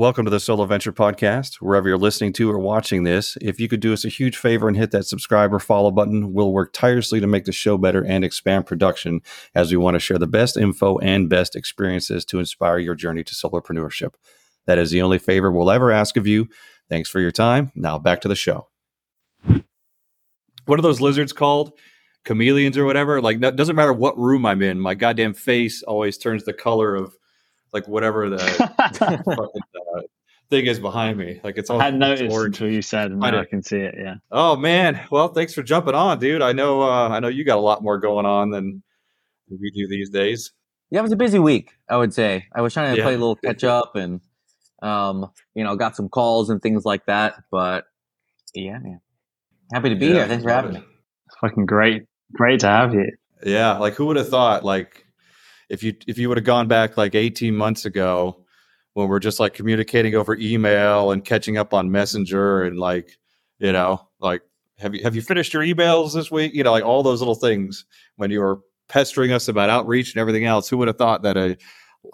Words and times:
Welcome 0.00 0.24
to 0.24 0.30
the 0.30 0.40
Soloventure 0.40 0.94
Podcast. 0.94 1.56
Wherever 1.56 1.86
you're 1.86 1.98
listening 1.98 2.32
to 2.32 2.50
or 2.50 2.58
watching 2.58 3.04
this, 3.04 3.36
if 3.42 3.60
you 3.60 3.68
could 3.68 3.80
do 3.80 3.92
us 3.92 4.02
a 4.02 4.08
huge 4.08 4.38
favor 4.38 4.66
and 4.66 4.74
hit 4.74 4.92
that 4.92 5.04
subscribe 5.04 5.52
or 5.52 5.58
follow 5.58 5.90
button, 5.90 6.32
we'll 6.32 6.54
work 6.54 6.72
tirelessly 6.72 7.20
to 7.20 7.26
make 7.26 7.44
the 7.44 7.52
show 7.52 7.76
better 7.76 8.02
and 8.02 8.24
expand 8.24 8.64
production 8.64 9.20
as 9.54 9.70
we 9.70 9.76
want 9.76 9.96
to 9.96 10.00
share 10.00 10.16
the 10.16 10.26
best 10.26 10.56
info 10.56 10.96
and 11.00 11.28
best 11.28 11.54
experiences 11.54 12.24
to 12.24 12.38
inspire 12.38 12.78
your 12.78 12.94
journey 12.94 13.22
to 13.22 13.34
solopreneurship. 13.34 14.14
That 14.64 14.78
is 14.78 14.90
the 14.90 15.02
only 15.02 15.18
favor 15.18 15.52
we'll 15.52 15.70
ever 15.70 15.90
ask 15.90 16.16
of 16.16 16.26
you. 16.26 16.48
Thanks 16.88 17.10
for 17.10 17.20
your 17.20 17.30
time. 17.30 17.70
Now 17.74 17.98
back 17.98 18.22
to 18.22 18.28
the 18.28 18.34
show. 18.34 18.68
What 20.64 20.78
are 20.78 20.82
those 20.82 21.02
lizards 21.02 21.34
called? 21.34 21.78
Chameleons 22.26 22.78
or 22.78 22.86
whatever? 22.86 23.20
Like, 23.20 23.42
it 23.42 23.56
doesn't 23.56 23.76
matter 23.76 23.92
what 23.92 24.16
room 24.16 24.46
I'm 24.46 24.62
in, 24.62 24.80
my 24.80 24.94
goddamn 24.94 25.34
face 25.34 25.82
always 25.82 26.16
turns 26.16 26.44
the 26.44 26.54
color 26.54 26.94
of 26.96 27.14
like 27.72 27.86
whatever 27.86 28.28
the 28.28 28.38
fucking, 28.98 29.62
thing 30.50 30.66
is 30.66 30.78
behind 30.80 31.16
me. 31.16 31.40
Like 31.42 31.56
it's 31.56 31.70
all 31.70 31.80
I 31.80 31.84
had 31.84 31.94
noticed 31.94 32.32
orange. 32.34 32.56
until 32.60 32.72
you 32.74 32.82
said, 32.82 33.12
I 33.12 33.30
now 33.30 33.40
I, 33.40 33.44
can 33.44 33.62
see 33.62 33.78
it. 33.78 33.94
Yeah. 33.98 34.16
Oh 34.30 34.56
man, 34.56 35.00
well 35.10 35.28
thanks 35.28 35.54
for 35.54 35.62
jumping 35.62 35.94
on, 35.94 36.18
dude. 36.18 36.42
I 36.42 36.52
know 36.52 36.82
uh, 36.82 37.08
I 37.08 37.20
know 37.20 37.28
you 37.28 37.44
got 37.44 37.58
a 37.58 37.60
lot 37.62 37.82
more 37.82 37.98
going 37.98 38.26
on 38.26 38.50
than 38.50 38.82
we 39.50 39.70
do 39.70 39.88
these 39.88 40.10
days. 40.10 40.52
Yeah, 40.90 41.00
it 41.00 41.02
was 41.02 41.12
a 41.12 41.16
busy 41.16 41.38
week. 41.38 41.70
I 41.88 41.96
would 41.96 42.12
say 42.12 42.46
I 42.54 42.60
was 42.62 42.74
trying 42.74 42.92
to 42.94 42.98
Yeah. 42.98 43.04
play 43.04 43.14
a 43.14 43.18
little 43.18 43.36
catch 43.36 43.64
up, 43.64 43.94
and 43.96 44.20
um, 44.82 45.30
you 45.54 45.62
know, 45.64 45.76
got 45.76 45.94
some 45.96 46.08
calls 46.08 46.50
and 46.50 46.60
things 46.60 46.84
like 46.84 47.06
that. 47.06 47.36
But 47.50 47.84
yeah, 48.54 48.78
man, 48.78 49.00
happy 49.72 49.90
to 49.90 49.94
be 49.94 50.06
Yeah, 50.06 50.12
here. 50.14 50.28
Thanks 50.28 50.42
for 50.44 50.50
having 50.50 50.76
it. 50.76 50.80
me. 50.80 50.86
Fucking 51.40 51.66
great. 51.66 52.06
Great 52.32 52.60
to 52.60 52.66
have 52.66 52.92
you. 52.92 53.06
Yeah, 53.44 53.78
like 53.78 53.94
who 53.94 54.06
would 54.06 54.16
have 54.16 54.28
thought 54.28 54.64
like 54.64 55.06
if 55.68 55.82
you 55.82 55.94
if 56.06 56.18
you 56.18 56.28
would 56.28 56.38
have 56.38 56.44
gone 56.44 56.66
back 56.68 56.96
like 56.96 57.14
18 57.14 57.54
months 57.56 57.84
ago 57.86 58.39
when 59.00 59.08
we're 59.08 59.18
just 59.18 59.40
like 59.40 59.54
communicating 59.54 60.14
over 60.14 60.36
email 60.36 61.10
and 61.10 61.24
catching 61.24 61.56
up 61.56 61.74
on 61.74 61.90
Messenger 61.90 62.62
and 62.62 62.78
like, 62.78 63.18
you 63.58 63.72
know, 63.72 64.08
like 64.20 64.42
have 64.78 64.94
you 64.94 65.02
have 65.02 65.14
you 65.16 65.22
finished 65.22 65.52
your 65.52 65.62
emails 65.62 66.14
this 66.14 66.30
week? 66.30 66.54
You 66.54 66.62
know, 66.62 66.72
like 66.72 66.84
all 66.84 67.02
those 67.02 67.20
little 67.20 67.34
things 67.34 67.84
when 68.16 68.30
you 68.30 68.40
were 68.40 68.60
pestering 68.88 69.32
us 69.32 69.48
about 69.48 69.70
outreach 69.70 70.14
and 70.14 70.20
everything 70.20 70.44
else. 70.44 70.68
Who 70.68 70.78
would 70.78 70.88
have 70.88 70.98
thought 70.98 71.22
that 71.22 71.36
a 71.36 71.56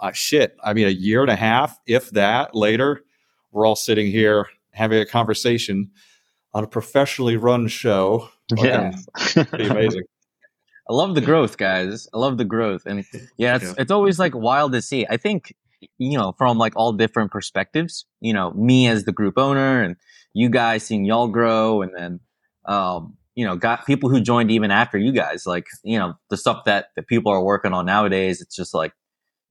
uh, 0.00 0.12
shit, 0.12 0.56
I 0.64 0.72
mean 0.72 0.86
a 0.86 0.90
year 0.90 1.22
and 1.22 1.30
a 1.30 1.36
half, 1.36 1.78
if 1.86 2.10
that 2.10 2.54
later, 2.54 3.02
we're 3.52 3.66
all 3.66 3.76
sitting 3.76 4.06
here 4.06 4.46
having 4.72 4.98
a 5.00 5.06
conversation 5.06 5.90
on 6.54 6.64
a 6.64 6.66
professionally 6.66 7.36
run 7.36 7.68
show. 7.68 8.28
Yeah. 8.56 8.92
Pretty 9.16 9.66
amazing. 9.66 10.02
I 10.88 10.92
love 10.92 11.16
the 11.16 11.20
growth, 11.20 11.56
guys. 11.56 12.06
I 12.14 12.18
love 12.18 12.38
the 12.38 12.44
growth, 12.44 12.86
and 12.86 13.04
yeah, 13.36 13.56
it's 13.56 13.64
Yeah. 13.64 13.74
it's 13.78 13.90
always 13.90 14.20
like 14.20 14.36
wild 14.36 14.70
to 14.72 14.80
see. 14.82 15.04
I 15.10 15.16
think 15.16 15.52
you 15.98 16.18
know 16.18 16.34
from 16.38 16.58
like 16.58 16.74
all 16.76 16.92
different 16.92 17.30
perspectives. 17.30 18.06
You 18.20 18.32
know, 18.32 18.52
me 18.52 18.86
as 18.88 19.04
the 19.04 19.12
group 19.12 19.38
owner, 19.38 19.82
and 19.82 19.96
you 20.34 20.48
guys 20.48 20.84
seeing 20.84 21.04
y'all 21.04 21.28
grow, 21.28 21.82
and 21.82 21.92
then 21.96 22.20
um, 22.66 23.16
you 23.34 23.44
know, 23.44 23.56
got 23.56 23.86
people 23.86 24.08
who 24.08 24.20
joined 24.20 24.50
even 24.50 24.70
after 24.70 24.98
you 24.98 25.12
guys. 25.12 25.46
Like 25.46 25.66
you 25.84 25.98
know, 25.98 26.14
the 26.30 26.36
stuff 26.36 26.64
that 26.64 26.86
that 26.96 27.06
people 27.06 27.32
are 27.32 27.42
working 27.42 27.72
on 27.72 27.86
nowadays. 27.86 28.40
It's 28.40 28.56
just 28.56 28.74
like 28.74 28.92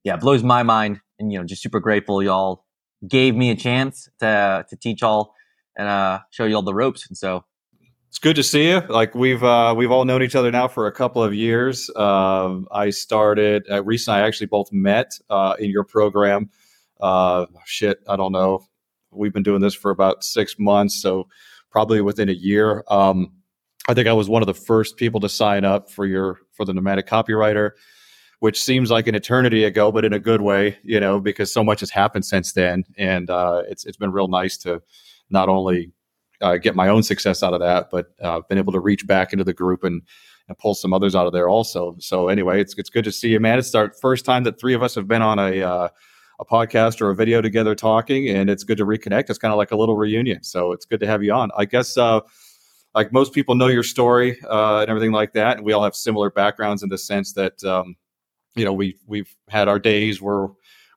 yeah, 0.04 0.16
blows 0.16 0.42
my 0.42 0.62
mind, 0.62 1.00
and 1.18 1.32
you 1.32 1.38
know, 1.38 1.44
just 1.44 1.62
super 1.62 1.80
grateful 1.80 2.22
y'all 2.22 2.64
gave 3.06 3.34
me 3.34 3.50
a 3.50 3.56
chance 3.56 4.08
to 4.20 4.64
to 4.68 4.76
teach 4.76 5.02
y'all 5.02 5.32
and 5.76 5.88
uh, 5.88 6.20
show 6.30 6.44
y'all 6.44 6.62
the 6.62 6.74
ropes. 6.74 7.08
And 7.08 7.16
so 7.16 7.44
It's 8.08 8.18
good 8.18 8.36
to 8.36 8.42
see 8.42 8.68
you. 8.68 8.80
Like 8.88 9.14
we've 9.14 9.42
uh, 9.44 9.74
we've 9.76 9.90
all 9.90 10.04
known 10.04 10.22
each 10.22 10.34
other 10.36 10.50
now 10.50 10.68
for 10.68 10.86
a 10.86 10.92
couple 10.92 11.22
of 11.22 11.34
years. 11.34 11.90
Um, 11.96 12.66
I 12.70 12.90
started 12.90 13.64
uh, 13.70 13.84
recently. 13.84 14.20
I 14.20 14.26
actually 14.26 14.46
both 14.46 14.72
met 14.72 15.18
uh, 15.28 15.54
in 15.58 15.70
your 15.70 15.84
program. 15.84 16.50
Uh, 17.00 17.46
shit, 17.66 17.98
I 18.08 18.16
don't 18.16 18.32
know. 18.32 18.64
We've 19.10 19.32
been 19.32 19.42
doing 19.42 19.60
this 19.60 19.74
for 19.74 19.90
about 19.90 20.24
six 20.24 20.56
months, 20.58 21.00
so 21.00 21.28
probably 21.70 22.00
within 22.00 22.28
a 22.28 22.32
year. 22.32 22.84
Um, 22.88 23.32
I 23.88 23.94
think 23.94 24.08
I 24.08 24.12
was 24.12 24.28
one 24.28 24.42
of 24.42 24.46
the 24.46 24.54
first 24.54 24.96
people 24.96 25.20
to 25.20 25.28
sign 25.28 25.64
up 25.64 25.90
for 25.90 26.06
your 26.06 26.38
for 26.52 26.64
the 26.64 26.72
nomadic 26.72 27.06
copywriter, 27.06 27.72
which 28.40 28.62
seems 28.62 28.90
like 28.90 29.06
an 29.06 29.14
eternity 29.14 29.64
ago, 29.64 29.92
but 29.92 30.04
in 30.04 30.12
a 30.12 30.18
good 30.18 30.40
way, 30.40 30.78
you 30.82 30.98
know, 31.00 31.20
because 31.20 31.52
so 31.52 31.62
much 31.62 31.80
has 31.80 31.90
happened 31.90 32.24
since 32.24 32.52
then, 32.52 32.84
and 32.96 33.28
uh, 33.30 33.62
it's 33.68 33.84
it's 33.84 33.96
been 33.98 34.12
real 34.12 34.28
nice 34.28 34.56
to 34.58 34.80
not 35.28 35.48
only 35.48 35.92
uh, 36.40 36.56
get 36.56 36.74
my 36.74 36.88
own 36.88 37.02
success 37.02 37.42
out 37.42 37.54
of 37.54 37.60
that, 37.60 37.90
but 37.90 38.12
uh, 38.22 38.40
been 38.48 38.58
able 38.58 38.72
to 38.72 38.80
reach 38.80 39.06
back 39.06 39.32
into 39.32 39.44
the 39.44 39.54
group 39.54 39.84
and, 39.84 40.02
and 40.48 40.58
pull 40.58 40.74
some 40.74 40.92
others 40.92 41.14
out 41.14 41.26
of 41.26 41.32
there 41.32 41.48
also. 41.48 41.96
So 41.98 42.28
anyway, 42.28 42.60
it's 42.60 42.74
it's 42.78 42.90
good 42.90 43.04
to 43.04 43.12
see 43.12 43.28
you, 43.28 43.40
man. 43.40 43.58
It's 43.58 43.74
our 43.74 43.92
first 44.00 44.24
time 44.24 44.44
that 44.44 44.60
three 44.60 44.74
of 44.74 44.82
us 44.82 44.94
have 44.94 45.08
been 45.08 45.22
on 45.22 45.38
a 45.38 45.62
uh, 45.62 45.88
a 46.38 46.44
podcast 46.44 47.00
or 47.00 47.10
a 47.10 47.14
video 47.14 47.40
together 47.40 47.74
talking, 47.74 48.28
and 48.28 48.50
it's 48.50 48.64
good 48.64 48.78
to 48.78 48.86
reconnect. 48.86 49.30
It's 49.30 49.38
kind 49.38 49.52
of 49.52 49.58
like 49.58 49.70
a 49.70 49.76
little 49.76 49.96
reunion. 49.96 50.42
So 50.42 50.72
it's 50.72 50.84
good 50.84 51.00
to 51.00 51.06
have 51.06 51.22
you 51.22 51.32
on. 51.32 51.50
I 51.56 51.64
guess 51.64 51.96
uh, 51.96 52.20
like 52.94 53.12
most 53.12 53.32
people 53.32 53.54
know 53.54 53.68
your 53.68 53.82
story 53.82 54.38
uh, 54.48 54.80
and 54.80 54.90
everything 54.90 55.12
like 55.12 55.32
that, 55.34 55.58
and 55.58 55.66
we 55.66 55.72
all 55.72 55.84
have 55.84 55.96
similar 55.96 56.30
backgrounds 56.30 56.82
in 56.82 56.88
the 56.88 56.98
sense 56.98 57.32
that 57.34 57.62
um, 57.64 57.96
you 58.54 58.64
know 58.64 58.72
we 58.72 58.98
we've 59.06 59.34
had 59.48 59.68
our 59.68 59.78
days 59.78 60.20
where 60.20 60.48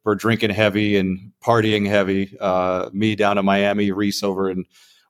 we're 0.06 0.16
drinking 0.16 0.50
heavy 0.50 0.97
and 0.97 1.31
partying 1.44 1.88
heavy. 1.88 2.35
Uh, 2.39 2.89
me 2.94 3.16
down 3.16 3.38
in 3.38 3.45
Miami, 3.45 3.91
Reese 3.91 4.23
over 4.23 4.50
in 4.50 4.66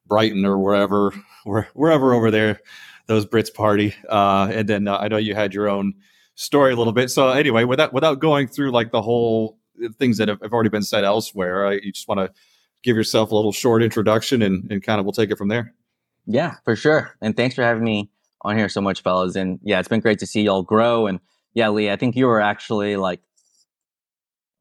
Brighton 0.10 0.46
or 0.46 0.58
wherever, 0.58 1.14
where, 1.46 1.70
wherever 1.74 2.14
over 2.14 2.30
there, 2.30 2.60
those 3.06 3.26
Brits 3.26 3.54
party. 3.54 3.96
Uh, 4.10 4.50
and 4.52 4.68
then 4.68 4.88
uh, 4.88 4.98
I 4.98 5.08
know 5.08 5.18
you 5.18 5.36
had 5.36 5.54
your 5.54 5.70
own 5.70 5.94
story 6.36 6.74
a 6.74 6.76
little 6.76 6.94
bit. 6.94 7.10
So 7.10 7.30
anyway, 7.30 7.64
without 7.64 7.94
without 7.94 8.20
going 8.20 8.48
through 8.48 8.72
like 8.72 8.92
the 8.92 9.02
whole 9.02 9.58
things 9.98 10.18
that 10.18 10.28
have, 10.28 10.42
have 10.42 10.52
already 10.52 10.70
been 10.70 10.84
said 10.84 11.06
elsewhere, 11.06 11.68
I, 11.68 11.74
you 11.76 11.92
just 11.94 12.08
want 12.08 12.20
to 12.20 12.32
give 12.84 12.96
yourself 12.96 13.32
a 13.32 13.36
little 13.36 13.52
short 13.52 13.84
introduction 13.84 14.42
and, 14.42 14.70
and 14.72 14.84
kind 14.84 15.00
of 15.00 15.06
we'll 15.06 15.14
take 15.14 15.32
it 15.32 15.38
from 15.38 15.48
there. 15.48 15.74
Yeah, 16.26 16.56
for 16.66 16.76
sure. 16.76 17.16
And 17.22 17.36
thanks 17.36 17.56
for 17.56 17.64
having 17.64 17.84
me 17.84 18.10
on 18.42 18.58
here 18.58 18.70
so 18.70 18.82
much, 18.82 19.02
fellas. 19.02 19.36
And 19.36 19.60
yeah, 19.64 19.80
it's 19.80 19.88
been 19.88 20.00
great 20.00 20.20
to 20.20 20.26
see 20.26 20.44
y'all 20.44 20.64
grow. 20.64 21.08
And 21.08 21.20
yeah, 21.54 21.70
Lee, 21.70 21.90
I 21.90 21.96
think 21.96 22.16
you 22.16 22.28
were 22.28 22.40
actually 22.40 22.96
like 22.96 23.22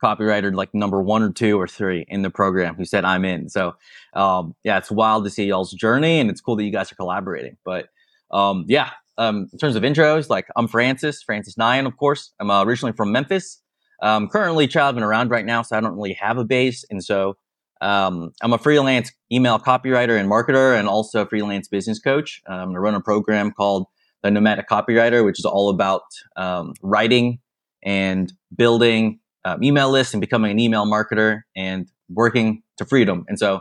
copywriter 0.03 0.55
like 0.55 0.73
number 0.75 1.03
one 1.03 1.23
or 1.23 1.31
two 1.31 1.61
or 1.61 1.67
three 1.67 2.05
in 2.09 2.23
the 2.23 2.31
program 2.31 2.75
who 2.75 2.85
said 2.85 3.05
I'm 3.05 3.25
in. 3.25 3.49
So 3.49 3.75
um, 4.15 4.55
yeah, 4.65 4.79
it's 4.79 4.91
wild 4.91 5.25
to 5.25 5.31
see 5.31 5.47
y'all's 5.47 5.73
journey 5.73 6.21
and 6.21 6.31
it's 6.31 6.41
cool 6.41 6.57
that 6.57 6.65
you 6.65 6.73
guys 6.73 6.91
are 6.93 6.97
collaborating. 6.97 7.57
But 7.65 7.89
um, 8.31 8.65
yeah, 8.69 8.91
um, 9.17 9.49
in 9.53 9.59
terms 9.59 9.77
of 9.77 9.83
intros, 9.83 10.29
like 10.29 10.47
I'm 10.57 10.69
Francis, 10.69 11.23
Francis 11.23 11.57
Nayan, 11.57 11.87
of 11.87 11.97
course. 11.97 12.33
I'm 12.41 12.51
uh, 12.51 12.65
originally 12.65 12.93
from 12.93 13.13
Memphis. 13.13 13.61
I'm 14.01 14.29
currently 14.29 14.69
traveling 14.69 15.03
around 15.03 15.31
right 15.31 15.45
now, 15.45 15.63
so 15.63 15.77
I 15.77 15.81
don't 15.81 15.97
really 15.97 16.13
have 16.15 16.39
a 16.39 16.45
base. 16.45 16.85
And 16.89 17.03
so 17.05 17.37
um, 17.81 18.33
I'm 18.43 18.53
a 18.53 18.59
freelance 18.59 19.13
email 19.33 19.59
copywriter 19.59 20.19
and 20.19 20.31
marketer, 20.31 20.79
and 20.79 20.89
also 20.89 21.23
a 21.23 21.27
freelance 21.27 21.69
business 21.69 21.99
coach. 21.99 22.43
Um, 22.47 22.55
I'm 22.55 22.65
going 22.67 22.75
to 22.75 22.81
run 22.81 22.95
a 22.95 23.01
program 23.01 23.53
called 23.53 23.87
the 24.23 24.31
Nomadic 24.31 24.69
Copywriter, 24.69 25.25
which 25.25 25.39
is 25.39 25.45
all 25.45 25.71
about 25.71 26.03
um, 26.37 26.75
writing 26.83 27.41
and 27.85 28.33
building 28.55 29.21
um, 29.45 29.63
email 29.63 29.91
list 29.91 30.15
and 30.15 30.21
becoming 30.21 30.51
an 30.51 30.59
email 30.59 30.87
marketer 30.87 31.43
and 31.57 31.89
working 32.09 32.63
to 32.77 32.85
freedom. 32.85 33.25
And 33.29 33.39
so 33.39 33.57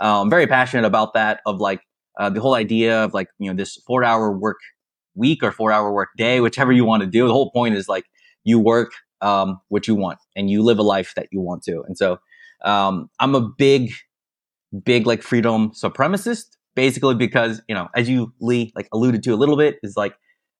uh, 0.00 0.20
I'm 0.20 0.30
very 0.30 0.46
passionate 0.46 0.86
about 0.86 1.14
that. 1.14 1.40
Of 1.46 1.60
like 1.60 1.80
uh, 2.18 2.30
the 2.30 2.40
whole 2.40 2.54
idea 2.54 3.04
of 3.04 3.14
like 3.14 3.28
you 3.38 3.50
know 3.50 3.56
this 3.56 3.76
four 3.86 4.04
hour 4.04 4.36
work 4.36 4.58
week 5.14 5.42
or 5.42 5.52
four 5.52 5.72
hour 5.72 5.92
work 5.92 6.10
day, 6.16 6.40
whichever 6.40 6.72
you 6.72 6.84
want 6.84 7.02
to 7.02 7.06
do. 7.06 7.26
The 7.26 7.32
whole 7.32 7.50
point 7.50 7.74
is 7.74 7.88
like 7.88 8.04
you 8.44 8.58
work 8.58 8.92
um, 9.20 9.60
what 9.68 9.86
you 9.86 9.94
want 9.94 10.18
and 10.36 10.50
you 10.50 10.62
live 10.62 10.78
a 10.78 10.82
life 10.82 11.12
that 11.16 11.28
you 11.30 11.40
want 11.40 11.62
to. 11.64 11.82
And 11.86 11.96
so 11.96 12.18
um, 12.64 13.08
I'm 13.20 13.34
a 13.34 13.40
big, 13.40 13.92
big 14.84 15.06
like 15.06 15.22
freedom 15.22 15.70
supremacist, 15.70 16.44
basically 16.74 17.14
because 17.14 17.62
you 17.68 17.74
know, 17.74 17.88
as 17.94 18.08
you 18.08 18.32
Lee 18.40 18.72
like 18.74 18.88
alluded 18.92 19.22
to 19.24 19.30
a 19.32 19.36
little 19.36 19.56
bit, 19.56 19.78
is 19.82 19.96
like 19.96 20.14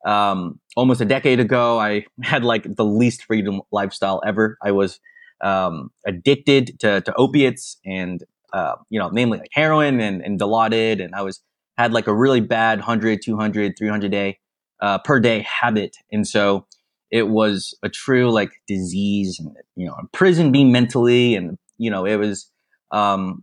um, 0.07 0.61
almost 0.77 1.01
a 1.01 1.05
decade 1.05 1.41
ago, 1.41 1.79
I 1.79 2.07
had 2.23 2.45
like 2.45 2.77
the 2.77 2.85
least 2.85 3.25
freedom 3.25 3.63
lifestyle 3.71 4.23
ever. 4.27 4.59
I 4.63 4.73
was 4.73 5.01
um, 5.43 5.91
addicted 6.07 6.79
to, 6.81 7.01
to 7.01 7.15
opiates 7.15 7.79
and 7.85 8.23
uh, 8.53 8.75
you 8.91 8.99
know, 8.99 9.09
namely 9.09 9.39
like 9.39 9.51
heroin 9.53 10.01
and, 10.01 10.23
and 10.23 10.39
Dilaudid, 10.39 11.03
and 11.03 11.15
I 11.15 11.23
was 11.23 11.41
had 11.79 11.93
like 11.93 12.07
a 12.07 12.15
really 12.15 12.41
bad 12.41 12.79
100, 12.79 13.21
200, 13.23 13.75
300 13.79 14.11
day 14.11 14.39
uh, 14.81 14.99
per 14.99 15.21
day 15.21 15.47
habit, 15.49 15.97
and 16.11 16.27
so 16.27 16.67
it 17.11 17.29
was 17.29 17.75
a 17.83 17.89
true 17.89 18.31
like 18.31 18.51
disease, 18.67 19.39
and 19.39 19.57
you 19.75 19.87
know, 19.87 19.97
imprisoned 19.99 20.53
me 20.53 20.65
mentally, 20.65 21.35
and 21.35 21.57
you 21.79 21.91
know, 21.91 22.05
it 22.05 22.17
was 22.17 22.51
um, 22.91 23.43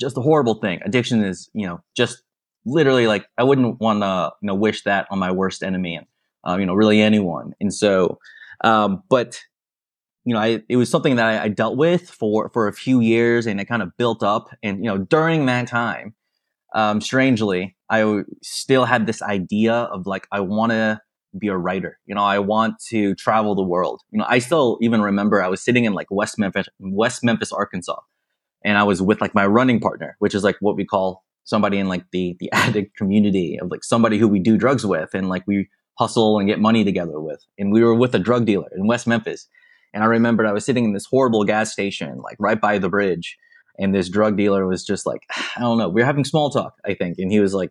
just 0.00 0.16
a 0.16 0.20
horrible 0.20 0.54
thing. 0.54 0.80
Addiction 0.84 1.24
is, 1.24 1.50
you 1.52 1.66
know, 1.66 1.80
just 1.96 2.22
literally 2.68 3.06
like 3.06 3.26
I 3.36 3.44
wouldn't 3.44 3.80
want 3.80 4.02
to, 4.02 4.32
you 4.42 4.46
know, 4.46 4.54
wish 4.54 4.82
that 4.84 5.06
on 5.10 5.18
my 5.18 5.32
worst 5.32 5.62
enemy, 5.62 5.96
and 5.96 6.06
um, 6.44 6.60
you 6.60 6.66
know, 6.66 6.74
really 6.74 7.00
anyone. 7.00 7.54
And 7.60 7.72
so, 7.72 8.18
um, 8.62 9.02
but 9.08 9.40
you 10.24 10.34
know, 10.34 10.40
I, 10.40 10.62
it 10.68 10.76
was 10.76 10.90
something 10.90 11.16
that 11.16 11.26
I, 11.26 11.44
I 11.44 11.48
dealt 11.48 11.76
with 11.76 12.10
for 12.10 12.50
for 12.50 12.68
a 12.68 12.72
few 12.72 13.00
years, 13.00 13.46
and 13.46 13.60
it 13.60 13.64
kind 13.64 13.82
of 13.82 13.96
built 13.96 14.22
up. 14.22 14.50
And 14.62 14.84
you 14.84 14.90
know, 14.90 14.98
during 14.98 15.46
that 15.46 15.68
time, 15.68 16.14
um, 16.74 17.00
strangely, 17.00 17.76
I 17.90 18.22
still 18.42 18.84
had 18.84 19.06
this 19.06 19.22
idea 19.22 19.72
of 19.72 20.06
like 20.06 20.26
I 20.30 20.40
want 20.40 20.72
to 20.72 21.00
be 21.38 21.48
a 21.48 21.56
writer. 21.56 21.98
You 22.06 22.14
know, 22.14 22.22
I 22.22 22.38
want 22.38 22.78
to 22.88 23.14
travel 23.14 23.54
the 23.54 23.62
world. 23.62 24.02
You 24.10 24.18
know, 24.18 24.26
I 24.28 24.38
still 24.38 24.78
even 24.80 25.02
remember 25.02 25.42
I 25.42 25.48
was 25.48 25.62
sitting 25.62 25.84
in 25.84 25.92
like 25.92 26.08
West 26.10 26.38
Memphis, 26.38 26.68
West 26.78 27.24
Memphis, 27.24 27.52
Arkansas, 27.52 28.00
and 28.64 28.78
I 28.78 28.82
was 28.82 29.00
with 29.00 29.20
like 29.20 29.34
my 29.34 29.46
running 29.46 29.80
partner, 29.80 30.16
which 30.18 30.34
is 30.34 30.44
like 30.44 30.56
what 30.60 30.76
we 30.76 30.84
call 30.84 31.24
somebody 31.48 31.78
in 31.78 31.88
like 31.88 32.04
the 32.12 32.36
the 32.38 32.50
addict 32.52 32.96
community 32.96 33.58
of 33.60 33.70
like 33.70 33.82
somebody 33.82 34.18
who 34.18 34.28
we 34.28 34.38
do 34.38 34.56
drugs 34.56 34.84
with 34.84 35.14
and 35.14 35.28
like 35.28 35.44
we 35.46 35.68
hustle 35.98 36.38
and 36.38 36.48
get 36.48 36.60
money 36.60 36.84
together 36.84 37.18
with. 37.20 37.44
And 37.58 37.72
we 37.72 37.82
were 37.82 37.94
with 37.94 38.14
a 38.14 38.18
drug 38.18 38.44
dealer 38.44 38.68
in 38.76 38.86
West 38.86 39.06
Memphis. 39.06 39.48
And 39.92 40.04
I 40.04 40.06
remembered 40.06 40.46
I 40.46 40.52
was 40.52 40.64
sitting 40.64 40.84
in 40.84 40.92
this 40.92 41.06
horrible 41.06 41.44
gas 41.44 41.72
station, 41.72 42.18
like 42.18 42.36
right 42.38 42.60
by 42.60 42.78
the 42.78 42.88
bridge. 42.88 43.36
And 43.80 43.94
this 43.94 44.08
drug 44.08 44.36
dealer 44.36 44.66
was 44.66 44.84
just 44.84 45.06
like, 45.06 45.22
I 45.56 45.60
don't 45.60 45.78
know, 45.78 45.88
we 45.88 46.00
were 46.00 46.06
having 46.06 46.24
small 46.24 46.50
talk, 46.50 46.74
I 46.84 46.94
think. 46.94 47.18
And 47.18 47.32
he 47.32 47.40
was 47.40 47.54
like, 47.54 47.70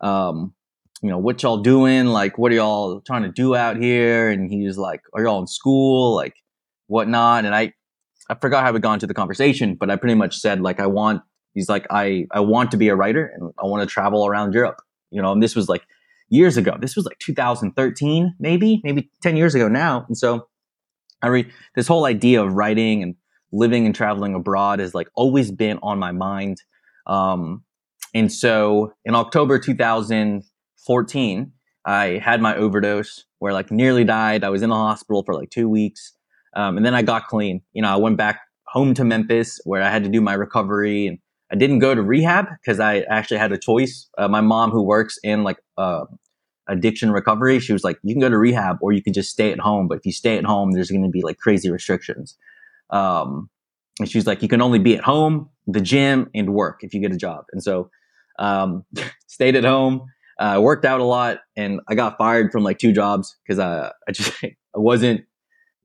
um, 0.00 0.54
you 1.02 1.08
know, 1.08 1.18
what 1.18 1.42
y'all 1.42 1.62
doing? 1.62 2.06
Like, 2.06 2.36
what 2.36 2.52
are 2.52 2.56
y'all 2.56 3.00
trying 3.00 3.22
to 3.22 3.32
do 3.32 3.56
out 3.56 3.78
here? 3.78 4.28
And 4.28 4.50
he 4.52 4.66
was 4.66 4.76
like, 4.76 5.00
are 5.14 5.22
y'all 5.22 5.40
in 5.40 5.46
school? 5.46 6.14
Like, 6.14 6.34
whatnot? 6.86 7.46
And 7.46 7.54
I, 7.54 7.72
I 8.28 8.34
forgot 8.34 8.64
how 8.64 8.72
we 8.72 8.80
got 8.80 8.94
into 8.94 9.06
the 9.06 9.14
conversation, 9.14 9.76
but 9.76 9.90
I 9.90 9.96
pretty 9.96 10.14
much 10.14 10.36
said 10.36 10.60
like, 10.60 10.78
I 10.78 10.86
want, 10.86 11.22
he's 11.54 11.68
like, 11.68 11.86
I, 11.90 12.26
I 12.30 12.40
want 12.40 12.70
to 12.72 12.76
be 12.76 12.88
a 12.88 12.96
writer 12.96 13.32
and 13.34 13.52
I 13.62 13.66
want 13.66 13.86
to 13.86 13.92
travel 13.92 14.26
around 14.26 14.54
Europe, 14.54 14.80
you 15.10 15.20
know, 15.20 15.32
and 15.32 15.42
this 15.42 15.56
was 15.56 15.68
like 15.68 15.82
years 16.28 16.56
ago. 16.56 16.76
This 16.80 16.96
was 16.96 17.04
like 17.04 17.18
2013, 17.18 18.34
maybe, 18.38 18.80
maybe 18.84 19.10
10 19.22 19.36
years 19.36 19.54
ago 19.54 19.68
now. 19.68 20.04
And 20.08 20.16
so 20.16 20.48
I 21.22 21.28
read 21.28 21.50
this 21.74 21.88
whole 21.88 22.06
idea 22.06 22.42
of 22.42 22.54
writing 22.54 23.02
and 23.02 23.14
living 23.52 23.84
and 23.84 23.94
traveling 23.94 24.34
abroad 24.34 24.78
has 24.78 24.94
like 24.94 25.08
always 25.14 25.50
been 25.50 25.78
on 25.82 25.98
my 25.98 26.12
mind. 26.12 26.62
Um, 27.06 27.64
and 28.14 28.32
so 28.32 28.92
in 29.04 29.14
October 29.14 29.58
2014, 29.58 31.52
I 31.84 32.04
had 32.22 32.40
my 32.40 32.54
overdose 32.56 33.24
where 33.38 33.52
like 33.52 33.70
nearly 33.70 34.04
died. 34.04 34.44
I 34.44 34.50
was 34.50 34.62
in 34.62 34.70
the 34.70 34.76
hospital 34.76 35.22
for 35.24 35.34
like 35.34 35.50
two 35.50 35.68
weeks. 35.68 36.14
Um, 36.54 36.76
and 36.76 36.84
then 36.84 36.94
I 36.94 37.02
got 37.02 37.26
clean. 37.26 37.62
You 37.72 37.82
know, 37.82 37.88
I 37.88 37.96
went 37.96 38.16
back 38.16 38.40
home 38.66 38.94
to 38.94 39.04
Memphis 39.04 39.60
where 39.64 39.82
I 39.82 39.90
had 39.90 40.04
to 40.04 40.08
do 40.08 40.20
my 40.20 40.34
recovery 40.34 41.06
and 41.06 41.18
I 41.52 41.56
didn't 41.56 41.80
go 41.80 41.94
to 41.94 42.02
rehab 42.02 42.46
because 42.60 42.78
I 42.80 43.00
actually 43.00 43.38
had 43.38 43.52
a 43.52 43.58
choice. 43.58 44.08
Uh, 44.16 44.28
my 44.28 44.40
mom, 44.40 44.70
who 44.70 44.82
works 44.82 45.18
in 45.22 45.42
like 45.42 45.58
uh, 45.76 46.04
addiction 46.68 47.10
recovery, 47.10 47.58
she 47.58 47.72
was 47.72 47.82
like, 47.82 47.98
"You 48.02 48.14
can 48.14 48.20
go 48.20 48.28
to 48.28 48.38
rehab 48.38 48.78
or 48.80 48.92
you 48.92 49.02
can 49.02 49.12
just 49.12 49.30
stay 49.30 49.52
at 49.52 49.58
home. 49.58 49.88
But 49.88 49.98
if 49.98 50.06
you 50.06 50.12
stay 50.12 50.38
at 50.38 50.44
home, 50.44 50.72
there's 50.72 50.90
going 50.90 51.02
to 51.02 51.08
be 51.08 51.22
like 51.22 51.38
crazy 51.38 51.70
restrictions." 51.70 52.36
Um, 52.90 53.50
and 53.98 54.08
she's 54.08 54.26
like, 54.26 54.42
"You 54.42 54.48
can 54.48 54.62
only 54.62 54.78
be 54.78 54.96
at 54.96 55.04
home, 55.04 55.50
the 55.66 55.80
gym, 55.80 56.30
and 56.34 56.54
work 56.54 56.80
if 56.82 56.94
you 56.94 57.00
get 57.00 57.12
a 57.12 57.16
job." 57.16 57.44
And 57.52 57.62
so, 57.62 57.90
um, 58.38 58.84
stayed 59.26 59.56
at 59.56 59.64
home, 59.64 60.06
uh, 60.38 60.60
worked 60.62 60.84
out 60.84 61.00
a 61.00 61.04
lot, 61.04 61.40
and 61.56 61.80
I 61.88 61.96
got 61.96 62.16
fired 62.16 62.52
from 62.52 62.62
like 62.62 62.78
two 62.78 62.92
jobs 62.92 63.36
because 63.44 63.58
I, 63.58 63.90
I 64.08 64.12
just 64.12 64.32
I 64.44 64.54
wasn't 64.74 65.22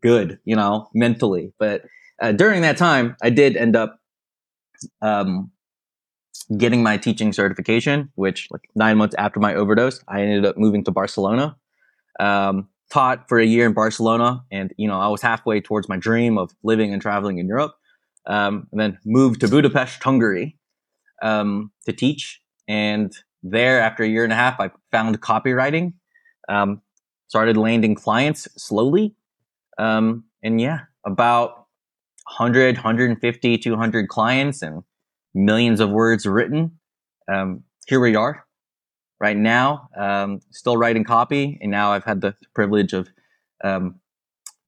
good, 0.04 0.40
you 0.46 0.56
know, 0.56 0.90
mentally. 0.94 1.52
But 1.58 1.86
uh, 2.22 2.32
during 2.32 2.62
that 2.62 2.78
time, 2.78 3.16
I 3.24 3.32
did 3.32 3.58
end 3.58 3.76
up 3.76 4.00
um, 5.02 5.52
getting 6.58 6.84
my 6.84 6.98
teaching 6.98 7.34
certification, 7.34 8.12
which 8.16 8.48
like 8.52 8.70
nine 8.76 8.98
months 8.98 9.16
after 9.18 9.40
my 9.40 9.56
overdose, 9.56 10.04
I 10.08 10.22
ended 10.22 10.46
up 10.46 10.58
moving 10.58 10.84
to 10.86 10.92
Barcelona. 10.92 11.56
Um, 12.20 12.70
taught 12.92 13.28
for 13.28 13.40
a 13.40 13.46
year 13.46 13.66
in 13.66 13.74
Barcelona, 13.74 14.44
and 14.52 14.74
you 14.78 14.88
know 14.88 15.00
I 15.00 15.08
was 15.08 15.22
halfway 15.22 15.62
towards 15.62 15.90
my 15.90 15.98
dream 15.98 16.38
of 16.38 16.52
living 16.64 16.94
and 16.94 17.02
traveling 17.02 17.38
in 17.40 17.48
Europe. 17.48 17.76
Um, 18.28 18.68
and 18.72 18.80
then 18.82 18.98
moved 19.06 19.42
to 19.42 19.48
Budapest, 19.48 20.02
Hungary, 20.02 20.58
um, 21.22 21.72
to 21.86 21.94
teach. 21.94 22.42
And 22.68 23.14
there, 23.44 23.80
after 23.80 24.04
a 24.04 24.08
year 24.08 24.24
and 24.24 24.34
a 24.34 24.36
half, 24.36 24.60
I 24.60 24.72
found 24.92 25.22
copywriting. 25.22 25.94
Um, 26.50 26.82
started 27.28 27.58
landing 27.58 27.96
clients 27.96 28.48
slowly, 28.56 29.16
um, 29.78 30.24
and 30.44 30.62
yeah, 30.62 30.82
about 31.06 31.68
100, 32.38 32.76
150, 32.78 33.58
200 33.58 34.08
clients, 34.10 34.62
and 34.62 34.84
millions 35.36 35.80
of 35.80 35.90
words 35.90 36.26
written. 36.26 36.80
Um, 37.32 37.64
here 37.86 38.00
we 38.00 38.16
are 38.16 38.46
right 39.20 39.38
now, 39.38 39.90
um, 39.96 40.40
still 40.52 40.78
writing 40.78 41.04
copy. 41.04 41.60
And 41.62 41.70
now 41.70 41.92
I've 41.92 42.04
had 42.04 42.22
the 42.22 42.36
privilege 42.54 42.94
of 42.94 43.10
um, 43.64 44.00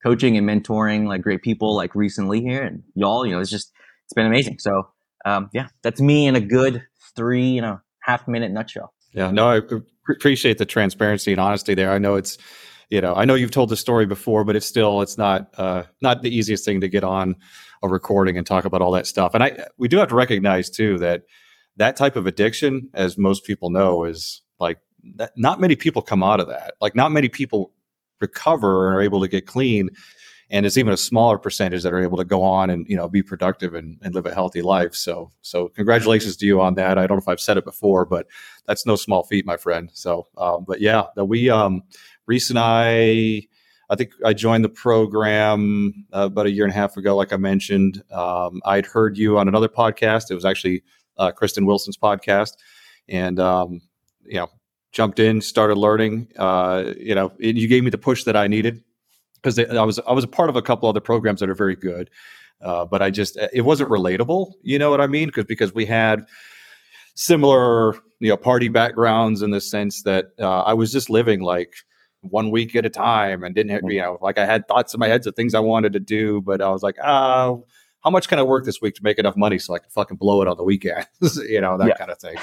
coaching 0.04 0.38
and 0.38 0.48
mentoring 0.48 1.08
like 1.08 1.22
great 1.22 1.42
people 1.42 1.76
like 1.76 1.96
recently 1.96 2.42
here 2.42 2.64
and 2.64 2.84
y'all, 2.94 3.26
you 3.26 3.34
know, 3.34 3.40
it's 3.40 3.50
just, 3.50 3.72
it's 4.06 4.14
been 4.14 4.26
amazing. 4.26 4.60
So 4.60 4.90
um, 5.26 5.50
yeah, 5.54 5.68
that's 5.82 6.00
me 6.00 6.28
in 6.28 6.36
a 6.36 6.42
good 6.42 6.84
three, 7.16 7.48
you 7.50 7.62
know, 7.62 7.82
half 8.02 8.28
minute 8.28 8.52
nutshell. 8.52 8.94
Yeah, 9.14 9.32
no, 9.32 9.50
I 9.50 9.62
appreciate 10.10 10.58
the 10.58 10.66
transparency 10.66 11.32
and 11.32 11.42
honesty 11.42 11.74
there. 11.74 11.92
I 11.92 11.98
know 11.98 12.16
it's, 12.16 12.38
you 12.90 13.02
know, 13.02 13.14
I 13.16 13.26
know 13.26 13.36
you've 13.36 13.52
told 13.52 13.70
the 13.70 13.76
story 13.76 14.06
before, 14.06 14.44
but 14.44 14.56
it's 14.56 14.66
still, 14.66 15.02
it's 15.02 15.18
not, 15.18 15.50
uh, 15.58 15.84
not 16.02 16.22
the 16.22 16.36
easiest 16.36 16.64
thing 16.64 16.82
to 16.82 16.88
get 16.88 17.04
on 17.04 17.36
a 17.84 17.88
recording 17.90 18.38
and 18.38 18.46
talk 18.46 18.66
about 18.66 18.82
all 18.82 18.92
that 18.92 19.08
stuff. 19.08 19.34
And 19.34 19.44
I 19.44 19.66
we 19.78 19.88
do 19.88 19.98
have 19.98 20.10
to 20.10 20.16
recognize 20.16 20.70
too 20.70 20.98
that 21.00 21.24
that 21.78 21.96
type 21.96 22.16
of 22.16 22.26
addiction, 22.26 22.90
as 22.94 23.18
most 23.18 23.44
people 23.46 23.70
know, 23.70 24.04
is 24.04 24.42
like 24.60 24.80
that, 25.16 25.32
not 25.38 25.60
many 25.60 25.76
people 25.76 26.02
come 26.02 26.24
out 26.24 26.40
of 26.40 26.48
that. 26.48 26.74
Like 26.82 26.96
not 26.96 27.12
many 27.12 27.30
people 27.30 27.72
recover 28.20 28.88
and 28.88 28.96
are 28.98 29.02
able 29.02 29.22
to 29.22 29.28
get 29.28 29.46
clean. 29.46 29.90
And 30.50 30.66
it's 30.66 30.78
even 30.78 30.94
a 30.94 30.98
smaller 30.98 31.38
percentage 31.38 31.84
that 31.84 31.94
are 31.94 32.02
able 32.02 32.18
to 32.18 32.24
go 32.24 32.42
on 32.42 32.70
and 32.70 32.88
you 32.88 32.96
know 32.96 33.10
be 33.10 33.22
productive 33.22 33.76
and, 33.76 33.98
and 34.02 34.16
live 34.16 34.26
a 34.26 34.34
healthy 34.34 34.62
life. 34.62 34.96
So 34.96 35.32
so 35.42 35.68
congratulations 35.70 36.38
to 36.38 36.46
you 36.46 36.62
on 36.62 36.76
that. 36.76 36.98
I 36.98 37.06
don't 37.06 37.18
know 37.18 37.22
if 37.22 37.28
I've 37.28 37.42
said 37.42 37.58
it 37.58 37.66
before, 37.66 38.06
but 38.06 38.28
that's 38.66 38.86
no 38.86 38.96
small 38.96 39.24
feat, 39.24 39.46
my 39.46 39.58
friend. 39.58 39.90
So 39.94 40.28
um, 40.38 40.64
but 40.66 40.80
yeah, 40.80 41.04
that 41.16 41.26
we 41.26 41.50
um 41.50 41.84
Reese 42.28 42.50
and 42.50 42.60
I 42.60 43.48
I 43.90 43.96
think 43.96 44.12
I 44.26 44.34
joined 44.34 44.66
the 44.66 44.70
program 44.70 46.06
uh, 46.14 46.26
about 46.26 46.46
a 46.46 46.52
year 46.52 46.66
and 46.66 46.74
a 46.74 46.76
half 46.76 46.98
ago, 46.98 47.16
like 47.16 47.32
I 47.32 47.38
mentioned. 47.38 48.04
Um, 48.12 48.62
I'd 48.66 48.86
heard 48.86 49.18
you 49.18 49.38
on 49.38 49.48
another 49.48 49.70
podcast. 49.70 50.30
It 50.30 50.36
was 50.36 50.46
actually 50.46 50.84
uh, 51.18 51.32
Kristen 51.32 51.66
Wilson's 51.66 51.98
podcast, 51.98 52.54
and 53.08 53.40
um, 53.40 53.82
you 54.26 54.36
know, 54.36 54.50
jumped 54.92 55.20
in, 55.20 55.42
started 55.42 55.78
learning. 55.78 56.28
Uh, 56.38 56.94
you 57.00 57.16
know, 57.16 57.32
you 57.40 57.68
gave 57.68 57.84
me 57.84 57.90
the 57.90 57.98
push 57.98 58.24
that 58.26 58.36
I 58.36 58.48
needed 58.48 58.84
because 59.36 59.58
I 59.60 59.84
was 59.84 60.00
I 60.00 60.12
was 60.12 60.24
a 60.24 60.28
part 60.28 60.50
of 60.50 60.56
a 60.56 60.62
couple 60.62 60.90
other 60.90 61.00
programs 61.00 61.40
that 61.40 61.50
are 61.50 61.56
very 61.56 61.76
good, 61.76 62.10
uh, 62.62 62.86
but 62.86 63.02
I 63.02 63.10
just 63.10 63.38
it 63.54 63.62
wasn't 63.62 63.90
relatable. 63.90 64.54
You 64.64 64.80
know 64.80 64.90
what 64.90 65.00
I 65.00 65.08
mean? 65.08 65.30
Because 65.30 65.46
because 65.46 65.74
we 65.74 65.86
had 65.86 66.26
similar 67.16 67.96
you 68.20 68.30
know 68.30 68.38
party 68.38 68.68
backgrounds 68.68 69.42
in 69.42 69.52
the 69.52 69.62
sense 69.62 70.04
that 70.04 70.28
uh, 70.40 70.62
I 70.62 70.74
was 70.74 70.92
just 70.92 71.10
living 71.10 71.42
like 71.42 71.74
one 72.32 72.52
week 72.52 72.76
at 72.76 72.86
a 72.86 72.90
time 72.90 73.44
and 73.44 73.56
didn't, 73.56 73.72
hit 73.72 73.84
you 73.92 74.02
know, 74.02 74.18
like 74.22 74.38
I 74.38 74.46
had 74.46 74.68
thoughts 74.68 74.94
in 74.94 75.00
my 75.00 75.08
heads 75.08 75.28
of 75.28 75.36
things 75.36 75.54
I 75.54 75.60
wanted 75.60 75.94
to 75.94 76.00
do, 76.00 76.42
but 76.42 76.62
I 76.62 76.70
was 76.70 76.84
like, 76.84 76.98
oh, 77.04 77.66
how 78.04 78.10
much 78.10 78.28
can 78.28 78.40
I 78.40 78.44
work 78.44 78.66
this 78.66 78.82
week 78.82 78.96
to 78.96 79.04
make 79.04 79.18
enough 79.18 79.36
money 79.36 79.60
so 79.60 79.74
I 79.74 79.80
can 79.80 79.90
fucking 79.90 80.18
blow 80.18 80.42
it 80.42 80.48
on 80.48 80.58
the 80.58 80.64
weekends, 80.64 81.08
you 81.50 81.60
know, 81.60 81.78
that 81.78 81.88
yeah. 81.88 81.96
kind 81.96 82.12
of 82.12 82.20
thing. 82.20 82.38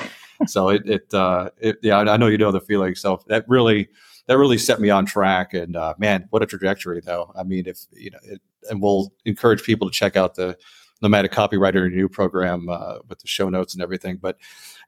so 0.46 0.68
it, 0.68 0.82
it, 0.88 1.14
uh, 1.14 1.50
it, 1.58 1.78
yeah, 1.82 1.98
I 1.98 2.16
know 2.16 2.26
you 2.26 2.38
know 2.38 2.52
the 2.52 2.60
feeling. 2.60 2.94
So 2.94 3.22
that 3.28 3.44
really, 3.48 3.88
that 4.26 4.38
really 4.38 4.58
set 4.58 4.80
me 4.80 4.90
on 4.90 5.06
track. 5.06 5.54
And 5.54 5.76
uh, 5.76 5.94
man, 5.98 6.26
what 6.30 6.42
a 6.42 6.46
trajectory, 6.46 7.00
though. 7.00 7.32
I 7.36 7.44
mean, 7.44 7.64
if 7.66 7.78
you 7.92 8.10
know, 8.10 8.18
it, 8.24 8.40
and 8.68 8.82
we'll 8.82 9.12
encourage 9.24 9.62
people 9.62 9.88
to 9.88 9.94
check 9.94 10.16
out 10.16 10.34
the 10.34 10.56
Nomadic 11.02 11.32
Copywriter 11.32 11.90
New 11.90 12.08
program 12.08 12.68
uh, 12.68 12.98
with 13.08 13.18
the 13.20 13.28
show 13.28 13.48
notes 13.48 13.74
and 13.74 13.82
everything. 13.82 14.16
But 14.16 14.38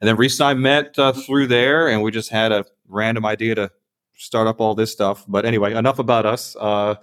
and 0.01 0.07
then 0.07 0.15
Reese 0.15 0.39
and 0.39 0.49
I 0.49 0.53
met 0.53 0.97
uh, 0.97 1.13
through 1.13 1.47
there, 1.47 1.87
and 1.87 2.01
we 2.01 2.11
just 2.11 2.29
had 2.29 2.51
a 2.51 2.65
random 2.87 3.25
idea 3.25 3.55
to 3.55 3.71
start 4.17 4.47
up 4.47 4.59
all 4.59 4.75
this 4.75 4.91
stuff. 4.91 5.25
But 5.27 5.45
anyway, 5.45 5.73
enough 5.73 5.99
about 5.99 6.25
us. 6.25 6.55
Uh, 6.59 6.95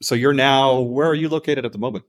so 0.00 0.14
you're 0.14 0.34
now 0.34 0.80
where 0.80 1.08
are 1.08 1.14
you 1.14 1.28
located 1.28 1.64
at 1.64 1.72
the 1.72 1.78
moment? 1.78 2.04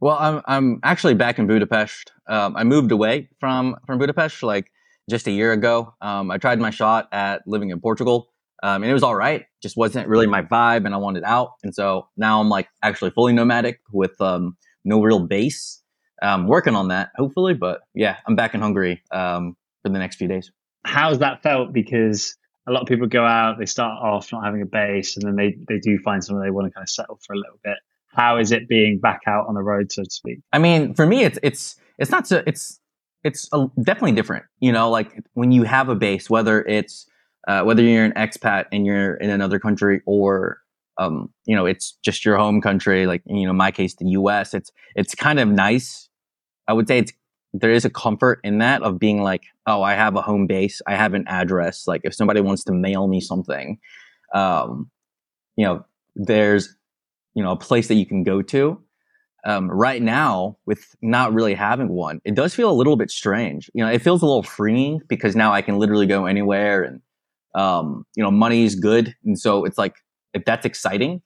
Well, 0.00 0.16
I'm 0.18 0.42
I'm 0.46 0.80
actually 0.82 1.14
back 1.14 1.38
in 1.38 1.46
Budapest. 1.46 2.12
Um, 2.28 2.56
I 2.56 2.64
moved 2.64 2.92
away 2.92 3.28
from 3.40 3.76
from 3.86 3.98
Budapest 3.98 4.42
like 4.42 4.70
just 5.08 5.26
a 5.26 5.30
year 5.30 5.52
ago. 5.52 5.94
Um, 6.00 6.30
I 6.30 6.38
tried 6.38 6.60
my 6.60 6.70
shot 6.70 7.08
at 7.12 7.42
living 7.46 7.70
in 7.70 7.80
Portugal, 7.80 8.30
um, 8.62 8.82
and 8.82 8.90
it 8.90 8.94
was 8.94 9.02
all 9.02 9.16
right. 9.16 9.46
Just 9.62 9.76
wasn't 9.76 10.06
really 10.08 10.26
my 10.26 10.42
vibe, 10.42 10.84
and 10.84 10.94
I 10.94 10.98
wanted 10.98 11.24
out. 11.24 11.52
And 11.62 11.74
so 11.74 12.08
now 12.16 12.40
I'm 12.40 12.48
like 12.48 12.68
actually 12.82 13.10
fully 13.10 13.32
nomadic 13.32 13.80
with 13.92 14.20
um, 14.20 14.56
no 14.84 15.02
real 15.02 15.20
base. 15.20 15.82
Um, 16.20 16.48
working 16.48 16.74
on 16.74 16.88
that, 16.88 17.10
hopefully. 17.16 17.54
But 17.54 17.80
yeah, 17.94 18.16
I'm 18.26 18.36
back 18.36 18.54
in 18.54 18.60
Hungary 18.60 19.02
um, 19.12 19.56
for 19.82 19.88
the 19.88 19.98
next 19.98 20.16
few 20.16 20.28
days. 20.28 20.50
How's 20.84 21.20
that 21.20 21.42
felt? 21.42 21.72
Because 21.72 22.36
a 22.68 22.72
lot 22.72 22.82
of 22.82 22.88
people 22.88 23.06
go 23.06 23.24
out, 23.24 23.58
they 23.58 23.66
start 23.66 24.02
off 24.02 24.30
not 24.32 24.44
having 24.44 24.62
a 24.62 24.66
base, 24.66 25.16
and 25.16 25.26
then 25.26 25.36
they, 25.36 25.56
they 25.68 25.78
do 25.78 25.98
find 25.98 26.22
somewhere 26.22 26.44
they 26.44 26.50
want 26.50 26.66
to 26.66 26.70
kind 26.70 26.84
of 26.84 26.90
settle 26.90 27.18
for 27.26 27.32
a 27.32 27.36
little 27.36 27.58
bit. 27.64 27.78
How 28.08 28.36
is 28.38 28.52
it 28.52 28.68
being 28.68 28.98
back 28.98 29.22
out 29.26 29.46
on 29.48 29.54
the 29.54 29.62
road, 29.62 29.90
so 29.92 30.02
to 30.02 30.10
speak? 30.10 30.40
I 30.52 30.58
mean, 30.58 30.94
for 30.94 31.06
me, 31.06 31.24
it's 31.24 31.38
it's 31.42 31.76
it's 31.98 32.10
not 32.10 32.26
so 32.26 32.42
it's 32.46 32.80
it's 33.22 33.48
a, 33.52 33.66
definitely 33.82 34.12
different. 34.12 34.44
You 34.60 34.72
know, 34.72 34.90
like 34.90 35.22
when 35.34 35.52
you 35.52 35.62
have 35.64 35.88
a 35.88 35.94
base, 35.94 36.28
whether 36.28 36.62
it's 36.62 37.06
uh, 37.46 37.62
whether 37.62 37.82
you're 37.82 38.04
an 38.04 38.12
expat 38.12 38.66
and 38.72 38.86
you're 38.86 39.14
in 39.14 39.30
another 39.30 39.58
country, 39.58 40.00
or 40.06 40.58
um, 40.98 41.32
you 41.44 41.54
know, 41.54 41.66
it's 41.66 41.92
just 42.02 42.24
your 42.24 42.36
home 42.36 42.60
country. 42.60 43.06
Like 43.06 43.22
you 43.26 43.46
know, 43.46 43.52
my 43.52 43.70
case, 43.70 43.94
the 43.94 44.08
U.S. 44.08 44.54
It's 44.54 44.72
it's 44.96 45.14
kind 45.14 45.38
of 45.38 45.48
nice. 45.48 46.08
I 46.66 46.72
would 46.72 46.88
say 46.88 46.98
it's 46.98 47.12
there 47.60 47.72
is 47.72 47.84
a 47.84 47.90
comfort 47.90 48.40
in 48.44 48.58
that 48.58 48.82
of 48.82 48.98
being 48.98 49.22
like, 49.22 49.44
oh, 49.66 49.82
I 49.82 49.94
have 49.94 50.16
a 50.16 50.22
home 50.22 50.46
base, 50.46 50.82
I 50.86 50.96
have 50.96 51.14
an 51.14 51.24
address. 51.28 51.86
Like 51.86 52.02
if 52.04 52.14
somebody 52.14 52.40
wants 52.40 52.64
to 52.64 52.72
mail 52.72 53.08
me 53.08 53.20
something, 53.20 53.78
um, 54.34 54.90
you 55.56 55.66
know, 55.66 55.84
there's 56.16 56.76
you 57.34 57.42
know 57.42 57.52
a 57.52 57.56
place 57.56 57.88
that 57.88 57.96
you 57.96 58.06
can 58.06 58.24
go 58.24 58.42
to. 58.42 58.82
um, 59.44 59.70
right 59.70 60.02
now 60.02 60.56
with 60.66 60.96
not 61.00 61.32
really 61.32 61.54
having 61.54 61.88
one, 61.88 62.20
it 62.24 62.34
does 62.34 62.54
feel 62.54 62.70
a 62.70 62.72
little 62.72 62.96
bit 62.96 63.10
strange. 63.10 63.70
You 63.72 63.84
know, 63.84 63.90
it 63.90 64.02
feels 64.02 64.22
a 64.22 64.26
little 64.26 64.42
freeing 64.42 65.00
because 65.08 65.36
now 65.36 65.52
I 65.52 65.62
can 65.62 65.78
literally 65.78 66.06
go 66.06 66.26
anywhere 66.26 66.82
and, 66.82 67.00
um, 67.54 68.04
you 68.16 68.22
know, 68.22 68.30
money 68.30 68.64
is 68.64 68.74
good. 68.74 69.14
And 69.24 69.38
so 69.38 69.64
it's 69.64 69.78
like, 69.78 69.94
if 70.34 70.44
that's 70.44 70.66
exciting, 70.66 71.22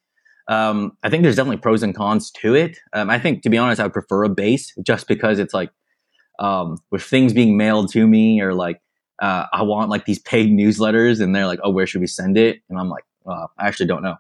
um, 0.49 0.93
I 1.03 1.11
think 1.11 1.23
there's 1.23 1.37
definitely 1.37 1.59
pros 1.59 1.83
and 1.83 1.95
cons 1.95 2.31
to 2.43 2.55
it. 2.55 2.79
Um, 2.93 3.09
I 3.11 3.19
think, 3.19 3.43
to 3.43 3.51
be 3.51 3.59
honest, 3.59 3.81
I 3.81 3.85
would 3.85 3.93
prefer 3.93 4.25
a 4.25 4.29
base 4.29 4.73
just 4.85 5.09
because 5.09 5.39
it's 5.39 5.55
like, 5.55 5.71
um, 6.39 6.79
with 6.91 7.03
things 7.03 7.33
being 7.33 7.57
mailed 7.57 7.91
to 7.93 8.07
me 8.07 8.41
or 8.41 8.55
like, 8.55 8.81
uh, 9.21 9.47
I 9.53 9.63
want 9.63 9.91
like 9.91 10.05
these 10.05 10.19
paid 10.19 10.51
newsletters 10.51 11.21
and 11.21 11.35
they're 11.35 11.47
like, 11.47 11.61
oh, 11.63 11.71
where 11.71 11.87
should 11.87 12.01
we 12.01 12.07
send 12.07 12.37
it? 12.37 12.61
And 12.69 12.79
I'm 12.79 12.89
like, 12.89 13.05
uh, 13.27 13.47
I 13.59 13.69
actually 13.69 13.87
don't 13.87 14.03
know 14.03 14.17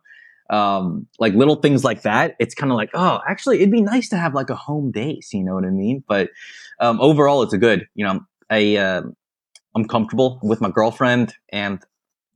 um, 0.52 1.06
like 1.18 1.32
little 1.32 1.56
things 1.56 1.82
like 1.82 2.02
that, 2.02 2.36
it's 2.38 2.54
kind 2.54 2.70
of 2.70 2.76
like, 2.76 2.90
oh, 2.94 3.20
actually, 3.26 3.56
it'd 3.56 3.72
be 3.72 3.80
nice 3.80 4.08
to 4.10 4.18
have 4.18 4.34
like 4.34 4.50
a 4.50 4.54
home 4.54 4.90
base. 4.90 5.32
You 5.32 5.42
know 5.42 5.54
what 5.54 5.64
I 5.64 5.70
mean? 5.70 6.04
But 6.06 6.30
um, 6.78 7.00
overall, 7.00 7.42
it's 7.42 7.54
a 7.54 7.58
good. 7.58 7.88
You 7.94 8.04
know, 8.04 8.20
I 8.50 8.76
uh, 8.76 9.02
I'm 9.74 9.88
comfortable 9.88 10.38
with 10.42 10.60
my 10.60 10.70
girlfriend, 10.70 11.34
and 11.50 11.82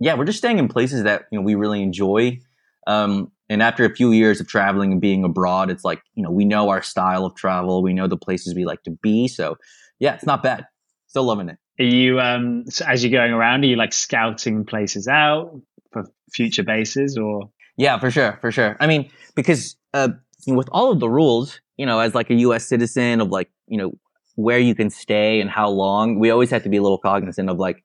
yeah, 0.01 0.15
we're 0.15 0.25
just 0.25 0.39
staying 0.39 0.59
in 0.59 0.67
places 0.67 1.03
that 1.03 1.27
you 1.31 1.39
know 1.39 1.45
we 1.45 1.55
really 1.55 1.83
enjoy. 1.83 2.41
Um, 2.87 3.33
and 3.49 3.63
after 3.63 3.85
a 3.85 3.95
few 3.95 4.13
years 4.13 4.41
of 4.41 4.49
traveling 4.49 4.93
and 4.93 5.01
being 5.01 5.25
abroad, 5.25 5.71
it's 5.71 5.85
like 5.85 6.03
you 6.15 6.23
know 6.23 6.31
we 6.31 6.45
know 6.45 6.69
our 6.69 6.83
style 6.83 7.25
of 7.25 7.35
travel, 7.35 7.83
we 7.83 7.93
know 7.93 8.07
the 8.07 8.17
places 8.17 8.55
we 8.55 8.65
like 8.65 8.83
to 8.85 8.91
be. 9.03 9.29
So 9.29 9.57
yeah, 9.99 10.15
it's 10.15 10.27
not 10.27 10.43
bad. 10.43 10.67
Still 11.07 11.25
loving 11.25 11.49
it. 11.49 11.59
Are 11.79 11.85
you 11.85 12.21
um 12.21 12.65
so 12.69 12.85
as 12.87 13.05
you're 13.05 13.13
going 13.13 13.33
around? 13.33 13.65
Are 13.65 13.69
you 13.69 13.77
like 13.77 13.93
scouting 13.93 14.65
places 14.65 15.09
out 15.09 15.61
for 15.93 16.05
future 16.33 16.63
bases 16.63 17.17
or? 17.17 17.51
Yeah, 17.77 17.99
for 17.99 18.11
sure, 18.11 18.39
for 18.41 18.51
sure. 18.51 18.77
I 18.81 18.87
mean, 18.87 19.11
because 19.35 19.77
uh, 19.93 20.09
with 20.47 20.69
all 20.73 20.93
of 20.93 21.01
the 21.01 21.11
rules, 21.11 21.61
you 21.77 21.87
know, 21.87 21.99
as 22.01 22.15
like 22.15 22.31
a 22.31 22.35
U.S. 22.35 22.67
citizen 22.67 23.21
of 23.21 23.29
like, 23.29 23.51
you 23.67 23.79
know, 23.79 23.93
where 24.35 24.59
you 24.59 24.75
can 24.75 24.91
stay 24.91 25.41
and 25.41 25.51
how 25.51 25.69
long, 25.69 26.19
we 26.19 26.31
always 26.31 26.51
have 26.51 26.63
to 26.63 26.69
be 26.69 26.77
a 26.77 26.83
little 26.83 26.99
cognizant 26.99 27.51
of 27.51 27.59
like, 27.59 27.83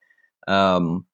um, 0.47 1.05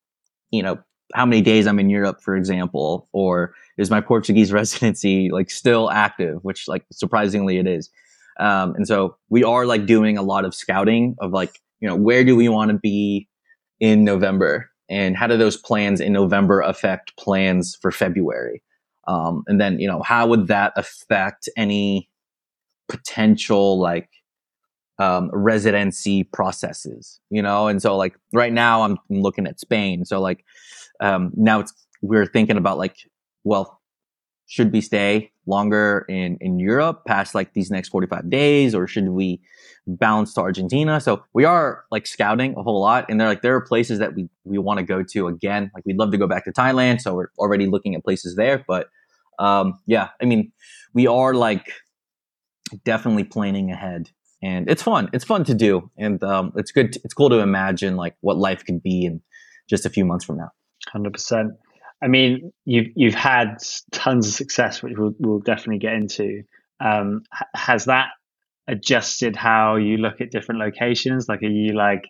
you 0.51 0.63
know, 0.63 0.79
how 1.13 1.25
many 1.25 1.41
days 1.41 1.67
I'm 1.67 1.79
in 1.79 1.89
Europe, 1.89 2.21
for 2.21 2.35
example, 2.35 3.07
or 3.13 3.53
is 3.77 3.89
my 3.91 4.01
Portuguese 4.01 4.51
residency 4.53 5.29
like 5.31 5.49
still 5.49 5.89
active, 5.91 6.43
which 6.43 6.67
like 6.67 6.85
surprisingly 6.91 7.57
it 7.57 7.67
is. 7.67 7.89
Um, 8.39 8.75
and 8.75 8.87
so 8.87 9.15
we 9.29 9.43
are 9.43 9.65
like 9.65 9.85
doing 9.85 10.17
a 10.17 10.21
lot 10.21 10.45
of 10.45 10.53
scouting 10.53 11.15
of 11.19 11.31
like, 11.31 11.59
you 11.79 11.87
know, 11.87 11.95
where 11.95 12.23
do 12.23 12.35
we 12.35 12.49
want 12.49 12.71
to 12.71 12.77
be 12.77 13.27
in 13.79 14.03
November? 14.03 14.69
And 14.89 15.17
how 15.17 15.27
do 15.27 15.37
those 15.37 15.57
plans 15.57 15.99
in 15.99 16.13
November 16.13 16.61
affect 16.61 17.17
plans 17.17 17.77
for 17.81 17.91
February? 17.91 18.63
Um, 19.07 19.43
and 19.47 19.59
then, 19.59 19.79
you 19.79 19.87
know, 19.87 20.01
how 20.01 20.27
would 20.27 20.47
that 20.47 20.73
affect 20.75 21.49
any 21.57 22.09
potential 22.87 23.79
like 23.79 24.09
um, 24.99 25.29
residency 25.33 26.23
processes, 26.23 27.19
you 27.29 27.41
know? 27.41 27.67
And 27.67 27.81
so 27.81 27.95
like 27.97 28.15
right 28.33 28.53
now 28.53 28.83
I'm 28.83 28.97
looking 29.09 29.47
at 29.47 29.59
Spain. 29.59 30.05
So 30.05 30.21
like 30.21 30.43
um, 30.99 31.31
now 31.35 31.59
it's, 31.59 31.73
we're 32.01 32.25
thinking 32.25 32.57
about 32.57 32.77
like, 32.77 32.97
well, 33.47 33.81
should 34.45 34.71
we 34.71 34.81
stay 34.81 35.31
longer 35.45 36.05
in, 36.09 36.37
in 36.39 36.59
Europe 36.59 37.03
past 37.05 37.35
like 37.35 37.53
these 37.53 37.69
next 37.69 37.89
45 37.89 38.29
days 38.29 38.73
or 38.73 38.87
should 38.87 39.09
we 39.09 39.41
bounce 39.85 40.33
to 40.33 40.41
Argentina? 40.41 40.99
So 41.01 41.23
we 41.33 41.45
are 41.45 41.83
like 41.91 42.07
scouting 42.07 42.55
a 42.57 42.63
whole 42.63 42.79
lot 42.79 43.05
and 43.09 43.19
they're 43.19 43.27
like, 43.27 43.41
there 43.41 43.55
are 43.55 43.61
places 43.61 43.99
that 43.99 44.15
we, 44.15 44.29
we 44.45 44.57
want 44.57 44.79
to 44.79 44.85
go 44.85 45.03
to 45.03 45.27
again. 45.27 45.71
Like 45.73 45.85
we'd 45.85 45.97
love 45.97 46.11
to 46.11 46.17
go 46.17 46.27
back 46.27 46.45
to 46.45 46.51
Thailand. 46.51 47.01
So 47.01 47.13
we're 47.13 47.29
already 47.37 47.67
looking 47.67 47.95
at 47.95 48.03
places 48.03 48.35
there, 48.35 48.63
but 48.67 48.89
um, 49.39 49.79
yeah, 49.85 50.09
I 50.21 50.25
mean, 50.25 50.51
we 50.93 51.07
are 51.07 51.33
like 51.33 51.73
definitely 52.85 53.23
planning 53.23 53.71
ahead 53.71 54.09
and 54.41 54.69
it's 54.69 54.83
fun. 54.83 55.09
It's 55.13 55.25
fun 55.25 55.43
to 55.45 55.53
do. 55.53 55.89
And, 55.97 56.23
um, 56.23 56.53
it's 56.55 56.71
good. 56.71 56.93
To, 56.93 57.01
it's 57.03 57.13
cool 57.13 57.29
to 57.29 57.39
imagine 57.39 57.95
like 57.95 58.15
what 58.21 58.37
life 58.37 58.65
could 58.65 58.81
be 58.81 59.05
in 59.05 59.21
just 59.69 59.85
a 59.85 59.89
few 59.89 60.05
months 60.05 60.25
from 60.25 60.37
now. 60.37 60.51
Hundred 60.87 61.13
percent. 61.13 61.53
I 62.01 62.07
mean, 62.07 62.51
you've, 62.65 62.87
you've 62.95 63.15
had 63.15 63.57
tons 63.91 64.27
of 64.27 64.33
success, 64.33 64.83
which 64.83 64.93
we'll, 64.97 65.13
we'll 65.19 65.39
definitely 65.39 65.79
get 65.79 65.93
into. 65.93 66.43
Um, 66.79 67.23
has 67.55 67.85
that 67.85 68.09
adjusted 68.67 69.35
how 69.35 69.77
you 69.77 69.97
look 69.97 70.21
at 70.21 70.31
different 70.31 70.61
locations? 70.61 71.27
Like, 71.27 71.41
are 71.41 71.47
you 71.47 71.73
like, 71.73 72.03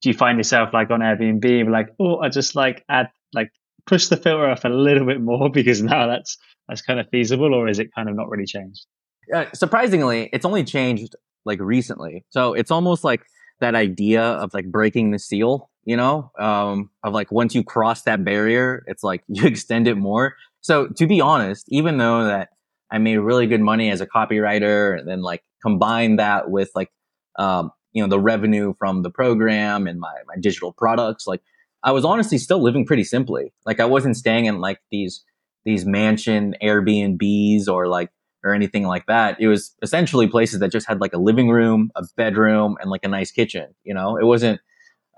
do 0.00 0.08
you 0.08 0.14
find 0.14 0.38
yourself 0.38 0.70
like 0.72 0.90
on 0.90 1.00
Airbnb, 1.00 1.70
like, 1.70 1.88
oh, 2.00 2.18
I 2.18 2.28
just 2.28 2.54
like 2.54 2.84
add, 2.88 3.10
like 3.34 3.50
push 3.86 4.08
the 4.08 4.16
filter 4.16 4.48
off 4.48 4.64
a 4.64 4.68
little 4.68 5.06
bit 5.06 5.20
more 5.20 5.50
because 5.52 5.82
now 5.82 6.06
that's 6.06 6.36
that's 6.68 6.82
kind 6.82 6.98
of 6.98 7.06
feasible, 7.10 7.54
or 7.54 7.68
is 7.68 7.78
it 7.78 7.94
kind 7.94 8.08
of 8.08 8.16
not 8.16 8.28
really 8.28 8.46
changed? 8.46 8.86
Uh, 9.32 9.46
surprisingly, 9.54 10.28
it's 10.32 10.44
only 10.44 10.64
changed 10.64 11.14
like 11.44 11.60
recently. 11.60 12.24
So 12.30 12.54
it's 12.54 12.70
almost 12.70 13.04
like 13.04 13.22
that 13.60 13.74
idea 13.74 14.22
of 14.22 14.52
like 14.52 14.66
breaking 14.66 15.12
the 15.12 15.18
seal, 15.18 15.70
you 15.86 15.96
know, 15.96 16.30
um, 16.38 16.90
of 17.02 17.14
like 17.14 17.32
once 17.32 17.54
you 17.54 17.64
cross 17.64 18.02
that 18.02 18.24
barrier, 18.24 18.84
it's 18.86 19.02
like 19.02 19.22
you 19.28 19.46
extend 19.46 19.88
it 19.88 19.94
more. 19.94 20.34
So 20.60 20.88
to 20.88 21.06
be 21.06 21.22
honest, 21.22 21.64
even 21.68 21.96
though 21.96 22.24
that 22.24 22.50
I 22.90 22.98
made 22.98 23.16
really 23.16 23.46
good 23.46 23.60
money 23.62 23.90
as 23.90 24.00
a 24.00 24.06
copywriter 24.06 24.98
and 24.98 25.08
then 25.08 25.22
like 25.22 25.42
combine 25.62 26.16
that 26.16 26.50
with 26.50 26.70
like, 26.74 26.90
um, 27.38 27.70
you 27.92 28.02
know, 28.02 28.08
the 28.08 28.20
revenue 28.20 28.74
from 28.78 29.02
the 29.02 29.10
program 29.10 29.86
and 29.86 29.98
my, 29.98 30.14
my 30.26 30.34
digital 30.38 30.72
products, 30.72 31.26
like 31.26 31.40
I 31.82 31.92
was 31.92 32.04
honestly 32.04 32.36
still 32.36 32.60
living 32.60 32.84
pretty 32.84 33.04
simply. 33.04 33.52
Like 33.64 33.80
I 33.80 33.84
wasn't 33.84 34.16
staying 34.16 34.46
in 34.46 34.60
like 34.60 34.80
these 34.90 35.24
these 35.64 35.84
mansion 35.84 36.54
Airbnbs 36.62 37.68
or 37.68 37.88
like 37.88 38.10
or 38.44 38.54
anything 38.54 38.84
like 38.84 39.06
that. 39.06 39.40
It 39.40 39.48
was 39.48 39.74
essentially 39.82 40.28
places 40.28 40.60
that 40.60 40.70
just 40.70 40.86
had 40.86 41.00
like 41.00 41.12
a 41.12 41.18
living 41.18 41.48
room, 41.48 41.90
a 41.96 42.04
bedroom, 42.16 42.76
and 42.80 42.90
like 42.90 43.04
a 43.04 43.08
nice 43.08 43.30
kitchen. 43.30 43.74
You 43.84 43.94
know, 43.94 44.16
it 44.16 44.24
wasn't 44.24 44.60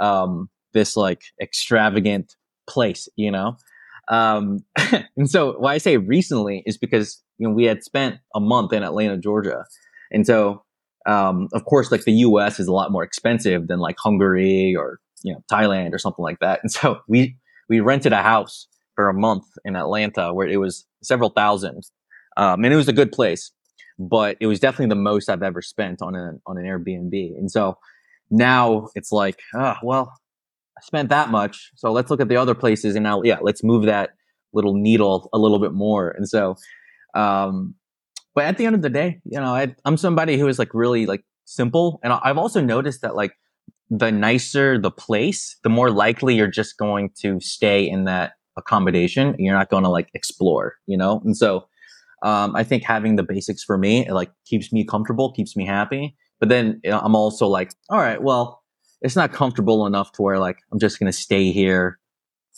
um, 0.00 0.48
this 0.72 0.96
like 0.96 1.22
extravagant 1.40 2.36
place. 2.68 3.08
You 3.16 3.30
know, 3.30 3.56
um, 4.08 4.60
and 5.16 5.30
so 5.30 5.54
why 5.58 5.74
I 5.74 5.78
say 5.78 5.96
recently 5.96 6.62
is 6.66 6.78
because 6.78 7.22
you 7.38 7.48
know 7.48 7.54
we 7.54 7.64
had 7.64 7.82
spent 7.82 8.18
a 8.34 8.40
month 8.40 8.72
in 8.72 8.82
Atlanta, 8.82 9.18
Georgia, 9.18 9.64
and 10.10 10.26
so 10.26 10.62
um, 11.06 11.48
of 11.52 11.64
course 11.64 11.90
like 11.90 12.04
the 12.04 12.12
U.S. 12.12 12.60
is 12.60 12.66
a 12.66 12.72
lot 12.72 12.92
more 12.92 13.02
expensive 13.02 13.68
than 13.68 13.78
like 13.78 13.96
Hungary 13.98 14.74
or 14.76 15.00
you 15.22 15.32
know 15.32 15.42
Thailand 15.50 15.92
or 15.92 15.98
something 15.98 16.22
like 16.22 16.40
that, 16.40 16.60
and 16.62 16.70
so 16.70 17.00
we 17.08 17.36
we 17.68 17.80
rented 17.80 18.12
a 18.12 18.22
house 18.22 18.66
for 18.94 19.08
a 19.08 19.14
month 19.14 19.44
in 19.64 19.76
Atlanta 19.76 20.34
where 20.34 20.48
it 20.48 20.56
was 20.56 20.84
several 21.02 21.30
thousand. 21.30 21.84
Um, 22.36 22.64
and 22.64 22.72
it 22.72 22.76
was 22.76 22.88
a 22.88 22.92
good 22.92 23.12
place, 23.12 23.52
but 23.96 24.36
it 24.40 24.46
was 24.46 24.58
definitely 24.58 24.88
the 24.88 24.96
most 24.96 25.28
I've 25.28 25.42
ever 25.42 25.62
spent 25.62 26.02
on 26.02 26.14
an, 26.14 26.40
on 26.46 26.58
an 26.58 26.64
Airbnb. 26.64 27.36
And 27.36 27.50
so 27.50 27.78
now 28.30 28.88
it's 28.94 29.12
like, 29.12 29.40
oh, 29.54 29.74
well, 29.82 30.12
Spent 30.82 31.08
that 31.08 31.30
much. 31.30 31.70
So 31.76 31.92
let's 31.92 32.10
look 32.10 32.20
at 32.20 32.28
the 32.28 32.36
other 32.36 32.54
places 32.54 32.94
and 32.94 33.02
now, 33.02 33.22
yeah, 33.22 33.38
let's 33.40 33.62
move 33.62 33.84
that 33.84 34.10
little 34.52 34.74
needle 34.74 35.28
a 35.32 35.38
little 35.38 35.58
bit 35.58 35.72
more. 35.72 36.10
And 36.10 36.28
so, 36.28 36.56
um, 37.14 37.74
but 38.34 38.44
at 38.44 38.58
the 38.58 38.66
end 38.66 38.74
of 38.74 38.82
the 38.82 38.90
day, 38.90 39.20
you 39.24 39.38
know, 39.38 39.54
I, 39.54 39.74
I'm 39.84 39.96
somebody 39.96 40.38
who 40.38 40.48
is 40.48 40.58
like 40.58 40.72
really 40.74 41.06
like 41.06 41.24
simple. 41.44 42.00
And 42.02 42.12
I've 42.12 42.38
also 42.38 42.60
noticed 42.60 43.02
that 43.02 43.16
like 43.16 43.32
the 43.90 44.12
nicer 44.12 44.78
the 44.78 44.90
place, 44.90 45.56
the 45.62 45.70
more 45.70 45.90
likely 45.90 46.34
you're 46.34 46.46
just 46.46 46.78
going 46.78 47.10
to 47.22 47.40
stay 47.40 47.88
in 47.88 48.04
that 48.04 48.32
accommodation. 48.56 49.34
You're 49.38 49.56
not 49.56 49.70
going 49.70 49.84
to 49.84 49.90
like 49.90 50.08
explore, 50.14 50.76
you 50.86 50.96
know? 50.96 51.20
And 51.24 51.36
so, 51.36 51.66
um, 52.22 52.54
I 52.56 52.64
think 52.64 52.82
having 52.82 53.16
the 53.16 53.22
basics 53.22 53.62
for 53.62 53.78
me, 53.78 54.06
it 54.06 54.12
like 54.12 54.30
keeps 54.44 54.72
me 54.72 54.84
comfortable, 54.84 55.32
keeps 55.32 55.56
me 55.56 55.64
happy. 55.64 56.16
But 56.40 56.48
then 56.48 56.80
you 56.84 56.90
know, 56.90 57.00
I'm 57.00 57.14
also 57.14 57.46
like, 57.46 57.72
all 57.90 57.98
right, 57.98 58.22
well, 58.22 58.57
it's 59.00 59.16
not 59.16 59.32
comfortable 59.32 59.86
enough 59.86 60.12
to 60.12 60.22
where 60.22 60.38
like 60.38 60.58
I'm 60.72 60.78
just 60.78 60.98
going 60.98 61.10
to 61.10 61.16
stay 61.16 61.52
here 61.52 61.98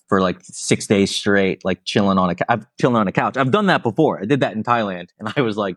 for 0.09 0.21
like 0.21 0.41
six 0.43 0.87
days 0.87 1.15
straight, 1.15 1.65
like 1.65 1.85
chilling 1.85 2.19
on 2.19 2.31
a, 2.31 2.35
I'm 2.49 2.67
chilling 2.81 2.97
on 2.97 3.07
a 3.07 3.13
couch. 3.13 3.37
I've 3.37 3.53
done 3.53 3.67
that 3.67 3.83
before. 3.83 4.21
I 4.21 4.25
did 4.25 4.41
that 4.41 4.55
in 4.55 4.65
Thailand 4.65 5.11
and 5.19 5.33
I 5.37 5.41
was 5.41 5.57
like, 5.57 5.77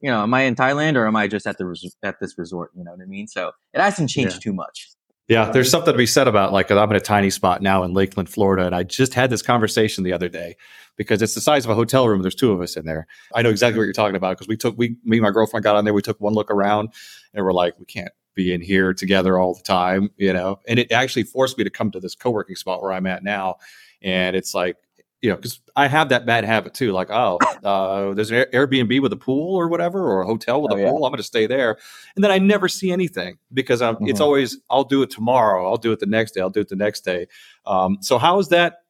you 0.00 0.10
know, 0.10 0.22
am 0.22 0.32
I 0.32 0.42
in 0.42 0.54
Thailand 0.54 0.96
or 0.96 1.06
am 1.06 1.16
I 1.16 1.26
just 1.26 1.46
at 1.46 1.58
the, 1.58 1.66
res- 1.66 1.96
at 2.02 2.20
this 2.20 2.38
resort? 2.38 2.70
You 2.76 2.84
know 2.84 2.92
what 2.92 3.00
I 3.00 3.06
mean? 3.06 3.26
So 3.26 3.52
it 3.72 3.80
hasn't 3.80 4.10
changed 4.10 4.34
yeah. 4.34 4.40
too 4.40 4.52
much. 4.52 4.90
Yeah, 5.26 5.50
there's 5.50 5.70
something 5.70 5.92
to 5.92 5.96
be 5.96 6.06
said 6.06 6.28
about 6.28 6.52
like 6.52 6.70
I'm 6.70 6.90
in 6.90 6.96
a 6.96 7.00
tiny 7.00 7.30
spot 7.30 7.62
now 7.62 7.82
in 7.82 7.94
Lakeland, 7.94 8.28
Florida, 8.28 8.66
and 8.66 8.74
I 8.74 8.82
just 8.82 9.14
had 9.14 9.30
this 9.30 9.40
conversation 9.40 10.04
the 10.04 10.12
other 10.12 10.28
day 10.28 10.54
because 10.96 11.22
it's 11.22 11.34
the 11.34 11.40
size 11.40 11.64
of 11.64 11.70
a 11.70 11.74
hotel 11.74 12.06
room. 12.06 12.20
There's 12.20 12.34
two 12.34 12.52
of 12.52 12.60
us 12.60 12.76
in 12.76 12.84
there. 12.84 13.06
I 13.34 13.40
know 13.40 13.48
exactly 13.48 13.78
what 13.78 13.84
you're 13.84 13.94
talking 13.94 14.16
about 14.16 14.36
because 14.36 14.48
we 14.48 14.58
took 14.58 14.76
we 14.76 14.96
me 15.02 15.16
and 15.16 15.22
my 15.22 15.30
girlfriend 15.30 15.64
got 15.64 15.76
on 15.76 15.84
there. 15.86 15.94
We 15.94 16.02
took 16.02 16.20
one 16.20 16.34
look 16.34 16.50
around, 16.50 16.90
and 17.32 17.42
we're 17.42 17.54
like, 17.54 17.78
we 17.78 17.86
can't 17.86 18.12
be 18.34 18.52
in 18.52 18.60
here 18.60 18.92
together 18.94 19.38
all 19.38 19.54
the 19.54 19.62
time, 19.62 20.10
you 20.16 20.32
know. 20.32 20.60
And 20.66 20.78
it 20.78 20.92
actually 20.92 21.24
forced 21.24 21.58
me 21.58 21.64
to 21.64 21.70
come 21.70 21.90
to 21.92 22.00
this 22.00 22.14
co-working 22.14 22.56
spot 22.56 22.82
where 22.82 22.92
I'm 22.92 23.06
at 23.06 23.22
now, 23.22 23.56
and 24.02 24.36
it's 24.36 24.54
like 24.54 24.76
you 25.24 25.30
know, 25.30 25.36
because 25.36 25.58
I 25.74 25.88
have 25.88 26.10
that 26.10 26.26
bad 26.26 26.44
habit 26.44 26.74
too. 26.74 26.92
Like, 26.92 27.08
oh, 27.10 27.38
uh, 27.64 28.12
there's 28.12 28.30
an 28.30 28.44
Airbnb 28.52 29.00
with 29.00 29.10
a 29.10 29.16
pool 29.16 29.56
or 29.56 29.68
whatever, 29.68 30.06
or 30.06 30.20
a 30.20 30.26
hotel 30.26 30.60
with 30.60 30.72
oh, 30.72 30.76
a 30.76 30.80
yeah. 30.80 30.90
pool. 30.90 31.06
I'm 31.06 31.10
going 31.10 31.16
to 31.16 31.22
stay 31.22 31.46
there, 31.46 31.78
and 32.14 32.22
then 32.22 32.30
I 32.30 32.38
never 32.38 32.68
see 32.68 32.92
anything 32.92 33.38
because 33.50 33.80
I'm, 33.80 33.94
mm-hmm. 33.94 34.08
it's 34.08 34.20
always 34.20 34.58
I'll 34.68 34.84
do 34.84 35.02
it 35.02 35.08
tomorrow. 35.08 35.66
I'll 35.66 35.78
do 35.78 35.92
it 35.92 36.00
the 36.00 36.06
next 36.06 36.32
day. 36.32 36.42
I'll 36.42 36.50
do 36.50 36.60
it 36.60 36.68
the 36.68 36.76
next 36.76 37.06
day. 37.06 37.26
Um, 37.64 37.98
so 38.02 38.18
how 38.18 38.38
is 38.38 38.48
that? 38.48 38.80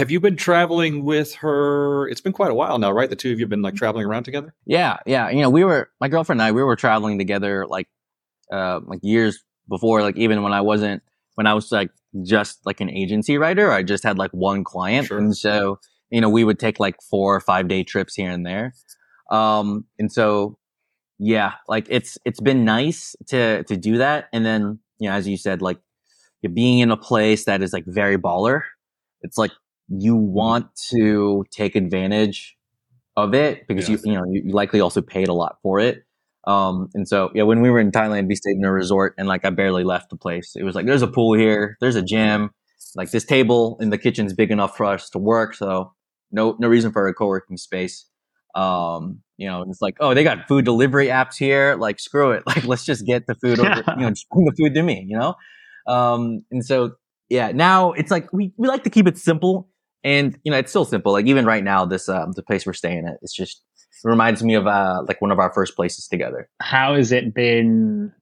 have 0.00 0.10
you 0.10 0.18
been 0.18 0.36
traveling 0.36 1.04
with 1.04 1.34
her? 1.36 2.08
It's 2.08 2.20
been 2.20 2.32
quite 2.32 2.50
a 2.50 2.54
while 2.54 2.78
now, 2.78 2.90
right? 2.90 3.10
The 3.10 3.16
two 3.16 3.32
of 3.32 3.38
you 3.38 3.44
have 3.44 3.50
been 3.50 3.62
like 3.62 3.74
traveling 3.74 4.06
around 4.06 4.24
together. 4.24 4.54
Yeah, 4.64 4.96
yeah. 5.06 5.28
You 5.28 5.42
know, 5.42 5.50
we 5.50 5.62
were 5.62 5.90
my 6.00 6.08
girlfriend 6.08 6.40
and 6.40 6.48
I. 6.48 6.52
We 6.52 6.62
were 6.62 6.76
traveling 6.76 7.18
together 7.18 7.66
like, 7.66 7.86
uh, 8.52 8.80
like 8.86 9.00
years 9.02 9.42
before. 9.68 10.02
Like 10.02 10.16
even 10.16 10.42
when 10.42 10.52
I 10.52 10.60
wasn't, 10.60 11.02
when 11.36 11.46
I 11.46 11.54
was 11.54 11.70
like 11.72 11.90
just 12.22 12.64
like 12.66 12.80
an 12.80 12.90
agency 12.90 13.38
writer, 13.38 13.70
I 13.72 13.82
just 13.82 14.04
had 14.04 14.18
like 14.18 14.30
one 14.32 14.64
client, 14.64 15.06
Sure. 15.08 15.18
and 15.18 15.36
so 15.36 15.78
you 16.10 16.20
know 16.20 16.28
we 16.28 16.44
would 16.44 16.58
take 16.58 16.80
like 16.80 16.96
four 17.08 17.34
or 17.34 17.40
five 17.40 17.68
day 17.68 17.82
trips 17.84 18.14
here 18.14 18.30
and 18.30 18.44
there. 18.46 18.74
Um, 19.30 19.84
and 19.98 20.10
so 20.12 20.58
yeah, 21.18 21.52
like 21.68 21.86
it's 21.88 22.18
it's 22.24 22.40
been 22.40 22.64
nice 22.64 23.14
to 23.28 23.62
to 23.64 23.76
do 23.76 23.98
that, 23.98 24.28
and 24.32 24.44
then 24.44 24.78
you 24.98 25.08
know 25.08 25.14
as 25.14 25.28
you 25.28 25.36
said, 25.36 25.62
like 25.62 25.78
you're 26.42 26.52
being 26.52 26.78
in 26.80 26.90
a 26.90 26.96
place 26.96 27.44
that 27.44 27.62
is 27.62 27.72
like 27.72 27.84
very 27.86 28.16
baller. 28.18 28.62
It's 29.22 29.36
like 29.38 29.52
you 29.88 30.16
want 30.16 30.74
to 30.90 31.44
take 31.50 31.76
advantage 31.76 32.56
of 33.16 33.34
it 33.34 33.66
because 33.68 33.88
Yeah. 33.88 33.96
you 34.04 34.12
you 34.12 34.18
know 34.18 34.24
you 34.30 34.52
likely 34.52 34.80
also 34.80 35.02
paid 35.02 35.28
a 35.28 35.34
lot 35.34 35.58
for 35.62 35.78
it. 35.78 36.04
Um, 36.46 36.88
and 36.94 37.06
so 37.06 37.30
yeah, 37.34 37.42
when 37.42 37.60
we 37.60 37.70
were 37.70 37.80
in 37.80 37.90
Thailand, 37.90 38.28
we 38.28 38.34
stayed 38.34 38.56
in 38.56 38.64
a 38.64 38.72
resort, 38.72 39.14
and 39.18 39.28
like 39.28 39.44
I 39.44 39.50
barely 39.50 39.84
left 39.84 40.10
the 40.10 40.16
place. 40.16 40.56
It 40.56 40.62
was 40.62 40.74
like 40.74 40.86
there's 40.86 41.02
a 41.02 41.08
pool 41.08 41.34
here, 41.34 41.76
there's 41.80 41.96
a 41.96 42.02
gym, 42.02 42.50
like 42.94 43.10
this 43.10 43.24
table 43.24 43.76
in 43.80 43.90
the 43.90 43.98
kitchen's 43.98 44.32
big 44.32 44.50
enough 44.50 44.76
for 44.76 44.86
us 44.86 45.10
to 45.10 45.18
work, 45.18 45.54
so 45.54 45.92
no 46.32 46.56
no 46.58 46.68
reason 46.68 46.92
for 46.92 47.06
a 47.08 47.14
co-working 47.14 47.56
space. 47.56 48.06
Um, 48.54 49.20
you 49.36 49.46
know, 49.48 49.62
it's 49.62 49.82
like 49.82 49.96
oh 50.00 50.14
they 50.14 50.24
got 50.24 50.48
food 50.48 50.64
delivery 50.64 51.08
apps 51.08 51.36
here, 51.36 51.76
like 51.78 52.00
screw 52.00 52.32
it, 52.32 52.42
like 52.46 52.64
let's 52.64 52.84
just 52.84 53.06
get 53.06 53.26
the 53.26 53.34
food 53.34 53.58
over, 53.60 53.84
you 53.96 54.02
know, 54.02 54.10
just 54.10 54.28
bring 54.30 54.46
the 54.46 54.54
food 54.58 54.74
to 54.74 54.82
me, 54.82 55.04
you 55.08 55.18
know. 55.18 55.34
Um, 55.86 56.44
and 56.50 56.64
so 56.64 56.92
yeah, 57.28 57.52
now 57.52 57.92
it's 57.92 58.10
like 58.10 58.32
we 58.32 58.52
we 58.56 58.68
like 58.68 58.84
to 58.84 58.90
keep 58.90 59.06
it 59.06 59.16
simple, 59.18 59.68
and 60.02 60.38
you 60.42 60.50
know 60.50 60.58
it's 60.58 60.70
still 60.70 60.84
simple. 60.84 61.12
Like 61.12 61.26
even 61.26 61.46
right 61.46 61.62
now, 61.64 61.84
this 61.84 62.08
um 62.08 62.32
the 62.32 62.42
place 62.42 62.66
we're 62.66 62.72
staying 62.72 63.06
at, 63.06 63.18
it's 63.22 63.34
just 63.34 63.62
reminds 64.04 64.42
me 64.42 64.54
of 64.54 64.66
uh 64.66 65.02
like 65.06 65.20
one 65.20 65.30
of 65.30 65.38
our 65.38 65.52
first 65.52 65.76
places 65.76 66.08
together. 66.08 66.48
how 66.60 66.94
has 66.96 67.12
it 67.12 67.34
been? 67.34 68.12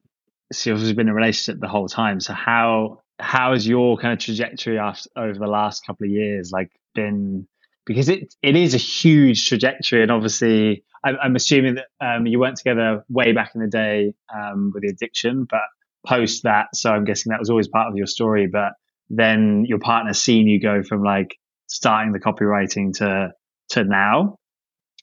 So 0.52 0.70
you've 0.70 0.96
been 0.96 1.08
in 1.08 1.12
a 1.12 1.14
relationship 1.14 1.60
the 1.60 1.68
whole 1.68 1.88
time. 1.88 2.20
So 2.20 2.32
how 2.32 3.02
how 3.18 3.52
has 3.52 3.66
your 3.66 3.96
kind 3.96 4.12
of 4.12 4.18
trajectory 4.18 4.78
after, 4.78 5.10
over 5.16 5.38
the 5.38 5.46
last 5.46 5.84
couple 5.86 6.06
of 6.06 6.10
years 6.10 6.50
like 6.52 6.70
been? 6.94 7.46
Because 7.84 8.08
it 8.08 8.34
it 8.42 8.54
is 8.54 8.74
a 8.74 8.78
huge 8.78 9.48
trajectory, 9.48 10.02
and 10.02 10.10
obviously 10.10 10.84
I'm, 11.04 11.16
I'm 11.22 11.36
assuming 11.36 11.76
that 11.76 11.86
um, 12.00 12.26
you 12.26 12.38
weren't 12.38 12.56
together 12.56 13.04
way 13.08 13.32
back 13.32 13.52
in 13.54 13.60
the 13.60 13.68
day 13.68 14.14
um, 14.34 14.72
with 14.74 14.82
the 14.82 14.90
addiction, 14.90 15.46
but 15.48 15.62
post 16.06 16.42
that, 16.44 16.66
so 16.74 16.90
I'm 16.90 17.04
guessing 17.04 17.30
that 17.30 17.40
was 17.40 17.50
always 17.50 17.68
part 17.68 17.88
of 17.88 17.96
your 17.96 18.06
story. 18.06 18.46
But 18.46 18.72
then 19.10 19.64
your 19.66 19.78
partner 19.78 20.12
seen 20.12 20.48
you 20.48 20.60
go 20.60 20.82
from 20.82 21.02
like 21.02 21.38
starting 21.66 22.12
the 22.12 22.20
copywriting 22.20 22.96
to 22.98 23.32
to 23.70 23.84
now. 23.84 24.38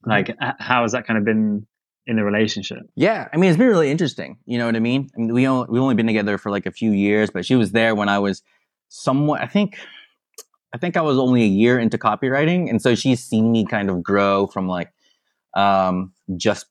Like, 0.05 0.35
how 0.59 0.83
has 0.83 0.91
that 0.91 1.07
kind 1.07 1.17
of 1.17 1.25
been 1.25 1.65
in 2.07 2.15
the 2.15 2.23
relationship? 2.23 2.79
Yeah, 2.95 3.27
I 3.33 3.37
mean 3.37 3.49
it's 3.49 3.57
been 3.57 3.67
really 3.67 3.89
interesting. 3.89 4.37
You 4.45 4.57
know 4.57 4.65
what 4.65 4.75
I 4.75 4.79
mean? 4.79 5.09
I 5.15 5.19
mean 5.19 5.33
we 5.33 5.47
only, 5.47 5.67
we 5.69 5.79
only 5.79 5.95
been 5.95 6.07
together 6.07 6.37
for 6.37 6.51
like 6.51 6.65
a 6.65 6.71
few 6.71 6.91
years, 6.91 7.29
but 7.29 7.45
she 7.45 7.55
was 7.55 7.71
there 7.71 7.95
when 7.95 8.09
I 8.09 8.19
was 8.19 8.43
somewhat. 8.89 9.41
I 9.41 9.47
think 9.47 9.77
I 10.73 10.77
think 10.77 10.97
I 10.97 11.01
was 11.01 11.17
only 11.17 11.41
a 11.43 11.47
year 11.47 11.79
into 11.79 11.97
copywriting, 11.97 12.69
and 12.69 12.81
so 12.81 12.95
she's 12.95 13.23
seen 13.23 13.51
me 13.51 13.65
kind 13.65 13.89
of 13.89 14.03
grow 14.03 14.47
from 14.47 14.67
like 14.67 14.91
um, 15.55 16.11
just 16.37 16.65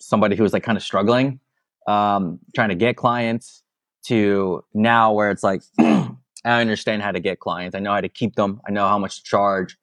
somebody 0.00 0.36
who 0.36 0.42
was 0.42 0.52
like 0.52 0.64
kind 0.64 0.76
of 0.76 0.82
struggling, 0.82 1.40
um, 1.86 2.40
trying 2.54 2.70
to 2.70 2.74
get 2.74 2.96
clients, 2.96 3.62
to 4.04 4.64
now 4.74 5.12
where 5.12 5.30
it's 5.30 5.42
like 5.42 5.62
I 5.78 6.16
understand 6.44 7.02
how 7.02 7.12
to 7.12 7.20
get 7.20 7.40
clients. 7.40 7.74
I 7.74 7.80
know 7.80 7.92
how 7.92 8.00
to 8.00 8.08
keep 8.08 8.34
them. 8.36 8.60
I 8.66 8.72
know 8.72 8.88
how 8.88 8.98
much 8.98 9.18
to 9.18 9.22
charge, 9.22 9.76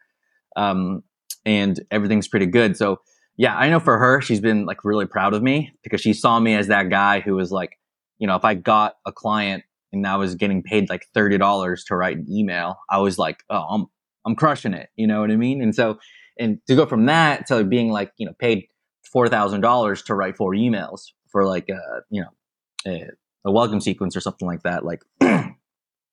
um, 0.56 1.04
and 1.46 1.80
everything's 1.92 2.28
pretty 2.28 2.48
good. 2.48 2.76
So 2.76 3.00
yeah, 3.38 3.56
I 3.56 3.70
know 3.70 3.80
for 3.80 3.98
her, 3.98 4.22
she's 4.22 4.40
been 4.40 4.66
like 4.66 4.84
really 4.84 5.06
proud 5.06 5.34
of 5.34 5.44
me 5.44 5.74
because 5.84 6.02
she 6.02 6.14
saw 6.14 6.40
me 6.40 6.56
as 6.56 6.68
that 6.68 6.90
guy 6.90 7.20
who 7.20 7.36
was 7.36 7.52
like, 7.52 7.78
you 8.18 8.28
know, 8.28 8.36
if 8.36 8.46
I 8.46 8.54
got 8.54 8.96
a 9.06 9.12
client 9.12 9.64
and 9.92 10.08
I 10.08 10.16
was 10.16 10.36
getting 10.36 10.64
paid 10.64 10.90
like 10.90 11.06
thirty 11.14 11.38
dollars 11.38 11.84
to 11.86 11.96
write 11.96 12.18
an 12.18 12.28
email, 12.30 12.78
I 12.90 13.00
was 13.00 13.18
like, 13.18 13.44
oh, 13.50 13.66
I'm 13.70 13.86
I'm 14.26 14.36
crushing 14.36 14.74
it. 14.74 14.90
You 14.96 15.08
know 15.08 15.22
what 15.22 15.32
I 15.32 15.36
mean? 15.36 15.62
And 15.62 15.76
so, 15.76 16.00
and 16.40 16.60
to 16.68 16.76
go 16.76 16.86
from 16.86 17.06
that 17.08 17.48
to 17.48 17.64
being 17.64 17.92
like, 17.92 18.12
you 18.18 18.26
know, 18.26 18.34
paid 18.40 18.68
four 19.04 19.28
thousand 19.28 19.62
dollars 19.62 20.02
to 20.04 20.16
write 20.16 20.38
four 20.38 20.54
emails 20.54 21.12
for 21.30 21.46
like, 21.46 21.70
uh, 21.70 22.00
you 22.10 22.22
know, 22.22 22.30
a, 22.88 23.04
a 23.46 23.52
welcome 23.52 23.82
sequence 23.82 24.16
or 24.16 24.22
something 24.22 24.48
like 24.48 24.64
that. 24.64 24.86
Like, 24.86 25.02
yeah, 25.22 25.52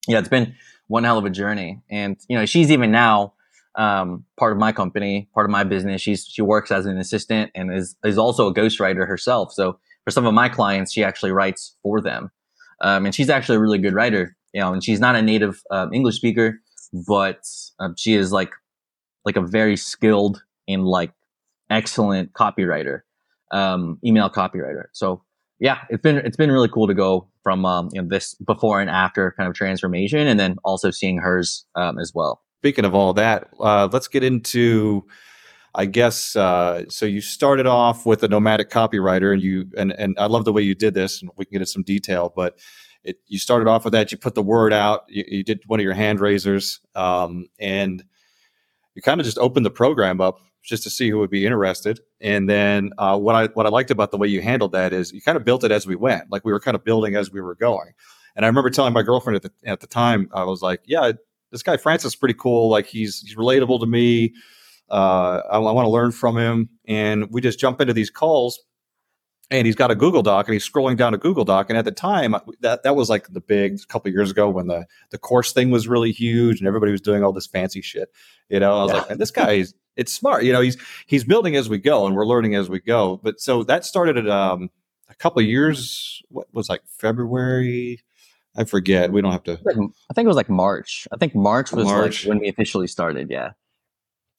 it's 0.07 0.29
been 0.29 0.55
one 0.87 1.05
hell 1.05 1.17
of 1.17 1.25
a 1.25 1.29
journey. 1.29 1.81
And 1.89 2.17
you 2.27 2.37
know, 2.37 2.45
she's 2.45 2.69
even 2.69 2.91
now 2.91 3.33
um, 3.75 4.25
part 4.37 4.53
of 4.53 4.59
my 4.59 4.71
company, 4.71 5.29
part 5.33 5.45
of 5.45 5.51
my 5.51 5.63
business. 5.63 6.01
She's 6.01 6.25
she 6.25 6.41
works 6.41 6.71
as 6.71 6.85
an 6.85 6.97
assistant 6.97 7.51
and 7.55 7.73
is 7.73 7.95
is 8.03 8.17
also 8.17 8.47
a 8.47 8.53
ghostwriter 8.53 9.07
herself. 9.07 9.53
So 9.53 9.79
for 10.03 10.11
some 10.11 10.25
of 10.25 10.33
my 10.33 10.49
clients, 10.49 10.91
she 10.91 11.03
actually 11.03 11.31
writes 11.31 11.75
for 11.81 12.01
them, 12.01 12.31
um, 12.81 13.05
and 13.05 13.15
she's 13.15 13.29
actually 13.29 13.57
a 13.57 13.59
really 13.59 13.79
good 13.79 13.93
writer. 13.93 14.35
You 14.53 14.61
know, 14.61 14.73
and 14.73 14.83
she's 14.83 14.99
not 14.99 15.15
a 15.15 15.21
native 15.21 15.63
um, 15.71 15.93
English 15.93 16.15
speaker, 16.15 16.59
but 17.07 17.41
um, 17.79 17.95
she 17.97 18.13
is 18.13 18.31
like 18.31 18.51
like 19.25 19.35
a 19.35 19.41
very 19.41 19.77
skilled 19.77 20.43
and 20.67 20.85
like 20.85 21.11
excellent 21.69 22.33
copywriter, 22.33 23.01
um, 23.51 23.97
email 24.05 24.29
copywriter. 24.29 24.85
So 24.91 25.23
yeah, 25.59 25.79
it's 25.89 26.01
been 26.01 26.17
it's 26.17 26.37
been 26.37 26.51
really 26.51 26.69
cool 26.69 26.87
to 26.87 26.93
go 26.93 27.27
from 27.41 27.65
um, 27.65 27.89
you 27.91 28.01
know 28.01 28.07
this 28.07 28.35
before 28.35 28.79
and 28.79 28.89
after 28.89 29.33
kind 29.37 29.47
of 29.47 29.55
transformation, 29.55 30.27
and 30.27 30.39
then 30.39 30.57
also 30.63 30.91
seeing 30.91 31.17
hers 31.17 31.65
um, 31.75 31.99
as 31.99 32.11
well. 32.13 32.41
Speaking 32.63 32.85
of 32.85 32.95
all 32.95 33.11
that, 33.15 33.49
uh, 33.59 33.89
let's 33.91 34.07
get 34.07 34.23
into. 34.23 35.05
I 35.75 35.85
guess 35.85 36.33
uh, 36.33 36.85
so. 36.87 37.05
You 37.05 37.19
started 37.19 37.67
off 37.67 38.05
with 38.05 38.23
a 38.23 38.29
nomadic 38.29 38.69
copywriter, 38.69 39.33
and 39.33 39.41
you 39.41 39.65
and 39.77 39.91
and 39.91 40.15
I 40.17 40.27
love 40.27 40.45
the 40.45 40.53
way 40.53 40.61
you 40.61 40.73
did 40.73 40.93
this, 40.93 41.21
and 41.21 41.29
we 41.35 41.43
can 41.43 41.51
get 41.51 41.57
into 41.57 41.71
some 41.71 41.83
detail. 41.83 42.31
But 42.33 42.57
it, 43.03 43.17
you 43.27 43.37
started 43.37 43.67
off 43.67 43.83
with 43.83 43.91
that. 43.91 44.13
You 44.13 44.17
put 44.17 44.33
the 44.33 44.41
word 44.41 44.71
out. 44.71 45.03
You, 45.09 45.25
you 45.27 45.43
did 45.43 45.59
one 45.67 45.81
of 45.81 45.83
your 45.83 45.93
hand 45.93 46.21
raisers, 46.21 46.79
um, 46.95 47.47
and 47.59 48.01
you 48.95 49.01
kind 49.01 49.19
of 49.19 49.25
just 49.25 49.37
opened 49.39 49.65
the 49.65 49.71
program 49.71 50.21
up 50.21 50.39
just 50.63 50.83
to 50.83 50.89
see 50.89 51.09
who 51.09 51.19
would 51.19 51.29
be 51.29 51.45
interested. 51.45 51.99
And 52.21 52.49
then 52.49 52.91
uh, 52.97 53.19
what 53.19 53.35
I 53.35 53.47
what 53.47 53.65
I 53.65 53.69
liked 53.71 53.91
about 53.91 54.11
the 54.11 54.17
way 54.17 54.29
you 54.29 54.41
handled 54.41 54.71
that 54.71 54.93
is 54.93 55.11
you 55.11 55.21
kind 55.21 55.35
of 55.35 55.43
built 55.43 55.65
it 55.65 55.71
as 55.71 55.85
we 55.85 55.97
went. 55.97 56.31
Like 56.31 56.45
we 56.45 56.53
were 56.53 56.61
kind 56.61 56.75
of 56.75 56.85
building 56.85 57.17
as 57.17 57.29
we 57.29 57.41
were 57.41 57.55
going. 57.55 57.91
And 58.37 58.45
I 58.45 58.47
remember 58.47 58.69
telling 58.69 58.93
my 58.93 59.03
girlfriend 59.03 59.35
at 59.35 59.41
the 59.41 59.51
at 59.69 59.81
the 59.81 59.87
time, 59.87 60.29
I 60.33 60.45
was 60.45 60.61
like, 60.61 60.79
"Yeah, 60.85 61.11
this 61.53 61.63
guy 61.63 61.77
Francis 61.77 62.11
is 62.11 62.15
pretty 62.17 62.33
cool. 62.37 62.69
Like 62.69 62.87
he's 62.87 63.21
he's 63.21 63.35
relatable 63.37 63.79
to 63.79 63.85
me. 63.85 64.33
Uh, 64.91 65.41
I, 65.49 65.55
I 65.55 65.71
want 65.71 65.85
to 65.85 65.89
learn 65.89 66.11
from 66.11 66.37
him." 66.37 66.67
And 66.85 67.31
we 67.31 67.39
just 67.39 67.57
jump 67.59 67.79
into 67.79 67.93
these 67.93 68.09
calls. 68.09 68.59
And 69.51 69.67
he's 69.67 69.75
got 69.75 69.91
a 69.91 69.95
Google 69.95 70.23
Doc, 70.23 70.47
and 70.47 70.53
he's 70.53 70.67
scrolling 70.67 70.97
down 70.97 71.13
a 71.13 71.17
Google 71.17 71.43
Doc. 71.45 71.69
And 71.69 71.77
at 71.77 71.85
the 71.85 71.91
time, 71.91 72.33
that 72.61 72.81
that 72.83 72.95
was 72.95 73.07
like 73.09 73.27
the 73.27 73.41
big 73.41 73.77
couple 73.87 74.09
of 74.09 74.13
years 74.15 74.31
ago 74.31 74.49
when 74.49 74.67
the 74.67 74.85
the 75.11 75.17
course 75.19 75.53
thing 75.53 75.69
was 75.69 75.87
really 75.87 76.11
huge, 76.11 76.59
and 76.59 76.67
everybody 76.67 76.91
was 76.91 77.01
doing 77.01 77.23
all 77.23 77.31
this 77.33 77.45
fancy 77.45 77.81
shit. 77.81 78.09
You 78.49 78.59
know, 78.59 78.79
I 78.79 78.83
was 78.83 78.91
Yeah. 78.91 78.97
like, 78.99 79.09
"Man, 79.09 79.17
this 79.19 79.31
guy 79.31 79.51
is 79.53 79.75
it's 79.95 80.11
smart. 80.11 80.43
You 80.43 80.53
know, 80.53 80.61
he's 80.61 80.77
he's 81.05 81.23
building 81.23 81.55
as 81.55 81.69
we 81.69 81.77
go, 81.77 82.07
and 82.07 82.15
we're 82.15 82.25
learning 82.25 82.55
as 82.55 82.67
we 82.69 82.79
go. 82.79 83.19
But 83.21 83.39
so 83.39 83.63
that 83.65 83.85
started 83.85 84.17
at 84.17 84.27
um, 84.27 84.69
a 85.09 85.13
couple 85.15 85.41
of 85.41 85.45
years. 85.47 86.23
What 86.29 86.47
was 86.53 86.67
like 86.69 86.81
February? 86.87 87.99
I 88.55 88.65
forget. 88.65 89.11
We 89.11 89.21
don't 89.21 89.31
have 89.31 89.43
to. 89.43 89.53
I 89.53 90.13
think 90.13 90.25
it 90.25 90.27
was 90.27 90.35
like 90.35 90.49
March. 90.49 91.07
I 91.11 91.17
think 91.17 91.33
March 91.35 91.71
was 91.71 91.85
March. 91.85 92.25
like 92.25 92.29
when 92.29 92.39
we 92.39 92.49
officially 92.49 92.87
started. 92.87 93.29
Yeah. 93.29 93.51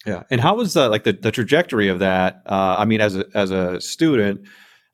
Yeah. 0.07 0.25
And 0.31 0.41
how 0.41 0.57
was 0.57 0.75
the 0.75 0.89
like 0.89 1.05
the, 1.05 1.13
the 1.13 1.33
trajectory 1.33 1.89
of 1.89 1.99
that? 2.01 2.43
Uh, 2.47 2.77
I 2.79 2.85
mean, 2.85 3.01
as 3.01 3.17
a 3.17 3.25
as 3.35 3.51
a 3.51 3.81
student, 3.81 4.43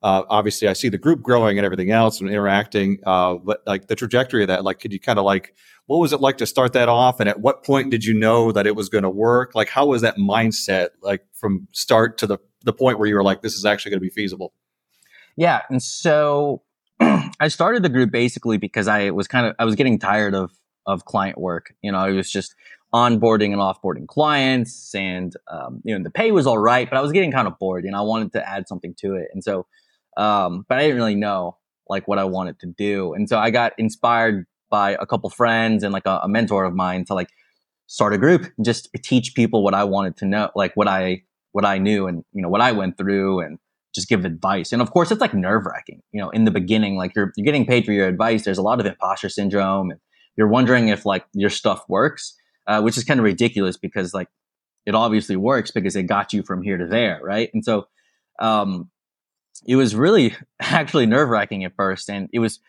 uh, 0.02 0.22
obviously 0.28 0.68
I 0.68 0.72
see 0.72 0.88
the 0.88 0.98
group 0.98 1.20
growing 1.20 1.58
and 1.58 1.64
everything 1.64 1.90
else 1.90 2.20
and 2.20 2.30
interacting. 2.30 2.98
Uh, 3.04 3.34
but 3.34 3.62
like 3.66 3.88
the 3.88 3.96
trajectory 3.96 4.42
of 4.42 4.48
that, 4.48 4.64
like, 4.64 4.78
could 4.80 4.92
you 4.92 5.00
kind 5.00 5.18
of 5.18 5.24
like 5.24 5.54
what 5.86 5.98
was 5.98 6.12
it 6.12 6.20
like 6.20 6.38
to 6.38 6.46
start 6.46 6.72
that 6.74 6.88
off? 6.88 7.18
And 7.18 7.28
at 7.28 7.40
what 7.40 7.64
point 7.64 7.90
did 7.90 8.04
you 8.04 8.14
know 8.14 8.52
that 8.52 8.64
it 8.64 8.76
was 8.76 8.88
going 8.88 9.02
to 9.02 9.10
work? 9.10 9.56
Like, 9.56 9.68
how 9.68 9.86
was 9.86 10.02
that 10.02 10.16
mindset 10.16 10.90
like 11.02 11.26
from 11.32 11.66
start 11.72 12.16
to 12.18 12.26
the 12.26 12.38
the 12.62 12.72
point 12.72 12.98
where 12.98 13.08
you 13.08 13.16
were 13.16 13.24
like, 13.24 13.42
this 13.42 13.54
is 13.54 13.64
actually 13.64 13.90
going 13.90 14.00
to 14.00 14.04
be 14.04 14.10
feasible? 14.10 14.54
Yeah. 15.36 15.62
And 15.68 15.82
so 15.82 16.62
I 17.40 17.48
started 17.48 17.82
the 17.82 17.88
group 17.88 18.10
basically 18.10 18.58
because 18.58 18.88
I 18.88 19.10
was 19.10 19.26
kind 19.26 19.46
of, 19.46 19.54
I 19.58 19.64
was 19.64 19.74
getting 19.74 19.98
tired 19.98 20.34
of, 20.34 20.52
of 20.86 21.04
client 21.04 21.38
work. 21.38 21.74
You 21.82 21.92
know, 21.92 21.98
I 21.98 22.10
was 22.10 22.30
just 22.30 22.54
onboarding 22.92 23.52
and 23.52 23.56
offboarding 23.56 24.06
clients 24.06 24.94
and, 24.94 25.34
um, 25.48 25.80
you 25.84 25.96
know, 25.96 26.02
the 26.02 26.10
pay 26.10 26.32
was 26.32 26.46
all 26.46 26.58
right, 26.58 26.88
but 26.90 26.96
I 26.98 27.00
was 27.00 27.12
getting 27.12 27.32
kind 27.32 27.46
of 27.46 27.58
bored 27.58 27.84
and 27.84 27.94
I 27.94 28.00
wanted 28.00 28.32
to 28.32 28.48
add 28.48 28.68
something 28.68 28.94
to 28.98 29.14
it. 29.14 29.28
And 29.32 29.42
so, 29.42 29.66
um, 30.16 30.66
but 30.68 30.78
I 30.78 30.82
didn't 30.82 30.96
really 30.96 31.14
know 31.14 31.56
like 31.88 32.06
what 32.08 32.18
I 32.18 32.24
wanted 32.24 32.58
to 32.60 32.66
do. 32.66 33.14
And 33.14 33.28
so 33.28 33.38
I 33.38 33.50
got 33.50 33.72
inspired 33.78 34.46
by 34.70 34.96
a 35.00 35.06
couple 35.06 35.30
friends 35.30 35.82
and 35.82 35.92
like 35.92 36.06
a, 36.06 36.20
a 36.22 36.28
mentor 36.28 36.64
of 36.64 36.74
mine 36.74 37.04
to 37.06 37.14
like 37.14 37.30
start 37.86 38.12
a 38.12 38.18
group 38.18 38.42
and 38.56 38.64
just 38.64 38.88
teach 39.02 39.34
people 39.34 39.62
what 39.64 39.74
I 39.74 39.84
wanted 39.84 40.16
to 40.18 40.26
know, 40.26 40.50
like 40.54 40.74
what 40.74 40.88
I, 40.88 41.22
what 41.52 41.64
I 41.64 41.78
knew 41.78 42.06
and, 42.06 42.24
you 42.32 42.42
know, 42.42 42.48
what 42.48 42.60
I 42.60 42.72
went 42.72 42.98
through 42.98 43.40
and, 43.40 43.58
just 43.94 44.08
give 44.08 44.24
advice. 44.24 44.72
And 44.72 44.80
of 44.82 44.90
course, 44.90 45.10
it's 45.10 45.20
like 45.20 45.34
nerve 45.34 45.66
wracking. 45.66 46.00
You 46.12 46.20
know, 46.20 46.30
in 46.30 46.44
the 46.44 46.50
beginning, 46.50 46.96
like 46.96 47.14
you're 47.14 47.32
you're 47.36 47.44
getting 47.44 47.66
paid 47.66 47.84
for 47.84 47.92
your 47.92 48.08
advice. 48.08 48.44
There's 48.44 48.58
a 48.58 48.62
lot 48.62 48.80
of 48.80 48.86
imposter 48.86 49.28
syndrome, 49.28 49.90
and 49.90 50.00
you're 50.36 50.48
wondering 50.48 50.88
if 50.88 51.04
like 51.06 51.24
your 51.32 51.50
stuff 51.50 51.84
works. 51.88 52.36
uh, 52.70 52.80
which 52.80 52.96
is 52.96 53.04
kind 53.04 53.18
of 53.18 53.24
ridiculous 53.24 53.76
because 53.76 54.14
like 54.14 54.28
it 54.86 54.94
obviously 54.94 55.36
works 55.36 55.70
because 55.72 55.96
it 55.96 56.04
got 56.04 56.32
you 56.32 56.42
from 56.42 56.62
here 56.62 56.78
to 56.78 56.86
there, 56.86 57.20
right? 57.22 57.50
And 57.52 57.64
so 57.64 57.88
um, 58.40 58.90
it 59.66 59.76
was 59.76 59.94
really 59.94 60.34
actually 60.60 61.06
nerve 61.06 61.28
wracking 61.28 61.64
at 61.64 61.74
first, 61.76 62.08
and 62.08 62.28
it 62.32 62.38
was 62.38 62.60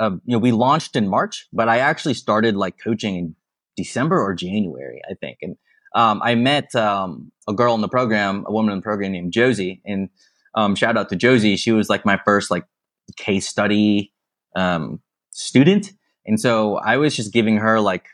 uh, 0.00 0.10
you 0.24 0.32
know 0.32 0.38
we 0.38 0.52
launched 0.52 0.96
in 0.96 1.08
March, 1.08 1.46
but 1.52 1.68
I 1.68 1.78
actually 1.78 2.14
started 2.14 2.56
like 2.56 2.74
coaching 2.82 3.16
in 3.16 3.36
December 3.76 4.20
or 4.20 4.34
January, 4.34 5.00
I 5.08 5.14
think, 5.14 5.38
and 5.42 5.56
um, 5.94 6.20
I 6.22 6.34
met 6.34 6.74
um, 6.74 7.30
a 7.48 7.54
girl 7.54 7.74
in 7.74 7.80
the 7.80 7.88
program, 7.88 8.44
a 8.46 8.52
woman 8.52 8.72
in 8.72 8.78
the 8.80 8.82
program 8.82 9.12
named 9.12 9.32
Josie, 9.32 9.80
and 9.86 10.08
um, 10.56 10.74
shout 10.74 10.96
out 10.96 11.08
to 11.10 11.16
Josie. 11.16 11.56
She 11.56 11.70
was 11.70 11.88
like 11.88 12.04
my 12.04 12.18
first 12.24 12.50
like 12.50 12.64
case 13.16 13.46
study 13.46 14.12
um, 14.56 15.00
student, 15.30 15.92
and 16.24 16.40
so 16.40 16.76
I 16.76 16.96
was 16.96 17.14
just 17.14 17.32
giving 17.32 17.58
her 17.58 17.78
like 17.78 18.06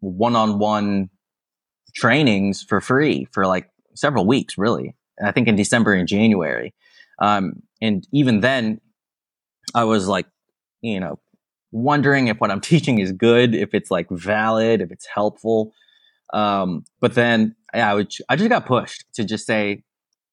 one 0.00 0.34
on 0.34 0.58
one 0.58 1.10
trainings 1.94 2.62
for 2.62 2.80
free 2.80 3.28
for 3.30 3.46
like 3.46 3.68
several 3.94 4.26
weeks, 4.26 4.56
really. 4.56 4.96
I 5.22 5.30
think 5.30 5.46
in 5.46 5.56
December 5.56 5.92
and 5.92 6.08
January. 6.08 6.74
Um, 7.20 7.62
and 7.80 8.06
even 8.12 8.40
then, 8.40 8.80
I 9.74 9.84
was 9.84 10.08
like, 10.08 10.26
you 10.80 10.98
know, 10.98 11.20
wondering 11.70 12.28
if 12.28 12.38
what 12.38 12.50
I'm 12.50 12.60
teaching 12.72 12.98
is 12.98 13.12
good, 13.12 13.54
if 13.54 13.74
it's 13.74 13.90
like 13.90 14.08
valid, 14.10 14.80
if 14.80 14.90
it's 14.90 15.06
helpful. 15.06 15.72
Um, 16.32 16.84
but 17.00 17.14
then 17.14 17.54
yeah, 17.74 17.90
I 17.90 17.94
would, 17.94 18.12
I 18.28 18.36
just 18.36 18.48
got 18.48 18.64
pushed 18.64 19.04
to 19.14 19.24
just 19.24 19.46
say, 19.46 19.84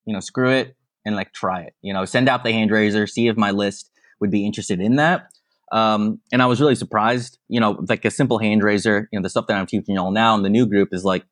you 0.05 0.13
know, 0.13 0.21
screw 0.21 0.49
it 0.49 0.75
and 1.05 1.15
like 1.15 1.33
try 1.33 1.61
it, 1.61 1.73
you 1.81 1.93
know, 1.93 2.05
send 2.05 2.29
out 2.29 2.43
the 2.43 2.51
hand 2.51 2.71
raiser, 2.71 3.07
see 3.07 3.27
if 3.27 3.37
my 3.37 3.51
list 3.51 3.91
would 4.19 4.31
be 4.31 4.45
interested 4.45 4.79
in 4.79 4.97
that. 4.97 5.29
Um, 5.71 6.19
and 6.31 6.41
I 6.41 6.47
was 6.47 6.59
really 6.59 6.75
surprised, 6.75 7.37
you 7.47 7.59
know, 7.59 7.83
like 7.87 8.03
a 8.05 8.11
simple 8.11 8.39
hand 8.39 8.63
raiser, 8.63 9.07
you 9.11 9.19
know, 9.19 9.23
the 9.23 9.29
stuff 9.29 9.47
that 9.47 9.57
I'm 9.57 9.67
teaching 9.67 9.95
y'all 9.95 10.11
now 10.11 10.35
in 10.35 10.43
the 10.43 10.49
new 10.49 10.65
group 10.65 10.89
is 10.91 11.03
like, 11.03 11.23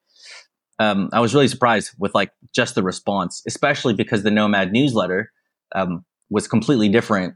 um, 0.80 1.10
I 1.12 1.20
was 1.20 1.34
really 1.34 1.48
surprised 1.48 1.92
with 1.98 2.14
like 2.14 2.32
just 2.54 2.76
the 2.76 2.84
response, 2.84 3.42
especially 3.48 3.96
because 3.96 4.24
the 4.24 4.30
Nomad 4.32 4.72
newsletter 4.72 5.32
um, 5.76 6.06
was 6.30 6.48
completely 6.48 6.88
different 6.90 7.36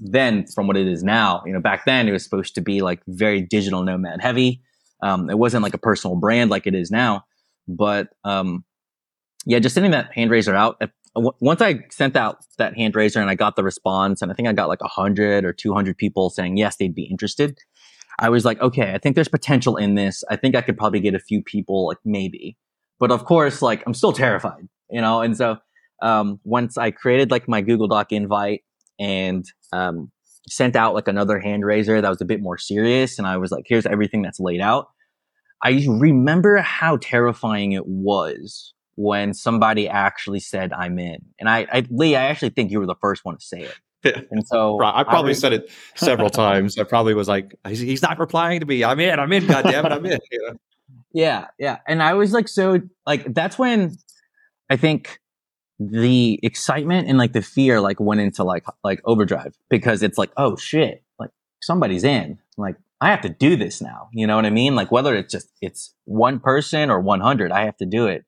then 0.00 0.46
from 0.46 0.66
what 0.66 0.76
it 0.76 0.86
is 0.86 1.02
now. 1.02 1.42
You 1.44 1.52
know, 1.52 1.60
back 1.60 1.84
then 1.84 2.08
it 2.08 2.12
was 2.12 2.24
supposed 2.24 2.54
to 2.54 2.60
be 2.60 2.80
like 2.80 3.00
very 3.06 3.40
digital 3.40 3.82
nomad 3.82 4.20
heavy. 4.20 4.62
Um, 5.02 5.30
it 5.30 5.38
wasn't 5.38 5.62
like 5.62 5.74
a 5.74 5.78
personal 5.78 6.16
brand 6.16 6.50
like 6.50 6.66
it 6.66 6.74
is 6.74 6.90
now. 6.90 7.24
But 7.66 8.08
um, 8.24 8.64
yeah, 9.44 9.58
just 9.58 9.74
sending 9.74 9.92
that 9.92 10.12
hand 10.12 10.30
raiser 10.30 10.54
out. 10.54 10.80
Once 11.20 11.62
I 11.62 11.84
sent 11.90 12.16
out 12.16 12.44
that 12.58 12.76
hand 12.76 12.94
raiser 12.94 13.20
and 13.20 13.30
I 13.30 13.34
got 13.34 13.56
the 13.56 13.64
response, 13.64 14.22
and 14.22 14.30
I 14.30 14.34
think 14.34 14.48
I 14.48 14.52
got 14.52 14.68
like 14.68 14.80
100 14.80 15.44
or 15.44 15.52
200 15.52 15.96
people 15.96 16.30
saying 16.30 16.56
yes, 16.56 16.76
they'd 16.76 16.94
be 16.94 17.04
interested. 17.04 17.58
I 18.18 18.30
was 18.30 18.44
like, 18.44 18.60
okay, 18.60 18.92
I 18.94 18.98
think 18.98 19.14
there's 19.14 19.28
potential 19.28 19.76
in 19.76 19.94
this. 19.94 20.24
I 20.28 20.36
think 20.36 20.56
I 20.56 20.60
could 20.60 20.76
probably 20.76 21.00
get 21.00 21.14
a 21.14 21.20
few 21.20 21.42
people, 21.42 21.86
like 21.86 21.98
maybe. 22.04 22.56
But 22.98 23.12
of 23.12 23.24
course, 23.24 23.62
like 23.62 23.82
I'm 23.86 23.94
still 23.94 24.12
terrified, 24.12 24.68
you 24.90 25.00
know? 25.00 25.20
And 25.20 25.36
so 25.36 25.58
um, 26.02 26.40
once 26.44 26.76
I 26.76 26.90
created 26.90 27.30
like 27.30 27.48
my 27.48 27.60
Google 27.60 27.88
Doc 27.88 28.12
invite 28.12 28.62
and 28.98 29.44
um, 29.72 30.10
sent 30.48 30.74
out 30.74 30.94
like 30.94 31.06
another 31.06 31.38
hand 31.38 31.64
raiser 31.64 32.00
that 32.00 32.08
was 32.08 32.20
a 32.20 32.24
bit 32.24 32.40
more 32.42 32.58
serious, 32.58 33.18
and 33.18 33.26
I 33.26 33.36
was 33.36 33.52
like, 33.52 33.64
here's 33.66 33.86
everything 33.86 34.22
that's 34.22 34.40
laid 34.40 34.60
out. 34.60 34.88
I 35.62 35.84
remember 35.88 36.58
how 36.58 36.98
terrifying 36.98 37.72
it 37.72 37.86
was 37.86 38.74
when 38.98 39.32
somebody 39.32 39.88
actually 39.88 40.40
said 40.40 40.72
I'm 40.72 40.98
in. 40.98 41.24
And 41.38 41.48
I, 41.48 41.68
I 41.72 41.84
Lee, 41.88 42.16
I 42.16 42.24
actually 42.24 42.50
think 42.50 42.72
you 42.72 42.80
were 42.80 42.86
the 42.86 42.96
first 43.00 43.24
one 43.24 43.36
to 43.36 43.40
say 43.40 43.60
it. 43.60 43.74
Yeah. 44.04 44.20
And 44.32 44.46
so 44.46 44.80
I 44.82 45.04
probably 45.04 45.30
I 45.30 45.34
said 45.34 45.52
it 45.52 45.70
several 45.94 46.30
times. 46.30 46.78
I 46.78 46.82
probably 46.82 47.14
was 47.14 47.28
like, 47.28 47.54
he's 47.68 48.02
not 48.02 48.18
replying 48.18 48.60
to 48.60 48.66
me. 48.66 48.82
I'm 48.82 48.98
in. 48.98 49.18
I'm 49.18 49.32
in. 49.32 49.46
God 49.46 49.62
damn 49.62 49.86
it. 49.86 49.92
I'm 49.92 50.04
in. 50.04 50.18
You 50.32 50.42
know? 50.42 50.58
Yeah, 51.12 51.46
yeah. 51.58 51.78
And 51.86 52.02
I 52.02 52.14
was 52.14 52.32
like, 52.32 52.48
so 52.48 52.80
like 53.06 53.32
that's 53.32 53.58
when 53.58 53.96
I 54.68 54.76
think 54.76 55.20
the 55.78 56.40
excitement 56.42 57.08
and 57.08 57.18
like 57.18 57.32
the 57.32 57.42
fear 57.42 57.80
like 57.80 58.00
went 58.00 58.20
into 58.20 58.42
like 58.42 58.64
like 58.82 59.00
overdrive 59.04 59.56
because 59.68 60.02
it's 60.02 60.18
like, 60.18 60.30
oh 60.36 60.56
shit, 60.56 61.04
like 61.20 61.30
somebody's 61.60 62.04
in. 62.04 62.38
Like 62.56 62.76
I 63.00 63.10
have 63.10 63.20
to 63.22 63.28
do 63.28 63.56
this 63.56 63.80
now. 63.80 64.08
You 64.12 64.26
know 64.26 64.36
what 64.36 64.46
I 64.46 64.50
mean? 64.50 64.74
Like 64.74 64.90
whether 64.90 65.14
it's 65.14 65.32
just 65.32 65.50
it's 65.60 65.94
one 66.04 66.40
person 66.40 66.90
or 66.90 67.00
100, 67.00 67.52
I 67.52 67.64
have 67.64 67.76
to 67.78 67.86
do 67.86 68.06
it. 68.06 68.24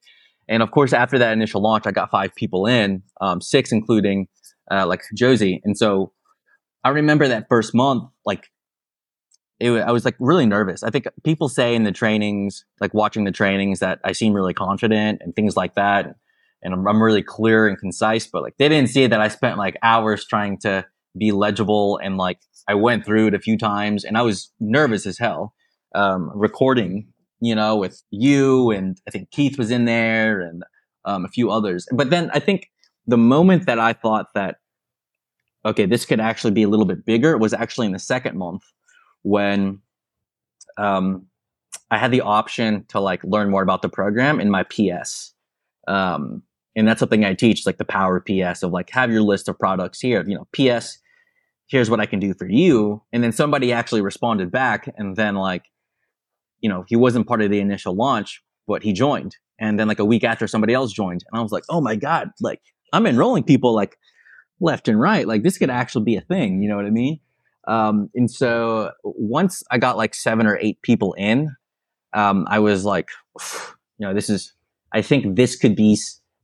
And 0.50 0.62
of 0.62 0.72
course, 0.72 0.92
after 0.92 1.16
that 1.18 1.32
initial 1.32 1.62
launch, 1.62 1.86
I 1.86 1.92
got 1.92 2.10
five 2.10 2.34
people 2.34 2.66
in, 2.66 3.02
um, 3.20 3.40
six 3.40 3.72
including 3.72 4.26
uh, 4.70 4.86
like 4.86 5.02
Josie. 5.14 5.62
And 5.64 5.78
so 5.78 6.12
I 6.84 6.90
remember 6.90 7.28
that 7.28 7.46
first 7.48 7.74
month, 7.74 8.04
like 8.26 8.48
it, 9.60 9.70
I 9.70 9.92
was 9.92 10.04
like 10.04 10.16
really 10.18 10.46
nervous. 10.46 10.82
I 10.82 10.90
think 10.90 11.06
people 11.22 11.48
say 11.48 11.74
in 11.74 11.84
the 11.84 11.92
trainings, 11.92 12.64
like 12.80 12.92
watching 12.94 13.24
the 13.24 13.32
trainings, 13.32 13.78
that 13.78 14.00
I 14.04 14.12
seem 14.12 14.32
really 14.32 14.54
confident 14.54 15.20
and 15.22 15.36
things 15.36 15.56
like 15.56 15.74
that, 15.74 16.16
and 16.62 16.74
I'm, 16.74 16.86
I'm 16.88 17.02
really 17.02 17.22
clear 17.22 17.68
and 17.68 17.78
concise. 17.78 18.26
But 18.26 18.42
like 18.42 18.56
they 18.58 18.68
didn't 18.68 18.90
see 18.90 19.06
that 19.06 19.20
I 19.20 19.28
spent 19.28 19.56
like 19.56 19.76
hours 19.82 20.24
trying 20.24 20.58
to 20.60 20.84
be 21.16 21.30
legible, 21.30 21.98
and 22.02 22.16
like 22.16 22.38
I 22.66 22.74
went 22.74 23.04
through 23.04 23.28
it 23.28 23.34
a 23.34 23.38
few 23.38 23.56
times, 23.56 24.04
and 24.04 24.16
I 24.16 24.22
was 24.22 24.50
nervous 24.58 25.06
as 25.06 25.18
hell. 25.18 25.54
Um, 25.94 26.30
recording, 26.34 27.08
you 27.40 27.54
know, 27.54 27.76
with 27.76 28.02
you 28.10 28.70
and 28.70 29.00
I 29.06 29.10
think 29.10 29.30
Keith 29.30 29.58
was 29.58 29.70
in 29.70 29.84
there 29.84 30.40
and 30.40 30.62
um, 31.04 31.24
a 31.24 31.28
few 31.28 31.50
others. 31.50 31.86
But 31.92 32.10
then 32.10 32.30
I 32.32 32.38
think 32.38 32.70
the 33.06 33.18
moment 33.18 33.66
that 33.66 33.78
I 33.78 33.92
thought 33.92 34.26
that 34.34 34.56
okay, 35.64 35.86
this 35.86 36.06
could 36.06 36.20
actually 36.20 36.52
be 36.52 36.62
a 36.62 36.68
little 36.68 36.86
bit 36.86 37.04
bigger 37.04 37.36
was 37.36 37.52
actually 37.52 37.86
in 37.86 37.92
the 37.92 37.98
second 37.98 38.36
month 38.36 38.62
when 39.22 39.80
um, 40.78 41.26
I 41.90 41.98
had 41.98 42.10
the 42.10 42.22
option 42.22 42.84
to 42.88 43.00
like 43.00 43.22
learn 43.24 43.50
more 43.50 43.62
about 43.62 43.82
the 43.82 43.88
program 43.88 44.40
in 44.40 44.50
my 44.50 44.62
PS. 44.62 45.34
Um, 45.88 46.42
and 46.76 46.86
that's 46.86 47.00
something 47.00 47.24
I 47.24 47.34
teach, 47.34 47.66
like 47.66 47.78
the 47.78 47.84
power 47.84 48.20
PS 48.20 48.62
of 48.62 48.70
like 48.70 48.90
have 48.90 49.10
your 49.10 49.22
list 49.22 49.48
of 49.48 49.58
products 49.58 50.00
here. 50.00 50.24
You 50.26 50.36
know, 50.36 50.48
PS, 50.52 50.98
here's 51.66 51.90
what 51.90 52.00
I 52.00 52.06
can 52.06 52.20
do 52.20 52.32
for 52.32 52.48
you. 52.48 53.02
And 53.12 53.22
then 53.22 53.32
somebody 53.32 53.72
actually 53.72 54.00
responded 54.00 54.50
back, 54.50 54.92
and 54.96 55.16
then 55.16 55.34
like, 55.34 55.64
you 56.60 56.68
know, 56.68 56.84
he 56.88 56.96
wasn't 56.96 57.26
part 57.26 57.42
of 57.42 57.50
the 57.50 57.60
initial 57.60 57.94
launch, 57.94 58.42
but 58.66 58.82
he 58.82 58.92
joined. 58.92 59.36
And 59.58 59.78
then 59.78 59.88
like 59.88 59.98
a 59.98 60.04
week 60.04 60.24
after, 60.24 60.46
somebody 60.46 60.72
else 60.72 60.92
joined, 60.92 61.24
and 61.30 61.38
I 61.38 61.42
was 61.42 61.52
like, 61.52 61.64
oh 61.68 61.80
my 61.80 61.96
god, 61.96 62.30
like 62.40 62.60
I'm 62.92 63.06
enrolling 63.06 63.44
people 63.44 63.74
like 63.74 63.98
left 64.60 64.88
and 64.88 65.00
right. 65.00 65.26
Like 65.26 65.42
this 65.42 65.58
could 65.58 65.70
actually 65.70 66.04
be 66.04 66.16
a 66.16 66.20
thing. 66.20 66.62
You 66.62 66.68
know 66.68 66.76
what 66.76 66.86
I 66.86 66.90
mean? 66.90 67.20
Um, 67.68 68.10
and 68.14 68.30
so 68.30 68.90
once 69.04 69.62
I 69.70 69.78
got 69.78 69.96
like 69.96 70.14
seven 70.14 70.46
or 70.46 70.58
eight 70.60 70.80
people 70.82 71.14
in, 71.14 71.54
um, 72.12 72.46
I 72.48 72.58
was 72.58 72.84
like, 72.84 73.08
you 73.38 74.06
know, 74.06 74.14
this 74.14 74.28
is, 74.30 74.52
I 74.92 75.02
think 75.02 75.36
this 75.36 75.56
could 75.56 75.76
be, 75.76 75.96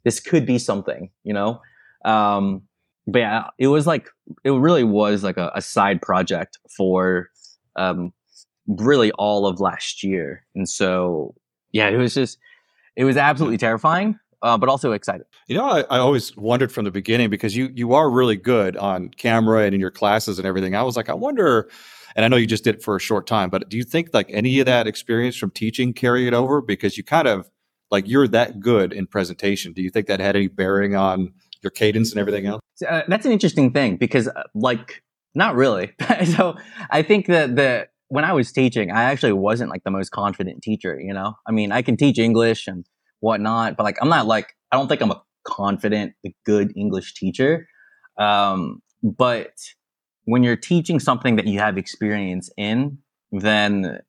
this 0.04 0.20
could 0.20 0.46
be 0.46 0.58
something, 0.58 1.10
you 1.24 1.32
know? 1.32 1.60
Um, 2.04 2.62
but 3.06 3.18
yeah, 3.20 3.44
it 3.58 3.68
was 3.68 3.86
like, 3.86 4.08
it 4.44 4.50
really 4.50 4.84
was 4.84 5.24
like 5.24 5.36
a, 5.36 5.50
a 5.54 5.62
side 5.62 6.00
project 6.02 6.58
for, 6.76 7.30
um, 7.76 8.12
really 8.66 9.12
all 9.12 9.46
of 9.46 9.60
last 9.60 10.02
year. 10.02 10.44
And 10.54 10.68
so, 10.68 11.34
yeah, 11.72 11.88
it 11.88 11.96
was 11.96 12.14
just, 12.14 12.38
it 12.96 13.04
was 13.04 13.16
absolutely 13.16 13.58
terrifying 13.58 14.18
uh, 14.42 14.56
but 14.56 14.68
also 14.68 14.92
excited. 14.92 15.26
You 15.48 15.56
know, 15.56 15.64
I, 15.64 15.80
I, 15.82 15.98
always 15.98 16.36
wondered 16.36 16.72
from 16.72 16.84
the 16.84 16.90
beginning 16.90 17.30
because 17.30 17.56
you 17.56 17.70
you 17.74 17.94
are 17.94 18.10
really 18.10 18.36
good 18.36 18.76
on 18.76 19.08
camera 19.08 19.62
and 19.62 19.74
in 19.74 19.80
your 19.80 19.90
classes 19.90 20.38
and 20.38 20.46
everything. 20.46 20.74
I 20.74 20.82
was 20.82 20.96
like, 20.96 21.08
I 21.08 21.14
wonder, 21.14 21.68
and 22.14 22.24
I 22.24 22.28
know 22.28 22.36
you 22.36 22.46
just 22.46 22.64
did 22.64 22.76
it 22.76 22.82
for 22.82 22.96
a 22.96 23.00
short 23.00 23.26
time, 23.26 23.50
but 23.50 23.68
do 23.68 23.76
you 23.76 23.84
think 23.84 24.10
like 24.12 24.28
any 24.30 24.60
of 24.60 24.66
that 24.66 24.86
experience 24.86 25.36
from 25.36 25.50
teaching 25.50 25.92
carry 25.92 26.26
it 26.26 26.34
over 26.34 26.60
because 26.60 26.96
you 26.96 27.04
kind 27.04 27.28
of 27.28 27.50
like 27.90 28.08
you're 28.08 28.28
that 28.28 28.60
good 28.60 28.92
in 28.92 29.06
presentation? 29.06 29.72
Do 29.72 29.82
you 29.82 29.90
think 29.90 30.06
that 30.06 30.20
had 30.20 30.36
any 30.36 30.48
bearing 30.48 30.94
on 30.94 31.32
your 31.62 31.70
cadence 31.70 32.12
and 32.12 32.20
everything 32.20 32.46
else? 32.46 32.60
Uh, 32.86 33.02
that's 33.08 33.26
an 33.26 33.32
interesting 33.32 33.72
thing 33.72 33.96
because 33.96 34.28
uh, 34.28 34.42
like 34.54 35.02
not 35.34 35.54
really. 35.54 35.92
so 36.36 36.56
I 36.90 37.02
think 37.02 37.26
that 37.26 37.56
the 37.56 37.88
when 38.08 38.24
I 38.24 38.32
was 38.32 38.52
teaching, 38.52 38.90
I 38.90 39.04
actually 39.04 39.32
wasn't 39.32 39.70
like 39.70 39.84
the 39.84 39.90
most 39.90 40.10
confident 40.10 40.62
teacher. 40.62 41.00
You 41.00 41.12
know, 41.12 41.34
I 41.46 41.52
mean, 41.52 41.72
I 41.72 41.82
can 41.82 41.96
teach 41.96 42.18
English 42.18 42.66
and 42.66 42.86
whatnot. 43.20 43.76
But 43.76 43.84
like, 43.84 43.98
I'm 44.00 44.08
not 44.08 44.26
like, 44.26 44.54
I 44.72 44.76
don't 44.76 44.88
think 44.88 45.00
I'm 45.00 45.10
a 45.10 45.22
confident, 45.44 46.14
good 46.44 46.72
English 46.76 47.14
teacher. 47.14 47.68
Um, 48.18 48.82
but 49.02 49.52
when 50.24 50.42
you're 50.42 50.56
teaching 50.56 50.98
something 50.98 51.36
that 51.36 51.46
you 51.46 51.58
have 51.60 51.78
experience 51.78 52.50
in, 52.56 52.98
then, 53.32 54.00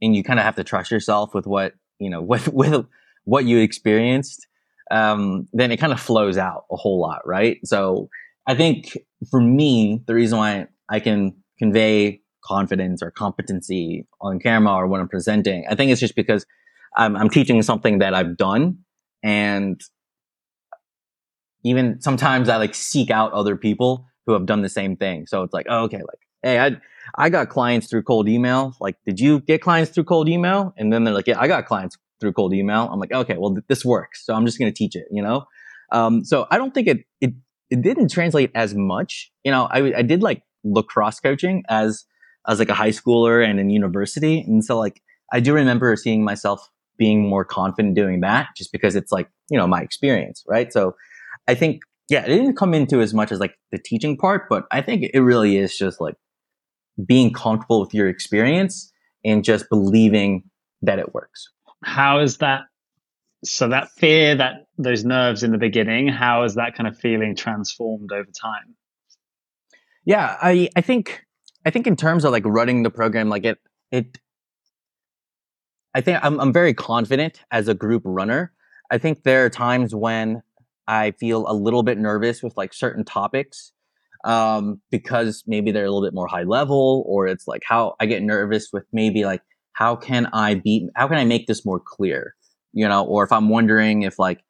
and 0.00 0.16
you 0.16 0.24
kind 0.24 0.38
of 0.38 0.44
have 0.44 0.56
to 0.56 0.64
trust 0.64 0.90
yourself 0.90 1.34
with 1.34 1.46
what, 1.46 1.74
you 1.98 2.10
know, 2.10 2.22
with, 2.32 2.48
with 2.48 2.86
what 3.24 3.44
you 3.44 3.58
experienced, 3.58 4.46
um, 4.90 5.48
then 5.52 5.70
it 5.70 5.78
kind 5.78 5.92
of 5.92 6.00
flows 6.00 6.36
out 6.36 6.64
a 6.70 6.76
whole 6.76 7.00
lot, 7.00 7.20
right? 7.26 7.58
So 7.64 8.08
I 8.46 8.54
think 8.54 8.98
for 9.30 9.40
me, 9.40 10.02
the 10.06 10.14
reason 10.14 10.38
why 10.38 10.66
I 10.88 11.00
can 11.00 11.36
convey 11.58 12.21
confidence 12.44 13.02
or 13.02 13.10
competency 13.10 14.06
on 14.20 14.38
camera 14.38 14.74
or 14.74 14.86
when 14.86 15.00
I'm 15.00 15.08
presenting, 15.08 15.66
I 15.68 15.74
think 15.74 15.90
it's 15.90 16.00
just 16.00 16.16
because 16.16 16.46
I'm, 16.96 17.16
I'm 17.16 17.30
teaching 17.30 17.62
something 17.62 17.98
that 17.98 18.14
I've 18.14 18.36
done 18.36 18.78
and 19.22 19.80
even 21.64 22.00
sometimes 22.00 22.48
I 22.48 22.56
like 22.56 22.74
seek 22.74 23.10
out 23.10 23.32
other 23.32 23.56
people 23.56 24.06
who 24.26 24.32
have 24.32 24.46
done 24.46 24.62
the 24.62 24.68
same 24.68 24.96
thing. 24.96 25.26
So 25.26 25.42
it's 25.42 25.54
like, 25.54 25.66
oh, 25.68 25.84
okay, 25.84 25.98
like 25.98 26.18
hey, 26.42 26.58
I 26.58 26.76
I 27.14 27.30
got 27.30 27.48
clients 27.48 27.88
through 27.88 28.02
cold 28.02 28.28
email. 28.28 28.74
Like, 28.80 28.96
did 29.06 29.18
you 29.18 29.40
get 29.40 29.60
clients 29.62 29.90
through 29.90 30.04
cold 30.04 30.28
email? 30.28 30.72
And 30.76 30.92
then 30.92 31.04
they're 31.04 31.14
like, 31.14 31.26
yeah, 31.26 31.40
I 31.40 31.48
got 31.48 31.66
clients 31.66 31.96
through 32.20 32.32
cold 32.32 32.54
email. 32.54 32.88
I'm 32.90 33.00
like, 33.00 33.12
okay, 33.12 33.36
well, 33.38 33.54
th- 33.54 33.64
this 33.68 33.84
works. 33.84 34.24
So 34.24 34.34
I'm 34.34 34.46
just 34.46 34.58
going 34.58 34.72
to 34.72 34.76
teach 34.76 34.94
it, 34.94 35.06
you 35.10 35.22
know? 35.22 35.44
Um, 35.90 36.24
so 36.24 36.46
I 36.50 36.58
don't 36.58 36.72
think 36.72 36.88
it, 36.88 37.04
it, 37.20 37.34
it 37.70 37.82
didn't 37.82 38.08
translate 38.08 38.50
as 38.54 38.74
much. 38.74 39.30
You 39.44 39.50
know, 39.50 39.64
I, 39.70 39.98
I 39.98 40.02
did 40.02 40.22
like 40.22 40.42
lacrosse 40.64 41.20
coaching 41.20 41.64
as, 41.68 42.04
as 42.46 42.58
like 42.58 42.68
a 42.68 42.74
high 42.74 42.90
schooler 42.90 43.44
and 43.44 43.60
in 43.60 43.70
university. 43.70 44.40
And 44.40 44.64
so 44.64 44.78
like, 44.78 45.00
I 45.32 45.40
do 45.40 45.52
remember 45.54 45.94
seeing 45.96 46.24
myself 46.24 46.68
being 46.98 47.28
more 47.28 47.44
confident 47.44 47.94
doing 47.94 48.20
that 48.20 48.48
just 48.56 48.72
because 48.72 48.94
it's 48.96 49.12
like, 49.12 49.28
you 49.50 49.58
know, 49.58 49.66
my 49.66 49.80
experience, 49.80 50.44
right? 50.46 50.72
So 50.72 50.94
I 51.48 51.54
think, 51.54 51.82
yeah, 52.08 52.24
it 52.24 52.28
didn't 52.28 52.56
come 52.56 52.74
into 52.74 53.00
as 53.00 53.14
much 53.14 53.32
as 53.32 53.40
like 53.40 53.54
the 53.70 53.78
teaching 53.78 54.16
part, 54.16 54.48
but 54.48 54.64
I 54.70 54.82
think 54.82 55.10
it 55.12 55.20
really 55.20 55.56
is 55.56 55.76
just 55.76 56.00
like 56.00 56.16
being 57.06 57.32
comfortable 57.32 57.80
with 57.80 57.94
your 57.94 58.08
experience 58.08 58.92
and 59.24 59.44
just 59.44 59.68
believing 59.70 60.44
that 60.82 60.98
it 60.98 61.14
works. 61.14 61.48
How 61.84 62.20
is 62.20 62.38
that? 62.38 62.62
So 63.44 63.68
that 63.68 63.88
fear, 63.90 64.36
that 64.36 64.66
those 64.78 65.04
nerves 65.04 65.42
in 65.42 65.50
the 65.50 65.58
beginning, 65.58 66.08
how 66.08 66.44
is 66.44 66.54
that 66.54 66.76
kind 66.76 66.86
of 66.86 66.96
feeling 66.98 67.34
transformed 67.34 68.12
over 68.12 68.28
time? 68.40 68.76
Yeah, 70.04 70.36
I 70.40 70.68
I 70.76 70.80
think 70.80 71.24
I 71.64 71.70
think 71.70 71.86
in 71.86 71.96
terms 71.96 72.24
of 72.24 72.32
like 72.32 72.44
running 72.44 72.82
the 72.82 72.90
program, 72.90 73.28
like 73.28 73.44
it 73.44 73.58
it 73.90 74.18
I 75.94 76.00
think 76.00 76.18
I'm 76.22 76.40
I'm 76.40 76.52
very 76.52 76.74
confident 76.74 77.40
as 77.50 77.68
a 77.68 77.74
group 77.74 78.02
runner. 78.04 78.52
I 78.90 78.98
think 78.98 79.22
there 79.22 79.44
are 79.44 79.50
times 79.50 79.94
when 79.94 80.42
I 80.88 81.12
feel 81.12 81.46
a 81.48 81.54
little 81.54 81.82
bit 81.82 81.98
nervous 81.98 82.42
with 82.42 82.56
like 82.56 82.74
certain 82.74 83.04
topics 83.04 83.72
um, 84.24 84.80
because 84.90 85.44
maybe 85.46 85.70
they're 85.72 85.84
a 85.84 85.90
little 85.90 86.06
bit 86.06 86.14
more 86.14 86.26
high 86.26 86.42
level, 86.42 87.04
or 87.06 87.26
it's 87.26 87.46
like 87.46 87.62
how 87.64 87.94
I 88.00 88.06
get 88.06 88.22
nervous 88.22 88.70
with 88.72 88.84
maybe 88.92 89.24
like 89.24 89.42
how 89.74 89.96
can 89.96 90.26
I 90.32 90.54
be, 90.56 90.88
how 90.96 91.08
can 91.08 91.16
I 91.16 91.24
make 91.24 91.46
this 91.46 91.64
more 91.64 91.80
clear, 91.80 92.34
you 92.72 92.86
know, 92.86 93.04
or 93.04 93.24
if 93.24 93.32
I'm 93.32 93.48
wondering 93.48 94.02
if 94.02 94.18
like 94.18 94.42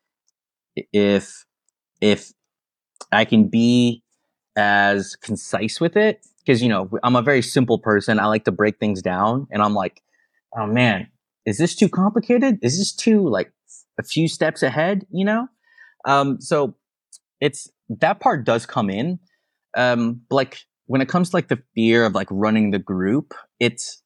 if 0.92 1.44
if 2.00 2.32
I 3.12 3.24
can 3.24 3.48
be 3.48 4.02
as 4.56 5.16
concise 5.16 5.80
with 5.80 5.96
it 5.96 6.24
because 6.44 6.62
you 6.62 6.68
know 6.68 6.90
I'm 7.02 7.16
a 7.16 7.22
very 7.22 7.42
simple 7.42 7.78
person. 7.78 8.18
I 8.18 8.26
like 8.26 8.44
to 8.44 8.52
break 8.52 8.78
things 8.78 9.02
down, 9.02 9.46
and 9.50 9.62
I'm 9.62 9.74
like, 9.74 10.02
oh 10.56 10.66
man, 10.66 11.08
is 11.46 11.58
this 11.58 11.74
too 11.74 11.88
complicated? 11.88 12.58
Is 12.62 12.78
this 12.78 12.92
too 12.94 13.28
like 13.28 13.52
a 13.98 14.02
few 14.02 14.28
steps 14.28 14.62
ahead? 14.62 15.06
You 15.10 15.24
know, 15.24 15.48
um, 16.04 16.40
so 16.40 16.74
it's 17.40 17.70
that 17.88 18.20
part 18.20 18.44
does 18.44 18.66
come 18.66 18.90
in, 18.90 19.18
um, 19.76 20.22
like 20.30 20.60
when 20.86 21.00
it 21.00 21.08
comes 21.08 21.30
to 21.30 21.36
like 21.36 21.48
the 21.48 21.62
fear 21.74 22.04
of 22.04 22.14
like 22.14 22.28
running 22.30 22.70
the 22.70 22.78
group, 22.78 23.34
it's 23.58 24.02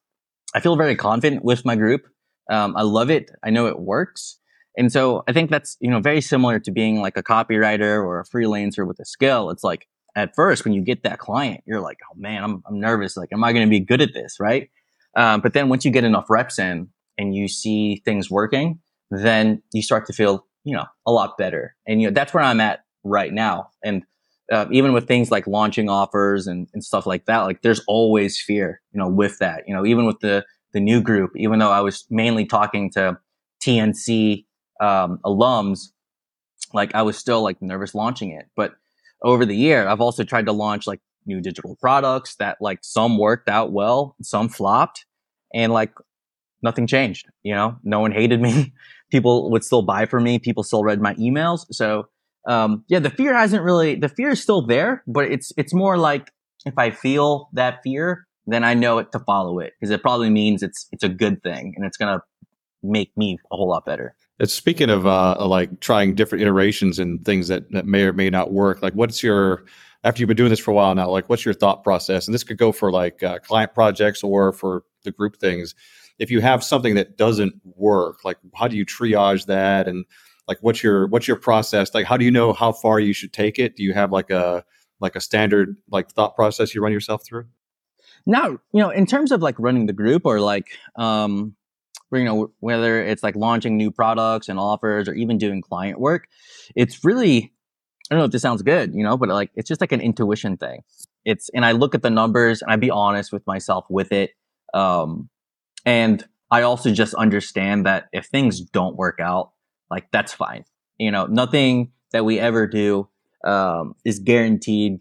I 0.54 0.60
feel 0.60 0.76
very 0.76 0.96
confident 0.96 1.44
with 1.44 1.64
my 1.64 1.76
group. 1.76 2.02
Um, 2.50 2.76
I 2.76 2.82
love 2.82 3.10
it. 3.10 3.30
I 3.44 3.50
know 3.50 3.66
it 3.66 3.78
works. 3.78 4.38
And 4.78 4.92
so 4.92 5.24
I 5.26 5.32
think 5.32 5.50
that's, 5.50 5.76
you 5.80 5.90
know, 5.90 6.00
very 6.00 6.20
similar 6.20 6.58
to 6.60 6.70
being 6.70 7.00
like 7.00 7.16
a 7.16 7.22
copywriter 7.22 8.02
or 8.04 8.20
a 8.20 8.24
freelancer 8.24 8.86
with 8.86 9.00
a 9.00 9.04
skill. 9.04 9.50
It's 9.50 9.64
like 9.64 9.88
at 10.16 10.34
first 10.34 10.64
when 10.64 10.72
you 10.72 10.80
get 10.80 11.02
that 11.02 11.18
client, 11.18 11.62
you're 11.66 11.80
like, 11.80 11.98
oh 12.10 12.18
man, 12.18 12.42
I'm, 12.42 12.62
I'm 12.66 12.80
nervous. 12.80 13.16
Like, 13.16 13.28
am 13.32 13.44
I 13.44 13.52
going 13.52 13.66
to 13.66 13.70
be 13.70 13.80
good 13.80 14.00
at 14.00 14.14
this? 14.14 14.40
Right. 14.40 14.70
Um, 15.14 15.40
but 15.40 15.52
then 15.52 15.68
once 15.68 15.84
you 15.84 15.90
get 15.90 16.04
enough 16.04 16.28
reps 16.28 16.58
in 16.58 16.88
and 17.18 17.34
you 17.34 17.48
see 17.48 18.02
things 18.04 18.30
working, 18.30 18.80
then 19.10 19.62
you 19.72 19.82
start 19.82 20.06
to 20.06 20.12
feel, 20.12 20.46
you 20.64 20.74
know, 20.74 20.86
a 21.06 21.12
lot 21.12 21.38
better. 21.38 21.76
And, 21.86 22.00
you 22.00 22.08
know, 22.08 22.14
that's 22.14 22.34
where 22.34 22.42
I'm 22.42 22.60
at 22.60 22.80
right 23.04 23.32
now. 23.32 23.68
And 23.84 24.04
uh, 24.50 24.66
even 24.70 24.92
with 24.92 25.06
things 25.06 25.30
like 25.30 25.46
launching 25.46 25.88
offers 25.88 26.46
and, 26.46 26.66
and 26.72 26.82
stuff 26.82 27.06
like 27.06 27.26
that, 27.26 27.42
like 27.42 27.62
there's 27.62 27.82
always 27.86 28.40
fear, 28.40 28.80
you 28.92 28.98
know, 28.98 29.08
with 29.08 29.38
that, 29.38 29.64
you 29.66 29.74
know, 29.74 29.84
even 29.84 30.06
with 30.06 30.20
the, 30.20 30.44
the 30.72 30.80
new 30.80 31.00
group, 31.00 31.32
even 31.36 31.58
though 31.58 31.70
I 31.70 31.80
was 31.80 32.06
mainly 32.10 32.46
talking 32.46 32.90
to 32.92 33.18
TNC, 33.62 34.44
um, 34.80 35.18
alums, 35.24 35.90
like 36.72 36.94
I 36.94 37.02
was 37.02 37.16
still 37.16 37.42
like 37.42 37.60
nervous 37.60 37.94
launching 37.94 38.30
it. 38.30 38.46
But 38.56 38.74
over 39.22 39.46
the 39.46 39.56
year, 39.56 39.86
I've 39.86 40.00
also 40.00 40.24
tried 40.24 40.46
to 40.46 40.52
launch 40.52 40.86
like 40.86 41.00
new 41.26 41.40
digital 41.40 41.76
products 41.80 42.36
that 42.36 42.58
like 42.60 42.78
some 42.82 43.18
worked 43.18 43.48
out 43.48 43.72
well, 43.72 44.16
some 44.22 44.48
flopped 44.48 45.06
and 45.54 45.72
like 45.72 45.92
nothing 46.62 46.86
changed, 46.86 47.26
you 47.42 47.54
know, 47.54 47.78
no 47.82 48.00
one 48.00 48.12
hated 48.12 48.40
me. 48.40 48.72
People 49.10 49.50
would 49.50 49.64
still 49.64 49.82
buy 49.82 50.06
from 50.06 50.24
me. 50.24 50.38
People 50.38 50.62
still 50.62 50.82
read 50.82 51.00
my 51.00 51.14
emails. 51.14 51.64
So, 51.70 52.08
um, 52.48 52.84
yeah, 52.88 52.98
the 52.98 53.10
fear 53.10 53.34
hasn't 53.34 53.62
really, 53.62 53.94
the 53.94 54.08
fear 54.08 54.30
is 54.30 54.42
still 54.42 54.66
there, 54.66 55.02
but 55.06 55.30
it's, 55.30 55.52
it's 55.56 55.72
more 55.72 55.96
like 55.96 56.30
if 56.64 56.74
I 56.76 56.90
feel 56.90 57.48
that 57.52 57.82
fear, 57.82 58.26
then 58.46 58.64
I 58.64 58.74
know 58.74 58.98
it 58.98 59.12
to 59.12 59.20
follow 59.20 59.58
it 59.60 59.74
because 59.78 59.90
it 59.90 60.02
probably 60.02 60.30
means 60.30 60.62
it's, 60.62 60.86
it's 60.92 61.04
a 61.04 61.08
good 61.08 61.42
thing 61.42 61.74
and 61.76 61.84
it's 61.84 61.96
to 61.96 62.20
make 62.82 63.16
me 63.16 63.38
a 63.52 63.56
whole 63.56 63.68
lot 63.68 63.84
better. 63.84 64.14
It's 64.38 64.52
speaking 64.52 64.90
of 64.90 65.06
uh, 65.06 65.46
like 65.46 65.80
trying 65.80 66.14
different 66.14 66.42
iterations 66.42 66.98
and 66.98 67.24
things 67.24 67.48
that, 67.48 67.70
that 67.72 67.86
may 67.86 68.02
or 68.02 68.12
may 68.12 68.30
not 68.30 68.52
work. 68.52 68.82
Like, 68.82 68.92
what's 68.94 69.22
your 69.22 69.64
after 70.04 70.20
you've 70.20 70.28
been 70.28 70.36
doing 70.36 70.50
this 70.50 70.60
for 70.60 70.70
a 70.70 70.74
while 70.74 70.94
now? 70.94 71.08
Like, 71.08 71.28
what's 71.28 71.44
your 71.44 71.54
thought 71.54 71.82
process? 71.82 72.26
And 72.26 72.34
this 72.34 72.44
could 72.44 72.58
go 72.58 72.70
for 72.72 72.90
like 72.90 73.22
uh, 73.22 73.38
client 73.38 73.74
projects 73.74 74.22
or 74.22 74.52
for 74.52 74.84
the 75.04 75.10
group 75.10 75.36
things. 75.36 75.74
If 76.18 76.30
you 76.30 76.40
have 76.40 76.62
something 76.62 76.94
that 76.94 77.16
doesn't 77.16 77.54
work, 77.64 78.24
like 78.24 78.38
how 78.54 78.68
do 78.68 78.76
you 78.76 78.86
triage 78.86 79.46
that? 79.46 79.88
And 79.88 80.04
like 80.48 80.58
what's 80.60 80.82
your 80.82 81.06
what's 81.08 81.26
your 81.26 81.36
process 81.36 81.92
like 81.94 82.06
how 82.06 82.16
do 82.16 82.24
you 82.24 82.30
know 82.30 82.52
how 82.52 82.72
far 82.72 83.00
you 83.00 83.12
should 83.12 83.32
take 83.32 83.58
it 83.58 83.76
do 83.76 83.82
you 83.82 83.92
have 83.92 84.12
like 84.12 84.30
a 84.30 84.64
like 85.00 85.16
a 85.16 85.20
standard 85.20 85.76
like 85.90 86.10
thought 86.10 86.34
process 86.34 86.74
you 86.74 86.82
run 86.82 86.92
yourself 86.92 87.24
through 87.24 87.46
now 88.24 88.46
you 88.46 88.60
know 88.74 88.90
in 88.90 89.06
terms 89.06 89.32
of 89.32 89.42
like 89.42 89.56
running 89.58 89.86
the 89.86 89.92
group 89.92 90.22
or 90.24 90.40
like 90.40 90.68
um 90.96 91.54
you 92.12 92.24
know 92.24 92.50
whether 92.60 93.02
it's 93.02 93.22
like 93.22 93.36
launching 93.36 93.76
new 93.76 93.90
products 93.90 94.48
and 94.48 94.58
offers 94.58 95.08
or 95.08 95.14
even 95.14 95.38
doing 95.38 95.60
client 95.60 95.98
work 96.00 96.28
it's 96.74 97.04
really 97.04 97.52
i 98.10 98.14
don't 98.14 98.18
know 98.20 98.24
if 98.24 98.30
this 98.30 98.42
sounds 98.42 98.62
good 98.62 98.94
you 98.94 99.02
know 99.02 99.16
but 99.16 99.28
like 99.28 99.50
it's 99.54 99.68
just 99.68 99.80
like 99.80 99.92
an 99.92 100.00
intuition 100.00 100.56
thing 100.56 100.82
it's 101.24 101.48
and 101.50 101.64
i 101.64 101.72
look 101.72 101.94
at 101.94 102.02
the 102.02 102.10
numbers 102.10 102.62
and 102.62 102.70
i 102.70 102.76
be 102.76 102.90
honest 102.90 103.32
with 103.32 103.46
myself 103.46 103.84
with 103.90 104.12
it 104.12 104.30
um 104.74 105.28
and 105.84 106.24
i 106.50 106.62
also 106.62 106.92
just 106.92 107.14
understand 107.14 107.84
that 107.86 108.06
if 108.12 108.26
things 108.26 108.60
don't 108.60 108.96
work 108.96 109.18
out 109.20 109.50
like 109.90 110.10
that's 110.10 110.32
fine. 110.32 110.64
You 110.98 111.10
know, 111.10 111.26
nothing 111.26 111.92
that 112.12 112.24
we 112.24 112.38
ever 112.38 112.66
do 112.66 113.08
um, 113.44 113.94
is 114.04 114.18
guaranteed 114.18 115.00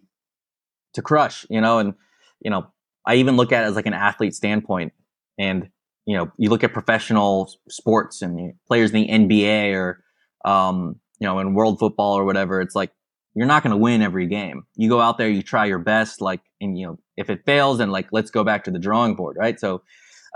to 0.93 1.01
crush. 1.01 1.45
You 1.49 1.61
know, 1.61 1.79
and 1.79 1.93
you 2.41 2.51
know, 2.51 2.67
I 3.05 3.15
even 3.15 3.37
look 3.37 3.51
at 3.51 3.63
it 3.63 3.67
as 3.67 3.75
like 3.75 3.85
an 3.85 3.93
athlete 3.93 4.35
standpoint, 4.35 4.93
and 5.37 5.69
you 6.05 6.15
know, 6.15 6.31
you 6.37 6.49
look 6.49 6.63
at 6.63 6.73
professional 6.73 7.51
sports 7.69 8.21
and 8.21 8.53
players 8.67 8.91
in 8.91 9.01
the 9.01 9.07
NBA 9.07 9.73
or 9.75 10.03
um, 10.43 10.99
you 11.19 11.27
know, 11.27 11.39
in 11.39 11.53
world 11.53 11.79
football 11.79 12.17
or 12.17 12.25
whatever. 12.25 12.61
It's 12.61 12.75
like 12.75 12.91
you're 13.33 13.47
not 13.47 13.63
going 13.63 13.71
to 13.71 13.77
win 13.77 14.01
every 14.01 14.27
game. 14.27 14.63
You 14.75 14.89
go 14.89 15.01
out 15.01 15.17
there, 15.17 15.29
you 15.29 15.41
try 15.41 15.65
your 15.65 15.79
best, 15.79 16.21
like, 16.21 16.41
and 16.61 16.77
you 16.77 16.85
know, 16.87 16.99
if 17.17 17.29
it 17.29 17.45
fails, 17.45 17.79
then 17.79 17.89
like 17.89 18.07
let's 18.11 18.31
go 18.31 18.43
back 18.43 18.63
to 18.65 18.71
the 18.71 18.79
drawing 18.79 19.15
board, 19.15 19.37
right? 19.39 19.59
So, 19.59 19.81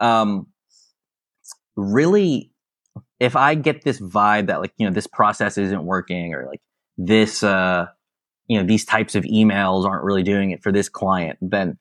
um, 0.01 0.47
really 1.75 2.51
if 3.19 3.35
I 3.35 3.55
get 3.55 3.83
this 3.83 3.99
vibe 3.99 4.47
that 4.47 4.61
like, 4.61 4.73
you 4.77 4.87
know, 4.87 4.93
this 4.93 5.07
process 5.07 5.57
isn't 5.57 5.83
working 5.83 6.33
or 6.33 6.47
like 6.47 6.61
this, 6.97 7.43
uh, 7.43 7.87
you 8.47 8.59
know, 8.59 8.65
these 8.65 8.85
types 8.85 9.15
of 9.15 9.23
emails 9.25 9.85
aren't 9.85 10.03
really 10.03 10.23
doing 10.23 10.51
it 10.51 10.63
for 10.63 10.71
this 10.71 10.89
client, 10.89 11.37
then 11.41 11.77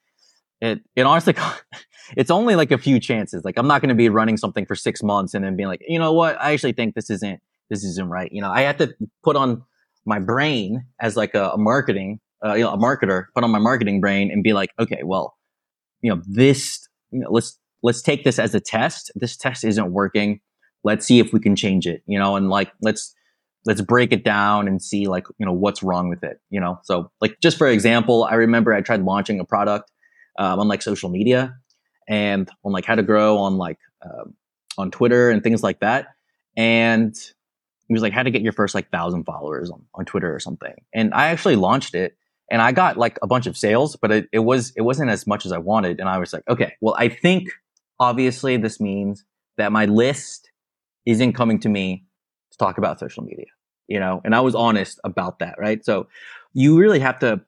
it, 0.61 0.81
it 0.96 1.03
honestly, 1.03 1.35
it's 2.16 2.31
only 2.31 2.57
like 2.57 2.71
a 2.71 2.79
few 2.79 3.01
chances. 3.01 3.44
Like 3.44 3.59
I'm 3.59 3.66
not 3.66 3.81
going 3.81 3.90
to 3.90 3.94
be 3.94 4.09
running 4.09 4.37
something 4.37 4.66
for 4.66 4.75
six 4.75 5.03
months 5.03 5.35
and 5.35 5.44
then 5.44 5.57
being 5.57 5.68
like, 5.68 5.83
you 5.87 5.99
know 5.99 6.12
what? 6.12 6.40
I 6.40 6.53
actually 6.53 6.73
think 6.73 6.94
this 6.94 7.11
isn't, 7.11 7.40
this 7.71 7.85
isn't 7.85 8.09
right. 8.09 8.31
You 8.33 8.40
know, 8.40 8.51
I 8.51 8.62
have 8.62 8.79
to 8.79 8.94
put 9.23 9.37
on 9.37 9.62
my 10.07 10.18
brain 10.18 10.87
as 11.01 11.16
like 11.16 11.35
a, 11.35 11.51
a 11.51 11.59
marketing, 11.59 12.21
uh, 12.44 12.55
you 12.55 12.64
know, 12.64 12.73
a 12.73 12.79
marketer, 12.79 13.27
put 13.35 13.44
on 13.44 13.51
my 13.51 13.59
marketing 13.59 14.01
brain 14.01 14.31
and 14.31 14.42
be 14.42 14.53
like, 14.53 14.71
okay, 14.79 15.03
well, 15.05 15.37
you 16.01 16.14
know, 16.14 16.23
this, 16.27 16.88
you 17.11 17.21
know, 17.21 17.31
let's, 17.31 17.59
let's 17.83 18.03
take 18.03 18.25
this 18.25 18.38
as 18.38 18.55
a 18.55 18.61
test. 18.61 19.11
This 19.14 19.37
test 19.37 19.64
isn't 19.64 19.92
working 19.92 20.40
let's 20.85 21.07
see 21.07 21.18
if 21.18 21.33
we 21.33 21.40
can 21.40 21.57
change 21.57 21.87
it, 21.87 22.03
you 22.07 22.18
know, 22.18 22.37
and 22.37 22.49
like, 22.49 22.73
let's, 22.83 23.14
let's 23.66 23.81
break 23.81 24.12
it 24.12 24.25
down 24.25 24.68
and 24.68 24.83
see 24.83 25.07
like, 25.07 25.25
you 25.38 25.47
know, 25.47 25.53
what's 25.53 25.83
wrong 25.83 26.09
with 26.09 26.23
it, 26.23 26.40
you 26.51 26.61
know? 26.61 26.79
So 26.85 27.11
like, 27.21 27.38
just 27.40 27.59
for 27.59 27.66
example, 27.66 28.25
I 28.25 28.35
remember 28.35 28.73
I 28.73 28.81
tried 28.81 29.03
launching 29.03 29.40
a 29.40 29.44
product, 29.44 29.90
um, 30.38 30.61
on 30.61 30.68
like 30.68 30.83
social 30.83 31.11
media 31.11 31.55
and 32.09 32.51
on 32.64 32.73
like 32.73 32.85
how 32.85 32.94
to 32.94 33.03
grow 33.03 33.38
on 33.38 33.59
like, 33.59 33.79
um, 34.03 34.35
on 34.77 34.90
Twitter 34.90 35.31
and 35.31 35.42
things 35.42 35.62
like 35.62 35.81
that. 35.81 36.07
And 36.57 37.14
he 37.87 37.92
was 37.92 38.03
like, 38.03 38.12
how 38.12 38.23
to 38.23 38.31
get 38.31 38.42
your 38.42 38.53
first 38.53 38.75
like 38.75 38.90
thousand 38.90 39.25
followers 39.25 39.71
on, 39.71 39.85
on 39.94 40.05
Twitter 40.05 40.35
or 40.35 40.40
something. 40.40 40.75
And 40.94 41.12
I 41.14 41.29
actually 41.29 41.57
launched 41.57 41.94
it 41.94 42.16
and 42.51 42.62
I 42.62 42.73
got 42.73 42.97
like 42.97 43.18
a 43.23 43.27
bunch 43.27 43.47
of 43.47 43.57
sales, 43.57 43.97
but 43.97 44.11
it, 44.11 44.29
it 44.33 44.38
was, 44.38 44.73
it 44.77 44.83
wasn't 44.83 45.11
as 45.11 45.27
much 45.27 45.44
as 45.47 45.53
I 45.53 45.59
wanted. 45.59 46.01
And 46.01 46.09
I 46.09 46.18
was 46.18 46.33
like, 46.33 46.44
okay, 46.49 46.75
well, 46.81 46.94
I 46.99 47.09
think 47.09 47.51
obviously 48.01 48.57
this 48.57 48.81
means 48.81 49.25
that 49.57 49.73
my 49.73 49.85
list 49.85 50.51
isn't 51.05 51.35
coming 51.35 51.61
to 51.61 51.68
me 51.68 52.05
to 52.53 52.59
talk 52.59 52.79
about 52.79 53.01
social 53.01 53.25
media, 53.25 53.47
you 53.87 54.01
know, 54.01 54.21
and 54.25 54.35
I 54.35 54.40
was 54.40 54.55
honest 54.55 55.01
about 55.05 55.40
that, 55.40 55.57
right? 55.59 55.85
So 55.85 56.09
you 56.55 56.79
really 56.79 57.01
have 57.01 57.18
to 57.21 57.42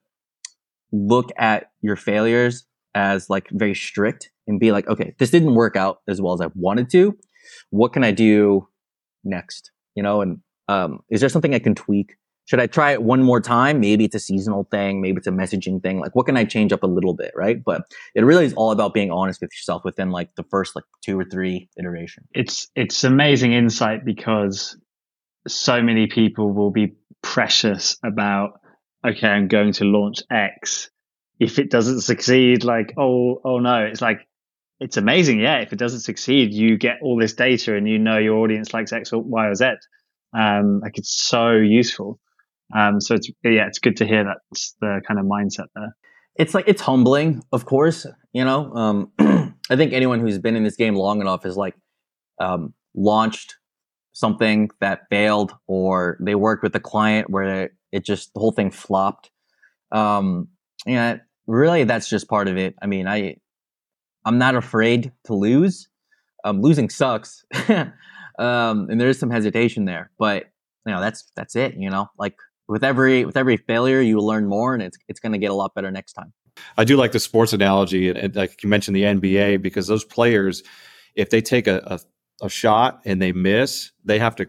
look 0.93 1.31
at 1.39 1.71
your 1.81 1.97
failures 1.97 2.65
as 2.95 3.31
like 3.31 3.49
very 3.51 3.75
strict 3.75 4.31
and 4.51 4.61
be 4.61 4.73
like, 4.73 4.87
okay, 4.89 5.15
this 5.19 5.31
didn't 5.31 5.55
work 5.55 5.77
out 5.77 6.01
as 6.07 6.21
well 6.21 6.35
as 6.35 6.41
I 6.43 6.49
wanted 6.55 6.91
to. 6.91 7.17
What 7.71 7.93
can 7.93 8.05
I 8.05 8.11
do 8.11 8.69
next? 9.25 9.71
You 9.95 10.03
know, 10.03 10.21
and 10.21 10.41
um, 10.69 11.01
is 11.09 11.21
there 11.21 11.29
something 11.31 11.55
I 11.55 11.59
can 11.59 11.75
tweak? 11.75 12.17
Should 12.47 12.61
I 12.61 12.67
try 12.67 12.93
it 12.93 13.03
one 13.03 13.23
more 13.23 13.41
time? 13.41 13.79
Maybe 13.79 14.05
it's 14.05 14.17
a 14.17 14.21
seasonal 14.21 14.67
thing. 14.73 15.01
Maybe 15.01 15.19
it's 15.19 15.29
a 15.29 15.31
messaging 15.31 15.81
thing. 15.81 16.01
Like, 16.01 16.17
what 16.17 16.27
can 16.27 16.37
I 16.37 16.45
change 16.45 16.73
up 16.73 16.83
a 16.83 16.89
little 16.89 17.15
bit? 17.15 17.31
Right. 17.37 17.63
But 17.65 17.83
it 18.15 18.23
really 18.23 18.45
is 18.45 18.55
all 18.55 18.73
about 18.73 18.93
being 18.93 19.13
honest 19.13 19.41
with 19.41 19.51
yourself 19.53 19.85
within 19.85 20.11
like 20.11 20.35
the 20.35 20.43
first 20.51 20.75
like 20.75 20.85
two 21.05 21.19
or 21.19 21.25
three 21.25 21.69
iterations. 21.79 22.27
It's, 22.35 22.69
it's 22.75 23.05
amazing 23.05 23.53
insight 23.53 24.05
because 24.05 24.77
so 25.47 25.81
many 25.81 26.09
people 26.09 26.53
will 26.53 26.73
be 26.73 26.97
precious 27.23 27.97
about, 28.05 28.61
okay, 29.07 29.29
I'm 29.29 29.47
going 29.47 29.73
to 29.75 29.85
launch 29.85 30.23
X. 30.29 30.91
If 31.39 31.61
it 31.61 31.71
doesn't 31.71 32.01
succeed, 32.01 32.65
like, 32.65 32.95
oh, 32.99 33.41
oh 33.45 33.61
no, 33.61 33.85
it's 33.85 34.03
like, 34.03 34.27
it's 34.81 34.97
amazing. 34.97 35.41
Yeah. 35.41 35.59
If 35.59 35.73
it 35.73 35.79
doesn't 35.79 36.01
succeed, 36.01 36.53
you 36.53 36.77
get 36.79 36.97
all 37.03 37.19
this 37.19 37.35
data 37.35 37.77
and 37.77 37.89
you 37.89 37.99
know 37.99 38.19
your 38.19 38.39
audience 38.39 38.73
likes 38.73 38.93
X 38.93 39.13
or 39.13 39.23
Y 39.23 39.47
or 39.47 39.55
Z. 39.55 39.67
Um, 40.37 40.81
like 40.81 40.99
it's 40.99 41.13
so 41.13 41.53
useful. 41.53 42.19
Um, 42.75 43.01
so 43.01 43.15
it's, 43.15 43.29
yeah, 43.43 43.67
it's 43.67 43.79
good 43.79 43.97
to 43.99 44.07
hear 44.07 44.25
that's 44.25 44.77
the 44.81 45.01
kind 45.07 45.21
of 45.21 45.27
mindset 45.27 45.67
there. 45.75 45.97
It's 46.37 46.55
like, 46.55 46.69
it's 46.69 46.81
humbling, 46.81 47.43
of 47.53 47.67
course, 47.67 48.07
you 48.33 48.45
know, 48.45 48.73
um, 48.75 49.13
I 49.71 49.77
think 49.77 49.93
anyone 49.93 50.21
who's 50.21 50.39
been 50.39 50.57
in 50.57 50.63
this 50.63 50.77
game 50.77 50.95
long 50.95 51.21
enough 51.21 51.45
is 51.45 51.57
like, 51.57 51.75
um, 52.41 52.73
launched 52.95 53.57
something 54.13 54.71
that 54.81 55.01
failed 55.11 55.53
or 55.67 56.17
they 56.21 56.35
worked 56.35 56.63
with 56.63 56.75
a 56.75 56.81
client 56.81 57.31
where 57.31 57.71
it 57.93 58.05
just 58.05 58.33
the 58.35 58.41
whole 58.41 58.53
thing 58.53 58.71
flopped 58.71 59.31
um 59.93 60.49
yeah 60.87 61.17
really 61.47 61.85
that's 61.85 62.09
just 62.09 62.29
part 62.29 62.49
of 62.49 62.57
it 62.57 62.75
i 62.83 62.87
mean 62.87 63.07
i 63.07 63.37
i'm 64.25 64.39
not 64.39 64.55
afraid 64.55 65.13
to 65.25 65.35
lose. 65.35 65.89
Um 66.45 66.63
losing 66.63 66.89
sucks. 66.89 67.45
Um 68.39 68.89
and 68.89 68.99
there 68.99 69.09
is 69.11 69.19
some 69.19 69.31
hesitation 69.31 69.85
there 69.85 70.11
but 70.19 70.47
you 70.87 70.93
know 70.93 71.01
that's 71.01 71.31
that's 71.37 71.57
it 71.57 71.75
you 71.77 71.91
know? 71.91 72.09
Like 72.19 72.37
with 72.69 72.83
every 72.83 73.27
with 73.27 73.37
every 73.37 73.59
failure 73.59 74.01
you 74.01 74.19
learn 74.19 74.47
more 74.47 74.73
and 74.73 74.83
it's 74.83 74.97
it's 75.09 75.21
going 75.21 75.33
to 75.33 75.39
get 75.39 75.51
a 75.51 75.55
lot 75.55 75.75
better 75.75 75.91
next 75.91 76.15
time. 76.15 76.33
I 76.79 76.85
do 76.85 76.97
like 76.97 77.13
the 77.13 77.21
sports 77.21 77.53
analogy 77.53 78.09
and, 78.09 78.17
and 78.17 78.35
like 78.35 78.63
you 78.63 78.69
mentioned 78.71 78.97
the 78.97 79.03
nba 79.03 79.61
because 79.61 79.89
those 79.89 80.05
players 80.05 80.63
if 81.17 81.29
they 81.29 81.43
take 81.43 81.67
a, 81.67 81.83
a 81.87 82.01
a 82.41 82.49
shot 82.49 83.01
and 83.05 83.21
they 83.21 83.33
miss, 83.33 83.93
they 84.05 84.19
have 84.19 84.37
to 84.37 84.49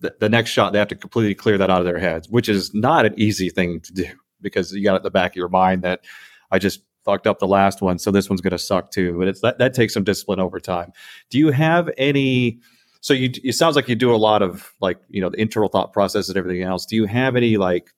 the, 0.00 0.14
the, 0.18 0.28
next 0.28 0.50
shot 0.50 0.72
they 0.72 0.78
have 0.78 0.88
to 0.88 0.94
completely 0.94 1.34
clear 1.34 1.58
that 1.58 1.70
out 1.70 1.80
of 1.80 1.84
their 1.84 1.98
heads, 1.98 2.28
which 2.28 2.48
is 2.48 2.72
not 2.74 3.04
an 3.04 3.14
easy 3.18 3.50
thing 3.50 3.80
to 3.80 3.92
do 3.92 4.06
because 4.40 4.72
you 4.72 4.82
got 4.82 4.94
at 4.94 5.02
the 5.02 5.10
back 5.10 5.32
of 5.32 5.36
your 5.36 5.48
mind 5.48 5.82
that 5.82 6.00
I 6.50 6.58
just 6.58 6.82
fucked 7.10 7.26
up 7.26 7.40
the 7.40 7.46
last 7.46 7.82
one, 7.82 7.98
so 7.98 8.10
this 8.10 8.30
one's 8.30 8.40
going 8.40 8.52
to 8.52 8.58
suck 8.58 8.90
too. 8.90 9.18
But 9.18 9.28
it's 9.28 9.40
that 9.40 9.58
that 9.58 9.74
takes 9.74 9.94
some 9.94 10.04
discipline 10.04 10.38
over 10.38 10.60
time. 10.60 10.92
Do 11.28 11.38
you 11.38 11.50
have 11.50 11.90
any? 11.98 12.60
So 13.00 13.14
you 13.14 13.30
it 13.42 13.54
sounds 13.54 13.76
like 13.76 13.88
you 13.88 13.96
do 13.96 14.14
a 14.14 14.16
lot 14.16 14.42
of 14.42 14.72
like 14.80 14.98
you 15.08 15.20
know 15.20 15.30
the 15.30 15.40
internal 15.40 15.68
thought 15.68 15.92
process 15.92 16.28
and 16.28 16.36
everything 16.36 16.62
else. 16.62 16.86
Do 16.86 16.96
you 16.96 17.06
have 17.06 17.34
any 17.34 17.56
like 17.56 17.90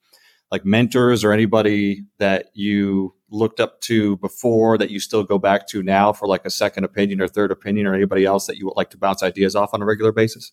like 0.51 0.65
mentors 0.65 1.25
or 1.25 1.33
anybody 1.33 2.05
that 2.19 2.47
you 2.55 3.15
looked 3.31 3.61
up 3.61 3.81
to 3.81 4.17
before 4.19 4.79
that 4.79 4.91
you 4.91 5.01
still 5.01 5.25
go 5.25 5.39
back 5.39 5.67
to 5.67 5.83
now 5.83 6.13
for 6.13 6.29
like 6.29 6.45
a 6.45 6.51
second 6.51 6.85
opinion 6.85 7.21
or 7.21 7.29
third 7.29 7.51
opinion 7.51 7.87
or 7.87 7.95
anybody 7.95 8.25
else 8.25 8.47
that 8.47 8.57
you 8.57 8.67
would 8.67 8.77
like 8.77 8.91
to 8.91 8.99
bounce 8.99 9.23
ideas 9.23 9.57
off 9.57 9.73
on 9.73 9.83
a 9.83 9.87
regular 9.87 10.13
basis? 10.13 10.53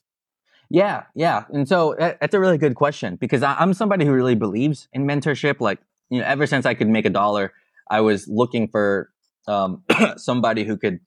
Yeah, 0.70 1.04
yeah. 1.16 1.46
And 1.50 1.68
so 1.68 1.94
eh, 1.94 2.14
that's 2.22 2.34
a 2.34 2.40
really 2.40 2.58
good 2.58 2.76
question 2.76 3.16
because 3.16 3.42
I'm 3.42 3.74
somebody 3.74 4.06
who 4.06 4.14
really 4.14 4.36
believes 4.36 4.88
in 4.94 5.06
mentorship. 5.06 5.60
Like, 5.60 5.80
you 6.10 6.20
know, 6.20 6.26
ever 6.26 6.46
since 6.46 6.66
I 6.66 6.74
could 6.76 6.88
make 6.88 7.06
a 7.06 7.10
dollar, 7.10 7.54
I 7.90 8.02
was 8.02 8.28
looking 8.28 8.68
for 8.68 9.10
um, 9.48 9.84
somebody 10.18 10.64
who 10.64 10.78
could 10.78 11.00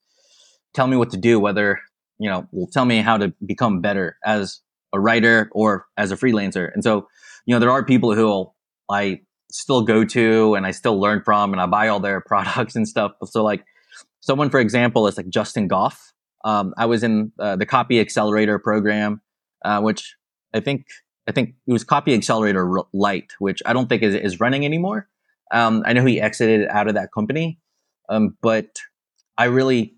tell 0.74 0.86
me 0.86 0.96
what 0.96 1.10
to 1.10 1.16
do, 1.16 1.38
whether, 1.38 1.80
you 2.18 2.28
know, 2.28 2.46
will 2.52 2.68
tell 2.68 2.84
me 2.84 2.98
how 2.98 3.16
to 3.18 3.32
become 3.44 3.80
better 3.80 4.16
as 4.24 4.60
a 4.92 5.00
writer 5.00 5.48
or 5.52 5.86
as 5.96 6.12
a 6.12 6.16
freelancer. 6.16 6.72
And 6.74 6.82
so, 6.82 7.08
you 7.46 7.54
know, 7.54 7.58
there 7.58 7.70
are 7.70 7.84
people 7.84 8.14
who 8.14 8.50
I 8.90 9.20
still 9.50 9.82
go 9.82 10.04
to 10.04 10.54
and 10.54 10.66
I 10.66 10.70
still 10.70 10.98
learn 10.98 11.22
from 11.22 11.52
and 11.52 11.60
I 11.60 11.66
buy 11.66 11.88
all 11.88 12.00
their 12.00 12.20
products 12.26 12.76
and 12.76 12.88
stuff. 12.88 13.12
So 13.24 13.42
like 13.44 13.64
someone, 14.20 14.50
for 14.50 14.60
example, 14.60 15.06
is 15.06 15.16
like 15.16 15.28
Justin 15.28 15.68
Goff. 15.68 16.12
Um, 16.44 16.74
I 16.76 16.86
was 16.86 17.02
in 17.02 17.32
uh, 17.38 17.56
the 17.56 17.66
Copy 17.66 18.00
Accelerator 18.00 18.58
program, 18.58 19.20
uh, 19.64 19.80
which 19.80 20.16
I 20.52 20.60
think 20.60 20.86
I 21.28 21.32
think 21.32 21.54
it 21.68 21.72
was 21.72 21.84
Copy 21.84 22.14
Accelerator 22.14 22.80
Lite, 22.92 23.32
which 23.38 23.62
I 23.64 23.72
don't 23.72 23.88
think 23.88 24.02
is, 24.02 24.14
is 24.14 24.40
running 24.40 24.64
anymore. 24.64 25.08
Um, 25.52 25.82
I 25.86 25.92
know 25.92 26.04
he 26.04 26.20
exited 26.20 26.68
out 26.68 26.88
of 26.88 26.94
that 26.94 27.10
company, 27.12 27.58
um, 28.08 28.36
but 28.42 28.78
I 29.38 29.44
really 29.44 29.94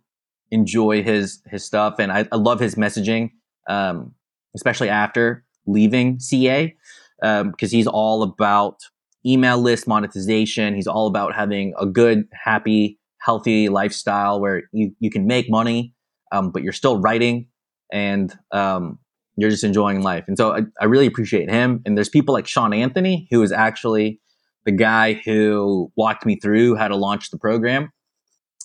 enjoy 0.51 1.03
his 1.03 1.41
his 1.47 1.65
stuff 1.65 1.99
and 1.99 2.13
I, 2.13 2.29
I 2.31 2.37
love 2.37 2.61
his 2.61 2.75
messaging, 2.75 3.31
um, 3.69 4.15
especially 4.55 4.89
after 4.89 5.45
leaving 5.67 6.21
CA 6.21 6.75
because 7.21 7.41
um, 7.41 7.55
he's 7.59 7.87
all 7.87 8.23
about 8.23 8.81
email 9.27 9.59
list 9.59 9.87
monetization. 9.87 10.75
He's 10.75 10.87
all 10.87 11.07
about 11.07 11.35
having 11.35 11.75
a 11.79 11.87
good, 11.87 12.29
happy, 12.33 12.99
healthy 13.19 13.69
lifestyle 13.69 14.41
where 14.41 14.65
you, 14.73 14.95
you 15.01 15.11
can 15.11 15.27
make 15.27 15.51
money, 15.51 15.95
um, 16.33 16.51
but 16.51 16.63
you're 16.63 16.73
still 16.73 17.01
writing 17.01 17.49
and 17.93 18.37
um, 18.53 18.99
you're 19.37 19.51
just 19.51 19.65
enjoying 19.65 20.03
life. 20.03 20.25
And 20.29 20.37
so 20.37 20.53
I, 20.53 20.61
I, 20.81 20.85
really 20.85 21.07
appreciate 21.07 21.51
him. 21.51 21.81
And 21.87 21.97
there's 21.97 22.09
people 22.09 22.35
like 22.35 22.47
Sean 22.47 22.73
Anthony, 22.73 23.27
who 23.31 23.43
is 23.43 23.53
actually 23.53 24.21
the 24.65 24.73
guy 24.73 25.15
who 25.25 25.93
walked 25.97 26.27
me 26.27 26.37
through 26.37 26.77
how 26.77 26.89
to 26.89 26.97
launch 26.97 27.31
the 27.31 27.39
program. 27.39 27.93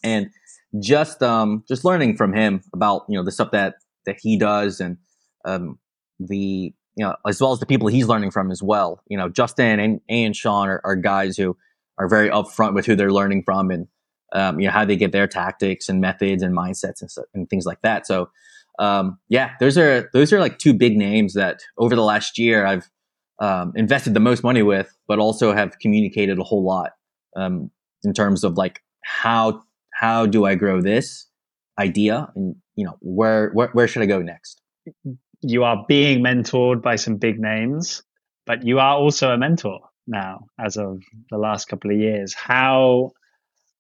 And 0.03 0.29
just 0.79 1.21
um, 1.21 1.63
just 1.67 1.83
learning 1.83 2.15
from 2.15 2.33
him 2.33 2.62
about 2.73 3.05
you 3.09 3.17
know 3.17 3.23
the 3.23 3.31
stuff 3.31 3.51
that 3.51 3.75
that 4.05 4.17
he 4.21 4.38
does 4.38 4.79
and 4.79 4.97
um, 5.45 5.79
the 6.19 6.73
you 6.99 7.05
know, 7.05 7.15
as 7.25 7.39
well 7.39 7.53
as 7.53 7.62
the 7.62 7.65
people 7.65 7.88
he's 7.88 8.07
learning 8.07 8.29
from 8.29 8.51
as 8.51 8.62
well. 8.62 9.01
You 9.07 9.17
know, 9.17 9.29
Justin 9.29 9.79
and, 9.79 10.01
and 10.09 10.35
Sean 10.35 10.67
are, 10.67 10.81
are 10.83 10.97
guys 10.97 11.38
who 11.38 11.55
are 11.97 12.09
very 12.09 12.29
upfront 12.29 12.73
with 12.73 12.85
who 12.85 12.93
they're 12.93 13.13
learning 13.13 13.43
from 13.43 13.71
and, 13.71 13.88
um, 14.33 14.59
you 14.59 14.67
know, 14.67 14.73
how 14.73 14.83
they 14.83 14.97
get 14.97 15.13
their 15.13 15.25
tactics 15.25 15.88
and 15.88 16.01
methods 16.01 16.43
and 16.43 16.53
mindsets 16.53 17.01
and, 17.01 17.09
and 17.33 17.49
things 17.49 17.65
like 17.65 17.81
that. 17.83 18.05
So, 18.05 18.29
um, 18.79 19.17
yeah, 19.29 19.51
those 19.62 19.77
are, 19.77 20.09
those 20.12 20.33
are 20.33 20.41
like 20.41 20.59
two 20.59 20.73
big 20.73 20.97
names 20.97 21.35
that 21.35 21.62
over 21.77 21.95
the 21.95 22.03
last 22.03 22.38
year 22.38 22.65
I've, 22.65 22.89
um, 23.39 23.73
invested 23.75 24.13
the 24.13 24.19
most 24.19 24.43
money 24.43 24.62
with, 24.62 24.95
but 25.08 25.19
also 25.19 25.54
have 25.54 25.80
communicated 25.80 26.38
a 26.39 26.43
whole 26.43 26.63
lot, 26.63 26.91
um, 27.36 27.71
in 28.04 28.13
terms 28.13 28.43
of 28.43 28.58
like 28.58 28.82
how, 29.04 29.62
how 29.93 30.25
do 30.25 30.45
I 30.45 30.56
grow 30.56 30.82
this 30.82 31.28
idea 31.80 32.32
and, 32.36 32.56
you 32.75 32.86
know, 32.86 32.97
where, 32.99 33.49
where, 33.52 33.69
where 33.69 33.88
should 33.88 34.02
I 34.02 34.06
go 34.06 34.21
next? 34.21 34.62
you 35.41 35.63
are 35.63 35.86
being 35.88 36.23
mentored 36.23 36.82
by 36.82 36.95
some 36.95 37.17
big 37.17 37.39
names, 37.39 38.04
but 38.45 38.65
you 38.65 38.80
are 38.80 38.95
also 38.95 39.32
a 39.32 39.38
mentor 39.38 39.80
now 40.08 40.45
as 40.60 40.78
of 40.78 41.02
the 41.30 41.38
last 41.38 41.65
couple 41.65 41.91
of 41.91 41.97
years. 41.97 42.34
How, 42.34 43.12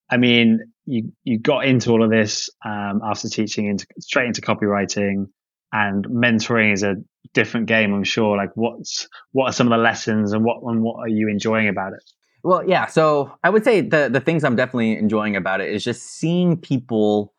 I 0.09 0.17
mean, 0.17 0.71
you, 0.85 1.11
you 1.23 1.37
got 1.39 1.65
into 1.65 1.91
all 1.91 2.03
of 2.03 2.09
this 2.09 2.49
um, 2.63 3.01
after 3.03 3.27
teaching 3.29 3.67
into 3.67 3.85
straight 3.99 4.27
into 4.27 4.41
copywriting 4.41 5.27
and 5.71 6.05
mentoring 6.07 6.73
is 6.73 6.83
a 6.83 6.95
different 7.33 7.67
game. 7.67 7.93
I'm 7.93 8.03
sure. 8.03 8.37
Like 8.37 8.51
what's, 8.55 9.07
what 9.31 9.45
are 9.49 9.53
some 9.53 9.67
of 9.67 9.71
the 9.71 9.83
lessons 9.83 10.33
and 10.33 10.43
what, 10.43 10.61
and 10.63 10.81
what 10.81 10.97
are 10.99 11.07
you 11.07 11.27
enjoying 11.29 11.67
about 11.67 11.93
it? 11.93 12.03
Well, 12.43 12.67
yeah. 12.67 12.85
So 12.87 13.33
I 13.43 13.49
would 13.49 13.63
say 13.63 13.81
the, 13.81 14.09
the 14.11 14.21
things 14.21 14.43
I'm 14.43 14.55
definitely 14.55 14.97
enjoying 14.97 15.35
about 15.35 15.61
it 15.61 15.69
is 15.71 15.83
just 15.83 16.03
seeing 16.03 16.57
people 16.57 17.33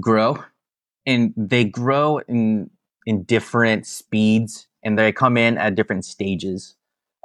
grow 0.00 0.42
and 1.06 1.32
they 1.36 1.64
grow 1.64 2.18
in 2.28 2.70
in 3.06 3.22
different 3.24 3.86
speeds 3.86 4.66
and 4.82 4.98
they 4.98 5.12
come 5.12 5.36
in 5.36 5.58
at 5.58 5.74
different 5.74 6.04
stages. 6.04 6.74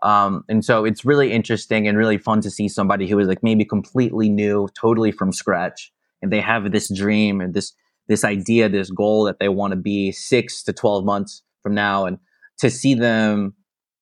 Um, 0.03 0.43
and 0.47 0.63
so 0.63 0.85
it's 0.85 1.03
really 1.03 1.31
interesting 1.31 1.87
and 1.87 1.97
really 1.97 2.17
fun 2.17 2.41
to 2.41 2.51
see 2.51 2.67
somebody 2.67 3.07
who 3.07 3.19
is 3.19 3.27
like 3.27 3.43
maybe 3.43 3.65
completely 3.65 4.29
new, 4.29 4.69
totally 4.79 5.11
from 5.11 5.33
scratch, 5.33 5.91
and 6.21 6.31
they 6.31 6.41
have 6.41 6.71
this 6.71 6.93
dream 6.93 7.41
and 7.41 7.53
this 7.53 7.73
this 8.09 8.25
idea, 8.25 8.67
this 8.67 8.91
goal 8.91 9.23
that 9.23 9.39
they 9.39 9.47
want 9.47 9.71
to 9.71 9.77
be 9.77 10.11
six 10.11 10.61
to 10.63 10.73
twelve 10.73 11.05
months 11.05 11.41
from 11.63 11.73
now, 11.73 12.05
and 12.05 12.17
to 12.57 12.69
see 12.69 12.93
them, 12.93 13.53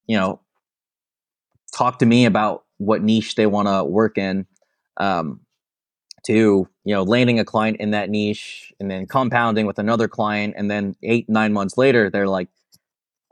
you 0.08 0.18
know, 0.18 0.41
talk 1.76 1.99
to 1.99 2.08
me 2.08 2.26
about 2.26 2.64
what 2.78 3.03
niche 3.03 3.36
they 3.36 3.45
want 3.45 3.68
to 3.68 3.84
work 3.84 4.18
in, 4.18 4.47
um, 4.99 5.41
to 6.28 6.68
you 6.84 6.93
know 6.93 7.03
landing 7.03 7.39
a 7.39 7.45
client 7.45 7.78
in 7.80 7.91
that 7.91 8.10
niche 8.10 8.74
and 8.80 8.91
then 8.91 9.05
compounding 9.05 9.66
with 9.66 9.80
another 9.80 10.08
client 10.08 10.53
and 10.58 10.70
then 10.70 10.95
eight 11.03 11.28
nine 11.30 11.53
months 11.53 11.78
later 11.78 12.10
they're 12.10 12.28
like 12.28 12.49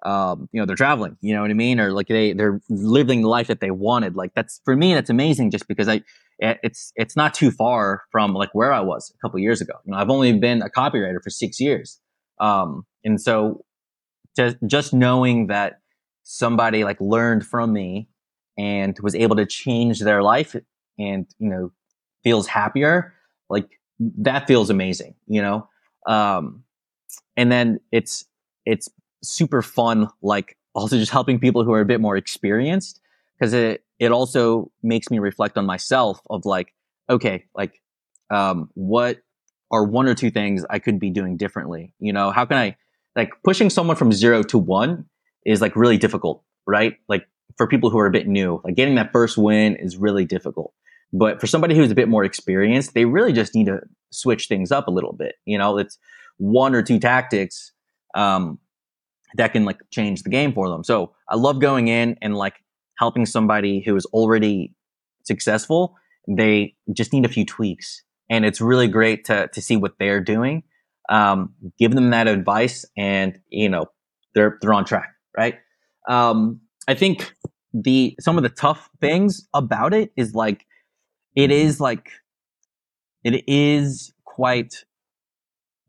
um, 0.05 0.47
you 0.51 0.61
know 0.61 0.65
they're 0.65 0.75
traveling 0.75 1.17
you 1.21 1.33
know 1.33 1.41
what 1.41 1.51
i 1.51 1.53
mean? 1.53 1.79
Or 1.79 1.91
like 1.91 2.07
they 2.07 2.33
they're 2.33 2.61
living 2.69 3.21
the 3.21 3.27
life 3.27 3.47
that 3.47 3.59
they 3.59 3.71
wanted. 3.71 4.15
Like 4.15 4.33
that's 4.35 4.61
for 4.63 4.75
me 4.75 4.93
that's 4.93 5.09
amazing 5.09 5.51
just 5.51 5.67
because 5.67 5.87
i 5.87 6.01
it's 6.39 6.91
it's 6.95 7.15
not 7.15 7.33
too 7.33 7.49
far 7.49 8.03
from 8.11 8.33
like 8.33 8.49
where 8.53 8.73
i 8.73 8.81
was 8.81 9.11
a 9.15 9.17
couple 9.21 9.39
years 9.39 9.61
ago. 9.61 9.73
You 9.85 9.91
know 9.91 9.97
i've 9.97 10.09
only 10.09 10.31
been 10.37 10.61
a 10.61 10.69
copywriter 10.69 11.21
for 11.23 11.29
six 11.29 11.59
years. 11.59 11.99
Um, 12.39 12.85
and 13.03 13.19
so 13.19 13.65
just 14.35 14.57
just 14.65 14.93
knowing 14.93 15.47
that 15.47 15.79
somebody 16.23 16.83
like 16.83 16.99
learned 16.99 17.45
from 17.45 17.73
me 17.73 18.07
and 18.57 18.97
was 19.01 19.15
able 19.15 19.35
to 19.35 19.45
change 19.45 19.99
their 19.99 20.21
life 20.23 20.55
and 20.97 21.27
you 21.39 21.49
know 21.49 21.71
feels 22.25 22.47
happier, 22.47 23.13
like 23.49 23.69
that 23.99 24.47
feels 24.47 24.69
amazing, 24.69 25.13
you 25.27 25.41
know? 25.41 25.69
Um, 26.07 26.63
and 27.37 27.51
then 27.51 27.79
it's, 27.91 28.25
it's 28.65 28.89
super 29.29 29.61
fun, 29.61 30.09
like 30.21 30.57
also 30.73 30.97
just 30.97 31.11
helping 31.11 31.39
people 31.39 31.63
who 31.63 31.73
are 31.73 31.81
a 31.81 31.85
bit 31.85 32.01
more 32.01 32.17
experienced 32.17 32.99
because 33.37 33.53
it, 33.53 33.83
it 33.99 34.11
also 34.11 34.71
makes 34.83 35.09
me 35.09 35.19
reflect 35.19 35.57
on 35.57 35.65
myself 35.65 36.19
of 36.29 36.45
like, 36.45 36.73
okay, 37.09 37.45
like, 37.55 37.81
um, 38.29 38.69
what 38.73 39.19
are 39.71 39.83
one 39.83 40.07
or 40.07 40.15
two 40.15 40.31
things 40.31 40.65
I 40.69 40.79
could 40.79 40.99
be 40.99 41.09
doing 41.09 41.37
differently? 41.37 41.93
You 41.99 42.13
know, 42.13 42.31
how 42.31 42.45
can 42.45 42.57
I, 42.57 42.75
like 43.15 43.31
pushing 43.43 43.69
someone 43.69 43.95
from 43.95 44.11
zero 44.11 44.43
to 44.43 44.57
one 44.57 45.05
is 45.45 45.61
like 45.61 45.75
really 45.75 45.97
difficult, 45.97 46.43
right? 46.65 46.95
Like 47.07 47.27
for 47.57 47.67
people 47.67 47.89
who 47.89 47.99
are 47.99 48.07
a 48.07 48.11
bit 48.11 48.27
new, 48.27 48.61
like 48.63 48.75
getting 48.75 48.95
that 48.95 49.11
first 49.11 49.37
win 49.37 49.75
is 49.75 49.97
really 49.97 50.25
difficult. 50.25 50.73
But 51.13 51.39
for 51.39 51.47
somebody 51.47 51.75
who's 51.75 51.91
a 51.91 51.95
bit 51.95 52.09
more 52.09 52.25
experienced, 52.25 52.93
they 52.93 53.05
really 53.05 53.31
just 53.31 53.55
need 53.55 53.67
to 53.67 53.81
switch 54.11 54.47
things 54.47 54.71
up 54.71 54.87
a 54.87 54.91
little 54.91 55.13
bit. 55.13 55.35
You 55.45 55.57
know, 55.57 55.77
it's 55.77 55.97
one 56.37 56.75
or 56.75 56.81
two 56.81 56.99
tactics 56.99 57.71
um, 58.15 58.59
that 59.37 59.53
can 59.53 59.65
like 59.65 59.79
change 59.91 60.23
the 60.23 60.29
game 60.29 60.53
for 60.53 60.69
them. 60.69 60.83
So 60.83 61.13
I 61.29 61.35
love 61.35 61.59
going 61.59 61.87
in 61.87 62.17
and 62.21 62.35
like 62.35 62.55
helping 62.97 63.25
somebody 63.25 63.81
who 63.81 63.95
is 63.95 64.05
already 64.07 64.73
successful. 65.23 65.95
They 66.27 66.75
just 66.93 67.13
need 67.13 67.25
a 67.25 67.29
few 67.29 67.45
tweaks, 67.45 68.03
and 68.29 68.45
it's 68.45 68.61
really 68.61 68.87
great 68.87 69.25
to 69.25 69.47
to 69.53 69.61
see 69.61 69.77
what 69.77 69.93
they're 69.99 70.21
doing. 70.21 70.63
Um, 71.09 71.53
give 71.77 71.93
them 71.93 72.09
that 72.11 72.27
advice, 72.27 72.85
and 72.97 73.39
you 73.49 73.69
know 73.69 73.85
they're 74.33 74.57
they're 74.61 74.73
on 74.73 74.85
track, 74.85 75.13
right? 75.37 75.55
Um, 76.09 76.61
I 76.87 76.95
think 76.95 77.33
the 77.73 78.15
some 78.19 78.37
of 78.37 78.43
the 78.43 78.49
tough 78.49 78.89
things 79.01 79.47
about 79.53 79.93
it 79.93 80.11
is 80.15 80.33
like 80.33 80.65
it 81.35 81.51
is 81.51 81.79
like 81.79 82.09
it 83.23 83.43
is 83.47 84.13
quite 84.23 84.85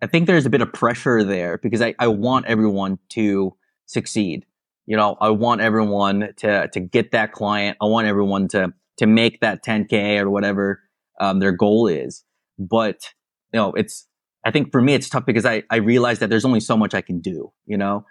I 0.02 0.06
think 0.06 0.26
there's 0.26 0.46
a 0.46 0.50
bit 0.50 0.62
of 0.62 0.72
pressure 0.72 1.24
there 1.24 1.58
because 1.58 1.80
I, 1.80 1.94
I 1.98 2.08
want 2.08 2.46
everyone 2.46 2.98
to 3.10 3.56
succeed. 3.86 4.44
You 4.86 4.96
know, 4.96 5.16
I 5.20 5.30
want 5.30 5.60
everyone 5.60 6.32
to 6.38 6.68
to 6.68 6.80
get 6.80 7.12
that 7.12 7.32
client. 7.32 7.76
I 7.80 7.86
want 7.86 8.06
everyone 8.06 8.48
to 8.48 8.72
to 8.98 9.06
make 9.06 9.40
that 9.40 9.64
10k 9.64 10.20
or 10.20 10.30
whatever 10.30 10.80
um, 11.20 11.40
their 11.40 11.52
goal 11.52 11.86
is. 11.86 12.24
But 12.58 13.12
you 13.52 13.58
know, 13.58 13.72
it's 13.72 14.06
I 14.44 14.50
think 14.50 14.70
for 14.70 14.80
me 14.80 14.94
it's 14.94 15.08
tough 15.08 15.26
because 15.26 15.46
I 15.46 15.64
I 15.70 15.76
realize 15.76 16.18
that 16.20 16.30
there's 16.30 16.44
only 16.44 16.60
so 16.60 16.76
much 16.76 16.94
I 16.94 17.00
can 17.00 17.20
do. 17.20 17.52
You 17.66 17.78
know, 17.78 18.04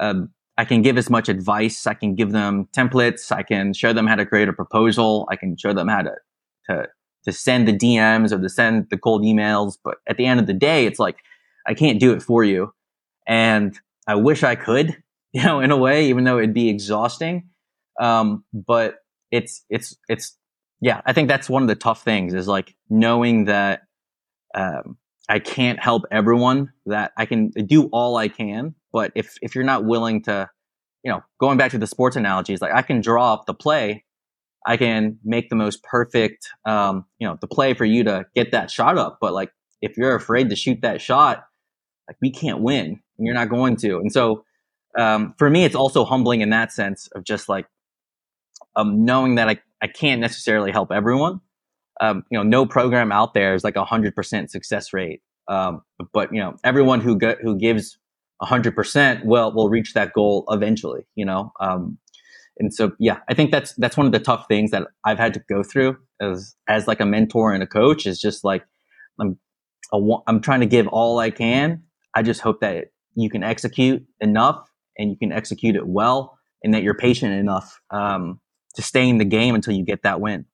um, 0.00 0.30
I 0.58 0.64
can 0.64 0.82
give 0.82 0.98
as 0.98 1.08
much 1.08 1.28
advice. 1.28 1.86
I 1.86 1.94
can 1.94 2.14
give 2.14 2.32
them 2.32 2.68
templates. 2.76 3.32
I 3.32 3.42
can 3.42 3.72
show 3.72 3.92
them 3.92 4.06
how 4.06 4.16
to 4.16 4.26
create 4.26 4.48
a 4.48 4.52
proposal. 4.52 5.26
I 5.30 5.36
can 5.36 5.56
show 5.56 5.72
them 5.72 5.88
how 5.88 6.02
to, 6.02 6.12
to, 6.68 6.88
to 7.24 7.32
send 7.32 7.66
the 7.66 7.72
DMs 7.72 8.32
or 8.32 8.40
to 8.40 8.48
send 8.48 8.88
the 8.90 8.98
cold 8.98 9.22
emails. 9.22 9.78
But 9.82 9.96
at 10.06 10.18
the 10.18 10.26
end 10.26 10.40
of 10.40 10.46
the 10.46 10.52
day, 10.52 10.84
it's 10.86 10.98
like, 10.98 11.16
I 11.66 11.74
can't 11.74 12.00
do 12.00 12.12
it 12.12 12.22
for 12.22 12.44
you. 12.44 12.72
And 13.26 13.78
I 14.06 14.16
wish 14.16 14.42
I 14.42 14.54
could, 14.54 14.96
you 15.32 15.42
know, 15.42 15.60
in 15.60 15.70
a 15.70 15.76
way, 15.76 16.08
even 16.08 16.24
though 16.24 16.38
it'd 16.38 16.54
be 16.54 16.68
exhausting. 16.68 17.48
Um, 18.00 18.44
but 18.52 18.96
it's, 19.30 19.64
it's, 19.68 19.96
it's, 20.08 20.36
yeah, 20.80 21.00
I 21.06 21.12
think 21.12 21.28
that's 21.28 21.48
one 21.48 21.62
of 21.62 21.68
the 21.68 21.76
tough 21.76 22.02
things 22.02 22.34
is 22.34 22.48
like 22.48 22.74
knowing 22.90 23.44
that, 23.44 23.82
um, 24.54 24.98
I 25.28 25.38
can't 25.38 25.78
help 25.78 26.02
everyone 26.10 26.72
that 26.86 27.12
I 27.16 27.26
can 27.26 27.50
do 27.50 27.84
all 27.92 28.16
I 28.16 28.28
can. 28.28 28.74
But 28.92 29.12
if, 29.14 29.36
if 29.40 29.54
you're 29.54 29.64
not 29.64 29.84
willing 29.84 30.22
to, 30.24 30.50
you 31.04 31.10
know, 31.10 31.22
going 31.40 31.56
back 31.56 31.70
to 31.70 31.78
the 31.78 31.86
sports 31.86 32.16
analogies, 32.16 32.60
like 32.60 32.74
I 32.74 32.82
can 32.82 33.00
draw 33.00 33.32
up 33.32 33.46
the 33.46 33.54
play, 33.54 34.04
I 34.66 34.76
can 34.76 35.18
make 35.24 35.48
the 35.48 35.56
most 35.56 35.82
perfect, 35.82 36.48
um, 36.64 37.06
you 37.18 37.26
know, 37.26 37.38
the 37.40 37.46
play 37.46 37.74
for 37.74 37.84
you 37.84 38.04
to 38.04 38.26
get 38.34 38.52
that 38.52 38.70
shot 38.70 38.98
up. 38.98 39.18
But 39.20 39.32
like, 39.32 39.52
if 39.80 39.96
you're 39.96 40.14
afraid 40.14 40.50
to 40.50 40.56
shoot 40.56 40.82
that 40.82 41.00
shot, 41.00 41.44
like 42.12 42.16
we 42.20 42.30
can't 42.30 42.60
win 42.60 42.86
and 42.86 43.26
you're 43.26 43.34
not 43.34 43.48
going 43.48 43.76
to. 43.76 43.98
And 43.98 44.12
so, 44.12 44.44
um, 44.98 45.34
for 45.38 45.48
me, 45.48 45.64
it's 45.64 45.74
also 45.74 46.04
humbling 46.04 46.40
in 46.42 46.50
that 46.50 46.72
sense 46.72 47.08
of 47.14 47.24
just 47.24 47.48
like, 47.48 47.66
um, 48.76 49.04
knowing 49.04 49.36
that 49.36 49.48
I, 49.48 49.60
I 49.80 49.86
can't 49.86 50.20
necessarily 50.20 50.70
help 50.70 50.92
everyone 50.92 51.40
um, 52.02 52.24
you 52.30 52.38
know, 52.38 52.42
no 52.42 52.66
program 52.66 53.12
out 53.12 53.32
there 53.32 53.54
is 53.54 53.64
like 53.64 53.76
a 53.76 53.84
hundred 53.84 54.14
percent 54.14 54.50
success 54.50 54.92
rate. 54.92 55.22
Um, 55.48 55.82
but 56.12 56.32
you 56.32 56.40
know, 56.40 56.56
everyone 56.64 57.00
who 57.00 57.16
go, 57.16 57.36
who 57.40 57.56
gives 57.56 57.98
a 58.40 58.46
hundred 58.46 58.74
percent 58.74 59.24
will 59.24 59.52
will 59.52 59.68
reach 59.68 59.94
that 59.94 60.12
goal 60.12 60.44
eventually. 60.50 61.06
You 61.14 61.24
know, 61.24 61.52
um, 61.60 61.98
and 62.58 62.74
so 62.74 62.92
yeah, 62.98 63.18
I 63.28 63.34
think 63.34 63.52
that's 63.52 63.74
that's 63.74 63.96
one 63.96 64.06
of 64.06 64.12
the 64.12 64.18
tough 64.18 64.46
things 64.48 64.72
that 64.72 64.88
I've 65.04 65.18
had 65.18 65.34
to 65.34 65.42
go 65.48 65.62
through 65.62 65.96
as 66.20 66.56
as 66.68 66.88
like 66.88 67.00
a 67.00 67.06
mentor 67.06 67.52
and 67.52 67.62
a 67.62 67.66
coach 67.66 68.06
is 68.06 68.20
just 68.20 68.42
like 68.42 68.64
I'm 69.20 69.38
I'm 70.26 70.40
trying 70.40 70.60
to 70.60 70.66
give 70.66 70.88
all 70.88 71.18
I 71.18 71.30
can. 71.30 71.84
I 72.14 72.22
just 72.22 72.40
hope 72.40 72.60
that 72.60 72.86
you 73.14 73.30
can 73.30 73.42
execute 73.42 74.04
enough 74.20 74.68
and 74.98 75.10
you 75.10 75.16
can 75.16 75.32
execute 75.32 75.76
it 75.76 75.86
well, 75.86 76.38
and 76.62 76.74
that 76.74 76.82
you're 76.82 76.94
patient 76.94 77.32
enough 77.32 77.80
um, 77.90 78.40
to 78.74 78.82
stay 78.82 79.08
in 79.08 79.18
the 79.18 79.24
game 79.24 79.54
until 79.54 79.74
you 79.74 79.84
get 79.84 80.02
that 80.02 80.20
win. 80.20 80.44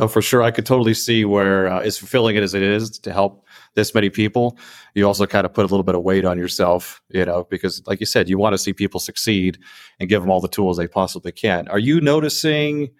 Oh, 0.00 0.06
for 0.06 0.22
sure. 0.22 0.42
I 0.42 0.52
could 0.52 0.64
totally 0.64 0.94
see 0.94 1.24
where, 1.24 1.66
uh, 1.66 1.80
as 1.80 1.98
fulfilling 1.98 2.36
it 2.36 2.42
as 2.44 2.54
it 2.54 2.62
is 2.62 2.98
to 3.00 3.12
help 3.12 3.44
this 3.74 3.92
many 3.94 4.10
people, 4.10 4.56
you 4.94 5.04
also 5.04 5.26
kind 5.26 5.44
of 5.44 5.52
put 5.52 5.62
a 5.62 5.68
little 5.68 5.82
bit 5.82 5.96
of 5.96 6.02
weight 6.02 6.24
on 6.24 6.38
yourself, 6.38 7.02
you 7.08 7.24
know, 7.24 7.48
because 7.50 7.84
like 7.86 7.98
you 7.98 8.06
said, 8.06 8.28
you 8.28 8.38
want 8.38 8.54
to 8.54 8.58
see 8.58 8.72
people 8.72 9.00
succeed 9.00 9.58
and 9.98 10.08
give 10.08 10.22
them 10.22 10.30
all 10.30 10.40
the 10.40 10.46
tools 10.46 10.76
they 10.76 10.86
possibly 10.86 11.32
can. 11.32 11.66
Are 11.66 11.80
you 11.80 12.00
noticing 12.00 12.90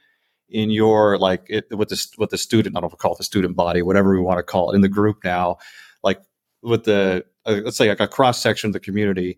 in 0.48 0.70
your 0.70 1.18
like 1.18 1.44
it, 1.48 1.66
with 1.70 1.90
the 1.90 2.04
with 2.18 2.30
the 2.30 2.38
student, 2.38 2.74
I 2.74 2.80
don't 2.80 2.84
know 2.84 2.88
if 2.88 2.94
we 2.94 2.96
call 2.96 3.12
it 3.12 3.18
the 3.18 3.24
student 3.24 3.54
body, 3.54 3.82
whatever 3.82 4.12
we 4.12 4.20
want 4.20 4.38
to 4.38 4.42
call 4.42 4.72
it, 4.72 4.74
in 4.74 4.80
the 4.80 4.88
group 4.88 5.18
now, 5.22 5.58
with 6.62 6.84
the 6.84 7.24
uh, 7.46 7.60
let's 7.64 7.76
say 7.76 7.88
like 7.88 8.00
a 8.00 8.08
cross 8.08 8.40
section 8.40 8.68
of 8.68 8.72
the 8.72 8.80
community, 8.80 9.36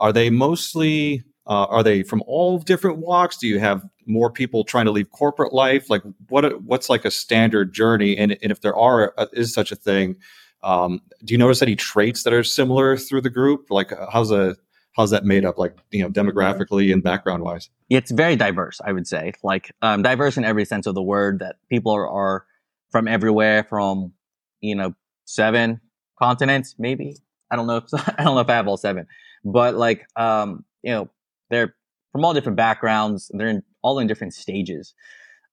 are 0.00 0.12
they 0.12 0.30
mostly 0.30 1.24
uh, 1.46 1.66
are 1.68 1.82
they 1.82 2.02
from 2.02 2.22
all 2.26 2.58
different 2.58 2.98
walks? 2.98 3.36
Do 3.36 3.48
you 3.48 3.58
have 3.58 3.84
more 4.06 4.30
people 4.30 4.64
trying 4.64 4.84
to 4.86 4.90
leave 4.90 5.10
corporate 5.10 5.52
life? 5.52 5.90
Like, 5.90 6.02
what 6.28 6.62
what's 6.62 6.88
like 6.88 7.04
a 7.04 7.10
standard 7.10 7.72
journey? 7.72 8.16
And, 8.16 8.36
and 8.42 8.52
if 8.52 8.60
there 8.60 8.76
are 8.76 9.12
uh, 9.18 9.26
is 9.32 9.52
such 9.52 9.72
a 9.72 9.76
thing, 9.76 10.16
um, 10.62 11.00
do 11.24 11.34
you 11.34 11.38
notice 11.38 11.62
any 11.62 11.76
traits 11.76 12.22
that 12.22 12.32
are 12.32 12.44
similar 12.44 12.96
through 12.96 13.22
the 13.22 13.30
group? 13.30 13.70
Like, 13.70 13.92
uh, 13.92 14.06
how's 14.10 14.30
a 14.30 14.56
how's 14.92 15.10
that 15.10 15.24
made 15.24 15.44
up? 15.44 15.58
Like, 15.58 15.76
you 15.90 16.02
know, 16.02 16.10
demographically 16.10 16.92
and 16.92 17.02
background 17.02 17.42
wise? 17.42 17.68
It's 17.90 18.10
very 18.10 18.36
diverse. 18.36 18.80
I 18.84 18.92
would 18.92 19.06
say, 19.06 19.32
like, 19.42 19.72
um, 19.82 20.02
diverse 20.02 20.36
in 20.36 20.44
every 20.44 20.64
sense 20.64 20.86
of 20.86 20.94
the 20.94 21.02
word. 21.02 21.40
That 21.40 21.56
people 21.68 21.92
are, 21.92 22.08
are 22.08 22.46
from 22.90 23.08
everywhere, 23.08 23.64
from 23.64 24.12
you 24.60 24.76
know, 24.76 24.94
seven 25.24 25.80
continents, 26.22 26.76
maybe. 26.78 27.16
I 27.50 27.56
don't 27.56 27.66
know 27.66 27.78
if 27.78 27.84
I 28.18 28.22
don't 28.22 28.34
know 28.34 28.40
if 28.40 28.48
I 28.48 28.54
have 28.54 28.68
all 28.68 28.76
seven, 28.76 29.06
but 29.44 29.74
like, 29.74 30.06
um, 30.16 30.64
you 30.82 30.92
know 30.92 31.10
they're 31.50 31.74
from 32.12 32.24
all 32.24 32.34
different 32.34 32.56
backgrounds. 32.56 33.30
They're 33.34 33.48
in, 33.48 33.62
all 33.82 33.98
in 33.98 34.06
different 34.06 34.34
stages. 34.34 34.94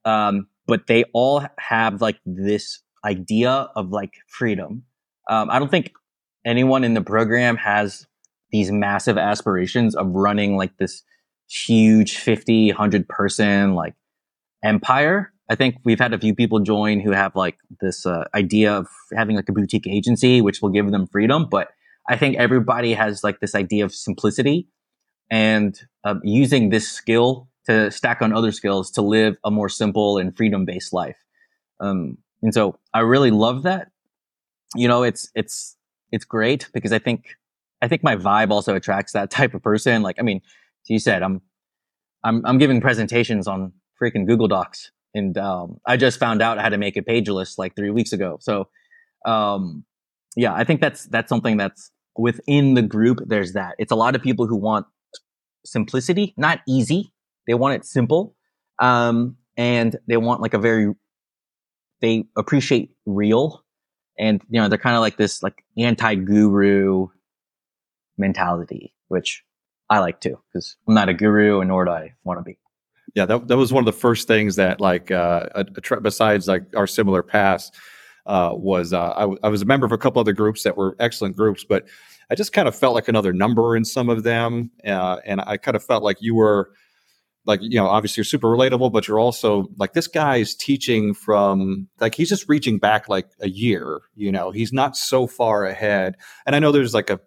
Um, 0.06 0.48
but 0.68 0.88
they 0.88 1.04
all 1.14 1.44
have 1.58 2.02
like 2.02 2.20
this 2.26 2.80
idea 3.04 3.70
of 3.76 3.90
like 3.90 4.14
freedom. 4.28 4.84
Um, 5.30 5.50
I 5.50 5.60
don't 5.60 5.72
think 5.72 5.94
anyone 6.46 6.84
in 6.84 6.94
the 6.94 7.02
program 7.02 7.58
has 7.58 8.06
these 8.52 8.72
massive 8.72 9.18
aspirations 9.18 9.96
of 9.96 10.08
running 10.08 10.58
like 10.58 10.78
this 10.78 11.04
huge 11.50 12.18
50, 12.18 12.70
100 12.70 13.08
person 13.08 13.74
like 13.74 13.96
empire. 14.64 15.34
I 15.50 15.56
think 15.56 15.78
we've 15.84 16.00
had 16.00 16.14
a 16.14 16.20
few 16.20 16.36
people 16.36 16.60
join 16.60 17.00
who 17.00 17.12
have 17.12 17.36
like 17.36 17.58
this 17.82 18.06
uh, 18.06 18.26
idea 18.36 18.72
of 18.72 18.88
having 19.16 19.36
like 19.36 19.50
a 19.50 19.54
boutique 19.54 19.88
agency, 19.88 20.42
which 20.42 20.62
will 20.62 20.70
give 20.70 20.92
them 20.92 21.08
freedom. 21.08 21.48
But 21.50 21.70
I 22.08 22.18
think 22.18 22.38
everybody 22.38 22.94
has 22.94 23.24
like 23.24 23.40
this 23.40 23.56
idea 23.56 23.84
of 23.84 23.94
simplicity 23.94 24.68
and 25.32 25.80
um, 26.04 26.22
using 26.24 26.70
this 26.70 26.90
skill 26.90 27.50
to 27.66 27.92
stack 27.92 28.22
on 28.22 28.34
other 28.34 28.52
skills 28.52 28.92
to 28.92 29.02
live 29.02 29.38
a 29.44 29.52
more 29.52 29.70
simple 29.70 30.18
and 30.18 30.36
freedom 30.36 30.66
based 30.66 30.94
life. 30.94 31.18
Um, 31.80 32.18
and 32.42 32.54
so 32.54 32.80
I 32.94 33.00
really 33.02 33.32
love 33.32 33.64
that. 33.64 33.92
You 34.76 34.88
know, 34.88 35.04
it's 35.04 35.30
it's 35.36 35.76
it's 36.12 36.26
great 36.26 36.68
because 36.74 36.92
I 36.92 37.00
think 37.00 37.38
I 37.82 37.88
think 37.88 38.04
my 38.04 38.16
vibe 38.16 38.52
also 38.52 38.76
attracts 38.76 39.14
that 39.14 39.32
type 39.32 39.54
of 39.54 39.64
person. 39.64 40.02
Like, 40.02 40.18
I 40.20 40.22
mean, 40.24 40.42
as 40.84 40.90
you 40.90 41.00
said, 41.00 41.24
I'm 41.24 41.42
I'm 42.24 42.46
I'm 42.46 42.58
giving 42.58 42.82
presentations 42.82 43.48
on 43.48 43.74
freaking 44.02 44.26
Google 44.28 44.48
Docs, 44.48 44.92
and 45.14 45.38
um, 45.38 45.80
I 45.86 45.98
just 45.98 46.20
found 46.20 46.42
out 46.42 46.60
how 46.60 46.70
to 46.70 46.78
make 46.78 46.98
a 46.98 47.02
pageless 47.02 47.58
like 47.58 47.76
three 47.76 47.92
weeks 47.92 48.14
ago. 48.14 48.38
So, 48.42 48.68
um, 49.26 49.84
yeah, 50.36 50.54
I 50.54 50.64
think 50.64 50.82
that's 50.82 51.06
that's 51.06 51.30
something 51.30 51.58
that's 51.58 51.92
within 52.16 52.74
the 52.76 52.82
group. 52.82 53.20
There's 53.26 53.54
that. 53.54 53.76
It's 53.80 53.92
a 53.92 53.96
lot 53.96 54.16
of 54.16 54.22
people 54.22 54.46
who 54.48 54.56
want 54.56 54.86
simplicity, 55.66 56.34
not 56.38 56.60
easy. 56.68 57.14
They 57.48 57.54
want 57.54 57.76
it 57.76 57.86
simple. 57.86 58.36
Um, 58.80 59.38
and 59.58 59.98
they 60.08 60.18
want 60.18 60.42
like 60.42 60.54
a 60.54 60.60
very, 60.60 60.94
they 62.02 62.26
appreciate 62.38 62.92
real. 63.06 63.64
And, 64.18 64.42
you 64.50 64.62
know, 64.62 64.70
they're 64.70 64.78
kind 64.78 64.96
of 64.96 65.02
like 65.02 65.18
this 65.18 65.42
like 65.42 65.64
anti-guru 65.78 67.08
mentality, 68.18 68.94
which 69.08 69.44
I 69.90 70.00
like 70.00 70.22
too, 70.22 70.40
because 70.48 70.76
I'm 70.88 70.94
not 70.94 71.10
a 71.10 71.14
guru 71.14 71.60
and 71.60 71.70
nor 71.70 71.86
do 71.86 71.92
I 71.92 72.14
want 72.24 72.40
to 72.40 72.44
be. 72.44 72.60
Yeah, 73.16 73.26
that, 73.26 73.48
that 73.48 73.58
was 73.58 73.74
one 73.74 73.82
of 73.82 73.86
the 73.86 74.00
first 74.00 74.28
things 74.28 74.56
that 74.58 74.80
like, 74.80 75.12
uh, 75.12 75.48
besides 76.02 76.48
like 76.48 76.64
our 76.76 76.88
similar 76.88 77.24
past, 77.24 77.76
uh, 78.26 78.52
was 78.54 78.94
uh, 78.94 79.14
I, 79.16 79.22
w- 79.22 79.40
I 79.44 79.50
was 79.50 79.62
a 79.62 79.66
member 79.66 79.86
of 79.86 79.92
a 79.92 79.98
couple 79.98 80.20
other 80.20 80.34
groups 80.34 80.64
that 80.64 80.78
were 80.78 80.96
excellent 81.00 81.36
groups, 81.36 81.64
but 81.64 81.88
I 82.30 82.36
just 82.36 82.54
kind 82.54 82.68
of 82.68 82.76
felt 82.76 82.94
like 82.94 83.08
another 83.08 83.34
number 83.34 83.76
in 83.76 83.84
some 83.86 84.10
of 84.10 84.24
them, 84.24 84.70
uh, 84.86 85.18
and 85.26 85.42
I 85.42 85.58
kind 85.58 85.76
of 85.76 85.84
felt 85.84 86.04
like 86.04 86.18
you 86.22 86.36
were 86.36 86.72
like 87.46 87.60
you 87.64 87.80
know 87.80 87.88
obviously 87.88 88.22
you're 88.22 88.26
super 88.26 88.48
relatable 88.48 88.92
but 88.92 89.08
you're 89.08 89.20
also 89.20 89.68
like 89.78 89.94
this 89.94 90.08
guy 90.08 90.38
is 90.38 90.56
teaching 90.56 91.14
from 91.14 91.88
like 92.00 92.14
he's 92.14 92.30
just 92.30 92.48
reaching 92.50 92.78
back 92.78 93.10
like 93.10 93.28
a 93.42 93.50
year 93.50 94.02
you 94.16 94.32
know? 94.32 94.52
He's 94.52 94.74
not 94.74 94.96
so 94.98 95.26
far 95.26 95.66
ahead 95.66 96.16
and 96.46 96.56
i 96.56 96.60
know 96.60 96.72
there's 96.72 96.94
like 96.94 97.10
a 97.10 97.20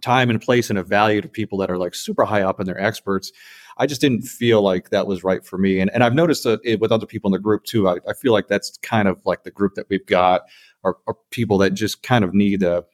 time 0.00 0.30
and 0.30 0.40
place 0.40 0.70
and 0.70 0.78
a 0.78 0.82
value 0.82 1.20
to 1.20 1.28
people 1.28 1.58
that 1.58 1.70
are 1.70 1.78
like 1.78 1.94
super 1.94 2.24
high 2.24 2.42
up 2.42 2.58
and 2.58 2.68
they're 2.68 2.80
experts 2.80 3.32
i 3.78 3.86
just 3.86 4.00
didn't 4.00 4.22
feel 4.22 4.60
like 4.62 4.90
that 4.90 5.06
was 5.06 5.24
right 5.24 5.44
for 5.44 5.56
me 5.58 5.80
and, 5.80 5.90
and 5.94 6.02
i've 6.02 6.14
noticed 6.14 6.44
that 6.44 6.60
it, 6.64 6.80
with 6.80 6.92
other 6.92 7.06
people 7.06 7.28
in 7.28 7.32
the 7.32 7.38
group 7.38 7.64
too 7.64 7.88
I, 7.88 7.98
I 8.08 8.12
feel 8.12 8.32
like 8.32 8.48
that's 8.48 8.76
kind 8.78 9.08
of 9.08 9.18
like 9.24 9.44
the 9.44 9.50
group 9.50 9.74
that 9.74 9.86
we've 9.88 10.06
got 10.06 10.42
are, 10.82 10.96
are 11.06 11.16
people 11.30 11.58
that 11.58 11.70
just 11.70 12.02
kind 12.02 12.24
of 12.24 12.34
need 12.34 12.62
a 12.62 12.84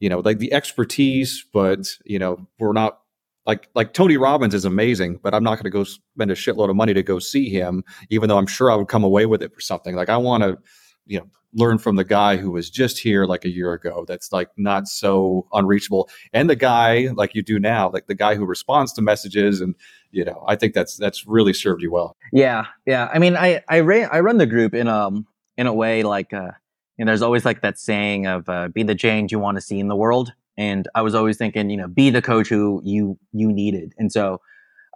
you 0.00 0.08
know 0.08 0.20
like 0.20 0.38
the 0.38 0.52
expertise 0.52 1.44
but 1.52 1.86
you 2.04 2.18
know 2.18 2.46
we're 2.58 2.72
not 2.72 3.00
like 3.46 3.68
like 3.74 3.92
Tony 3.92 4.16
Robbins 4.16 4.54
is 4.54 4.64
amazing, 4.64 5.18
but 5.22 5.34
I'm 5.34 5.42
not 5.42 5.56
going 5.56 5.64
to 5.64 5.70
go 5.70 5.84
spend 5.84 6.30
a 6.30 6.34
shitload 6.34 6.70
of 6.70 6.76
money 6.76 6.94
to 6.94 7.02
go 7.02 7.18
see 7.18 7.48
him, 7.48 7.82
even 8.10 8.28
though 8.28 8.38
I'm 8.38 8.46
sure 8.46 8.70
I 8.70 8.76
would 8.76 8.88
come 8.88 9.04
away 9.04 9.26
with 9.26 9.42
it 9.42 9.52
for 9.52 9.60
something. 9.60 9.96
Like 9.96 10.08
I 10.08 10.16
want 10.16 10.42
to, 10.42 10.58
you 11.06 11.18
know, 11.18 11.26
learn 11.54 11.78
from 11.78 11.96
the 11.96 12.04
guy 12.04 12.36
who 12.36 12.50
was 12.50 12.70
just 12.70 12.98
here 12.98 13.24
like 13.24 13.44
a 13.44 13.48
year 13.48 13.72
ago. 13.72 14.04
That's 14.06 14.32
like 14.32 14.48
not 14.56 14.88
so 14.88 15.46
unreachable, 15.52 16.08
and 16.32 16.48
the 16.48 16.56
guy 16.56 17.08
like 17.14 17.34
you 17.34 17.42
do 17.42 17.58
now, 17.58 17.90
like 17.90 18.06
the 18.06 18.14
guy 18.14 18.34
who 18.34 18.44
responds 18.44 18.92
to 18.94 19.02
messages, 19.02 19.60
and 19.60 19.74
you 20.10 20.24
know, 20.24 20.44
I 20.46 20.56
think 20.56 20.74
that's 20.74 20.96
that's 20.96 21.26
really 21.26 21.52
served 21.52 21.82
you 21.82 21.92
well. 21.92 22.16
Yeah, 22.32 22.66
yeah. 22.86 23.08
I 23.12 23.18
mean, 23.18 23.36
I 23.36 23.62
I 23.68 23.78
I 23.78 24.20
run 24.20 24.38
the 24.38 24.46
group 24.46 24.74
in 24.74 24.88
um 24.88 25.26
in 25.56 25.66
a 25.66 25.74
way 25.74 26.02
like 26.02 26.32
uh, 26.32 26.52
and 26.98 27.08
there's 27.08 27.22
always 27.22 27.44
like 27.44 27.62
that 27.62 27.78
saying 27.78 28.26
of 28.26 28.48
uh, 28.48 28.68
be 28.68 28.82
the 28.82 28.94
change 28.94 29.32
you 29.32 29.38
want 29.38 29.56
to 29.56 29.60
see 29.60 29.78
in 29.78 29.88
the 29.88 29.96
world 29.96 30.32
and 30.60 30.86
I 30.94 31.00
was 31.00 31.14
always 31.14 31.38
thinking, 31.38 31.70
you 31.70 31.76
know, 31.78 31.88
be 31.88 32.10
the 32.10 32.20
coach 32.20 32.48
who 32.48 32.82
you 32.84 33.18
you 33.32 33.50
needed. 33.50 33.94
And 33.96 34.12
so 34.12 34.42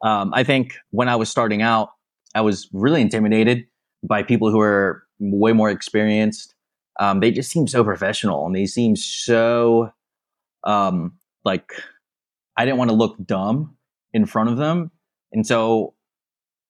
um, 0.02 0.32
I 0.34 0.44
think 0.44 0.74
when 0.90 1.08
I 1.08 1.16
was 1.16 1.30
starting 1.30 1.62
out, 1.62 1.88
I 2.34 2.42
was 2.42 2.68
really 2.74 3.00
intimidated 3.00 3.66
by 4.02 4.22
people 4.22 4.50
who 4.50 4.60
are 4.60 5.02
way 5.18 5.52
more 5.52 5.70
experienced. 5.70 6.54
Um, 7.00 7.20
they 7.20 7.30
just 7.30 7.50
seem 7.50 7.66
so 7.66 7.82
professional 7.82 8.46
and 8.46 8.54
they 8.54 8.66
seem 8.66 8.96
so 8.96 9.90
um, 10.64 11.14
like 11.44 11.72
I 12.56 12.64
didn't 12.64 12.78
want 12.78 12.90
to 12.90 12.96
look 12.96 13.16
dumb 13.24 13.76
in 14.12 14.26
front 14.26 14.50
of 14.50 14.56
them. 14.56 14.90
And 15.32 15.46
so 15.46 15.94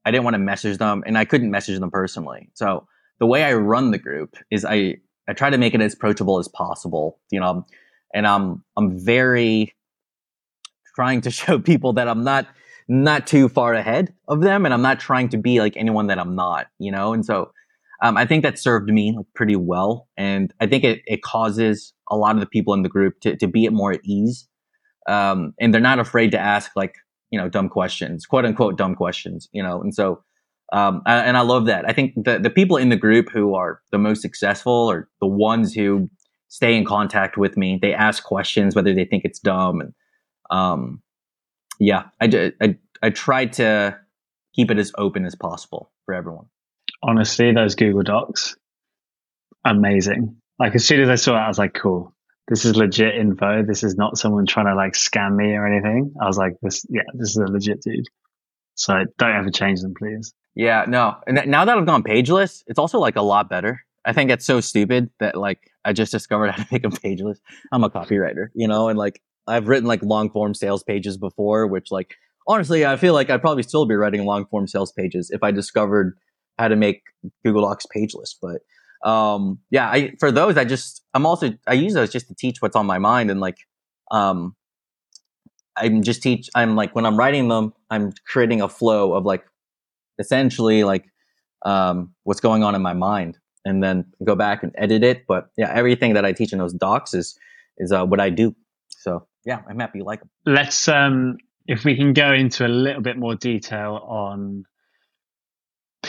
I 0.05 0.11
didn't 0.11 0.25
want 0.25 0.35
to 0.35 0.39
message 0.39 0.79
them 0.79 1.03
and 1.07 1.19
I 1.19 1.25
couldn't 1.25 1.51
message 1.51 1.79
them 1.79 1.91
personally. 1.91 2.51
So 2.55 2.87
the 3.21 3.27
way 3.27 3.45
I 3.45 3.55
run 3.55 3.91
the 3.91 3.99
group 3.99 4.37
is 4.51 4.65
I, 4.65 4.97
I 5.29 5.33
try 5.35 5.51
to 5.51 5.59
make 5.59 5.75
it 5.75 5.81
as 5.81 5.95
approachable 5.95 6.39
as 6.39 6.49
possible. 6.49 7.19
You 7.31 7.41
know, 7.41 7.67
and 8.15 8.27
I'm 8.27 8.65
I'm 8.77 8.99
very 8.99 9.75
trying 10.95 11.21
to 11.23 11.31
show 11.31 11.59
people 11.59 11.93
that 11.95 12.09
I'm 12.09 12.25
not 12.25 12.47
not 12.87 13.27
too 13.27 13.49
far 13.49 13.73
ahead 13.73 14.13
of 14.29 14.43
them, 14.43 14.65
and 14.67 14.75
I'm 14.75 14.83
not 14.83 15.01
trying 15.01 15.31
to 15.31 15.39
be 15.39 15.61
like 15.61 15.77
anyone 15.77 16.09
that 16.09 16.19
I'm 16.19 16.35
not, 16.35 16.67
you 16.79 16.93
know. 16.93 17.13
And 17.13 17.25
so 17.25 17.51
um, 18.05 18.19
I 18.19 18.27
think 18.27 18.43
that 18.43 18.59
served 18.59 18.91
me 18.91 19.15
like, 19.17 19.27
pretty 19.35 19.57
well, 19.57 20.09
and 20.19 20.53
I 20.61 20.67
think 20.67 20.85
it, 20.85 21.01
it 21.07 21.23
causes 21.23 21.95
a 22.11 22.17
lot 22.17 22.35
of 22.35 22.41
the 22.41 22.47
people 22.47 22.75
in 22.75 22.83
the 22.83 22.89
group 22.91 23.19
to 23.21 23.35
to 23.37 23.47
be 23.47 23.65
at 23.65 23.73
more 23.73 23.93
at 23.93 24.01
ease, 24.05 24.47
um, 25.09 25.55
and 25.59 25.73
they're 25.73 25.81
not 25.81 25.99
afraid 25.99 26.31
to 26.33 26.39
ask 26.39 26.73
like 26.77 26.97
you 27.31 27.39
know 27.41 27.49
dumb 27.49 27.71
questions, 27.71 28.27
quote 28.27 28.45
unquote 28.45 28.77
dumb 28.77 28.95
questions, 28.95 29.49
you 29.53 29.63
know. 29.63 29.81
And 29.81 29.95
so 29.95 30.23
um, 30.75 31.01
and 31.07 31.39
I 31.39 31.41
love 31.41 31.65
that. 31.65 31.89
I 31.89 31.95
think 31.95 32.13
the 32.15 32.39
the 32.39 32.51
people 32.51 32.77
in 32.77 32.91
the 32.91 32.97
group 32.97 33.31
who 33.31 33.55
are 33.55 33.81
the 33.91 33.99
most 33.99 34.21
successful 34.21 34.91
are 34.91 35.09
the 35.23 35.27
ones 35.27 35.73
who 35.73 36.11
stay 36.49 36.77
in 36.77 36.85
contact 36.85 37.39
with 37.39 37.57
me. 37.57 37.79
They 37.81 37.95
ask 37.95 38.23
questions 38.23 38.77
whether 38.77 38.95
they 38.95 39.07
think 39.07 39.25
it's 39.25 39.39
dumb, 39.39 39.81
and 39.81 39.95
um, 40.51 41.01
yeah, 41.81 42.05
I, 42.21 42.53
I 42.61 42.77
I 43.03 43.11
try 43.11 43.47
to 43.47 43.99
keep 44.55 44.71
it 44.71 44.79
as 44.79 44.93
open 44.99 45.25
as 45.25 45.35
possible 45.35 45.91
for 46.05 46.13
everyone. 46.15 46.47
Honestly, 47.03 47.53
those 47.53 47.75
Google 47.75 48.03
Docs, 48.03 48.57
amazing. 49.65 50.37
Like 50.59 50.75
as 50.75 50.87
soon 50.87 51.01
as 51.01 51.09
I 51.09 51.17
saw 51.17 51.37
it, 51.37 51.41
I 51.41 51.49
was 51.49 51.59
like, 51.59 51.75
cool. 51.75 52.15
This 52.49 52.65
is 52.65 52.77
legit 52.77 53.15
info. 53.15 53.63
This 53.63 53.83
is 53.83 53.97
not 53.97 54.19
someone 54.19 54.47
trying 54.47 54.67
to 54.67 54.75
like 54.75 54.93
scam 54.93 55.37
me 55.37 55.55
or 55.55 55.67
anything. 55.67 56.13
I 56.21 56.27
was 56.27 56.37
like, 56.37 56.55
this, 56.63 56.85
yeah, 56.91 57.03
this 57.15 57.31
is 57.31 57.37
a 57.37 57.47
legit 57.47 57.81
dude. 57.83 58.07
So 58.75 59.05
don't 59.19 59.37
ever 59.37 59.51
change 59.51 59.81
them, 59.81 59.95
please. 59.95 60.35
Yeah, 60.55 60.85
no. 60.87 61.17
And 61.27 61.41
now 61.47 61.65
that 61.65 61.77
I've 61.77 61.87
gone 61.87 62.03
pageless, 62.03 62.63
it's 62.67 62.79
also 62.79 62.99
like 62.99 63.17
a 63.17 63.23
lot 63.23 63.49
better. 63.49 63.81
I 64.05 64.13
think 64.13 64.31
it's 64.31 64.45
so 64.45 64.61
stupid 64.61 65.11
that 65.21 65.37
like 65.37 65.71
I 65.85 65.93
just 65.93 66.13
discovered 66.13 66.51
how 66.51 66.63
to 66.63 66.69
make 66.71 66.85
a 66.85 66.91
pageless. 66.91 67.41
I'm 67.73 67.85
a 67.85 67.91
copywriter, 67.91 68.49
you 68.55 68.69
know, 68.69 68.89
and 68.89 68.99
like 68.99 69.21
I've 69.47 69.69
written 69.69 69.89
like 69.89 70.03
long 70.03 70.31
form 70.31 70.55
sales 70.55 70.83
pages 70.83 71.17
before, 71.17 71.67
which 71.67 71.91
like 71.91 72.15
honestly, 72.47 72.85
I 72.85 72.97
feel 72.97 73.15
like 73.15 73.31
I'd 73.31 73.41
probably 73.41 73.63
still 73.63 73.87
be 73.87 73.95
writing 73.95 74.25
long 74.25 74.47
form 74.47 74.67
sales 74.67 74.93
pages 74.93 75.31
if 75.31 75.43
I 75.43 75.51
discovered 75.51 76.17
how 76.59 76.69
to 76.69 76.77
make 76.77 77.03
Google 77.45 77.63
Docs 77.63 77.87
page 77.87 78.15
lists. 78.15 78.39
But 78.41 78.63
um, 79.09 79.59
yeah, 79.71 79.89
I, 79.89 80.13
for 80.19 80.31
those, 80.31 80.57
I 80.57 80.65
just, 80.65 81.03
I'm 81.15 81.27
also, 81.27 81.53
I 81.67 81.75
use 81.75 81.95
those 81.95 82.11
just 82.11 82.29
to 82.29 82.35
teach 82.35 82.63
what's 82.63 82.77
on 82.77 82.87
my 82.87 82.99
mind. 82.99 83.31
And 83.31 83.41
like, 83.41 83.59
um, 84.11 84.55
I'm 85.77 86.03
just 86.03 86.23
teach, 86.23 86.49
I'm 86.55 86.77
like, 86.77 86.95
when 86.95 87.05
I'm 87.05 87.17
writing 87.17 87.49
them, 87.49 87.75
I'm 87.91 88.13
creating 88.27 88.61
a 88.61 88.69
flow 88.69 89.15
of 89.15 89.25
like, 89.25 89.45
essentially 90.19 90.85
like, 90.85 91.05
um, 91.67 92.15
what's 92.25 92.41
going 92.41 92.63
on 92.63 92.75
in 92.75 92.83
my 92.83 92.93
mind 92.93 93.39
and 93.65 93.83
then 93.83 94.05
go 94.23 94.37
back 94.37 94.63
and 94.63 94.73
edit 94.77 95.03
it. 95.03 95.27
But 95.27 95.49
yeah, 95.57 95.73
everything 95.75 96.15
that 96.15 96.25
I 96.25 96.33
teach 96.33 96.53
in 96.53 96.59
those 96.59 96.75
docs 96.75 97.15
is 97.15 97.39
is 97.79 97.93
uh, 97.93 98.05
what 98.05 98.21
I 98.21 98.31
do. 98.31 98.55
So 98.91 99.27
yeah, 99.45 99.61
I'm 99.69 99.79
happy 99.79 99.99
you 99.99 100.05
like 100.05 100.21
them. 100.21 100.31
Let's 100.47 100.89
um, 100.89 101.39
if 101.67 101.85
we 101.85 101.97
can 101.97 102.13
go 102.13 102.33
into 102.33 102.67
a 102.67 102.69
little 102.69 103.03
bit 103.03 103.17
more 103.17 103.35
detail 103.35 104.01
on 104.07 104.65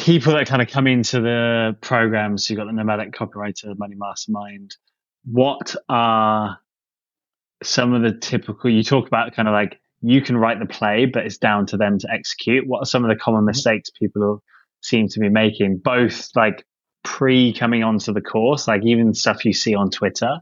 people 0.05 0.33
that 0.33 0.47
kind 0.47 0.61
of 0.61 0.67
come 0.67 0.85
into 0.85 1.19
the 1.19 1.75
programs. 1.81 2.47
You've 2.47 2.57
got 2.57 2.67
the 2.67 2.73
nomadic 2.73 3.11
copywriter, 3.11 3.75
money 3.75 3.95
mastermind. 3.97 4.77
What 5.25 5.75
are 5.89 6.59
some 7.63 7.93
of 7.93 8.03
the 8.03 8.13
typical? 8.15 8.69
You 8.69 8.83
talk 8.83 9.07
about 9.07 9.33
kind 9.33 9.47
of 9.47 9.53
like 9.53 9.79
you 10.01 10.21
can 10.21 10.37
write 10.37 10.59
the 10.59 10.67
play, 10.67 11.07
but 11.07 11.25
it's 11.25 11.39
down 11.39 11.65
to 11.67 11.77
them 11.77 11.97
to 11.97 12.07
execute. 12.11 12.67
What 12.67 12.83
are 12.83 12.85
some 12.85 13.03
of 13.03 13.09
the 13.09 13.15
common 13.15 13.39
mm-hmm. 13.39 13.47
mistakes 13.47 13.89
people 13.89 14.43
seem 14.81 15.07
to 15.07 15.19
be 15.19 15.29
making, 15.29 15.79
both 15.83 16.29
like 16.35 16.63
pre 17.03 17.51
coming 17.51 17.83
onto 17.83 18.13
the 18.13 18.21
course, 18.21 18.67
like 18.67 18.85
even 18.85 19.15
stuff 19.15 19.43
you 19.43 19.53
see 19.53 19.73
on 19.73 19.89
Twitter, 19.89 20.39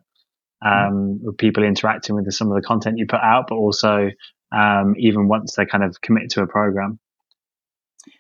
um, 0.66 1.24
with 1.24 1.38
people 1.38 1.64
interacting 1.64 2.16
with 2.16 2.30
some 2.34 2.52
of 2.52 2.62
the 2.62 2.68
content 2.68 2.98
you 2.98 3.06
put 3.08 3.22
out, 3.22 3.46
but 3.48 3.56
also 3.56 4.10
um, 4.52 4.94
even 4.98 5.30
once 5.30 5.56
they 5.56 5.66
kind 5.66 5.86
of 5.86 6.02
commit 6.02 6.32
to 6.32 6.42
a 6.42 6.48
program. 6.48 7.00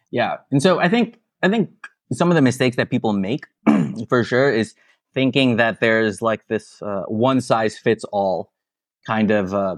Yeah, 0.09 0.37
and 0.49 0.61
so 0.61 0.79
I 0.79 0.87
think 0.87 1.17
I 1.43 1.49
think 1.49 1.69
some 2.11 2.31
of 2.31 2.35
the 2.35 2.41
mistakes 2.41 2.77
that 2.77 2.89
people 2.89 3.13
make, 3.13 3.45
for 4.09 4.23
sure, 4.23 4.51
is 4.51 4.73
thinking 5.13 5.57
that 5.57 5.79
there's 5.79 6.21
like 6.21 6.47
this 6.47 6.81
uh, 6.81 7.03
one 7.07 7.41
size 7.41 7.77
fits 7.77 8.03
all 8.05 8.51
kind 9.05 9.29
of 9.29 9.53
uh, 9.53 9.75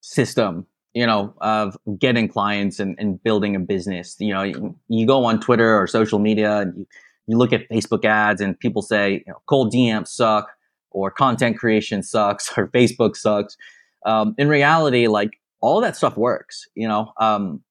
system 0.00 0.66
you 0.94 1.06
know, 1.06 1.34
of 1.40 1.76
getting 1.98 2.28
clients 2.28 2.78
and, 2.78 2.96
and 2.98 3.22
building 3.22 3.56
a 3.56 3.60
business. 3.60 4.16
You 4.18 4.34
know, 4.34 4.42
you, 4.42 4.76
you, 4.88 5.06
go 5.06 5.24
on 5.24 5.40
Twitter 5.40 5.76
or 5.76 5.86
social 5.86 6.18
media 6.18 6.58
and 6.58 6.76
you, 6.76 6.86
you 7.26 7.38
look 7.38 7.52
at 7.52 7.68
Facebook 7.70 8.04
ads 8.04 8.40
and 8.40 8.58
people 8.58 8.82
say, 8.82 9.12
you 9.26 9.32
know, 9.32 9.40
cold 9.46 9.72
DMs 9.72 10.08
suck 10.08 10.50
or 10.90 11.10
content 11.10 11.58
creation 11.58 12.02
sucks 12.02 12.52
or 12.58 12.68
Facebook 12.68 13.16
sucks. 13.16 13.56
Um, 14.04 14.34
in 14.36 14.48
reality, 14.48 15.06
like 15.06 15.30
all 15.60 15.80
that 15.80 15.96
stuff 15.96 16.16
works, 16.16 16.68
you 16.74 16.88
know? 16.88 17.12
Um, 17.18 17.62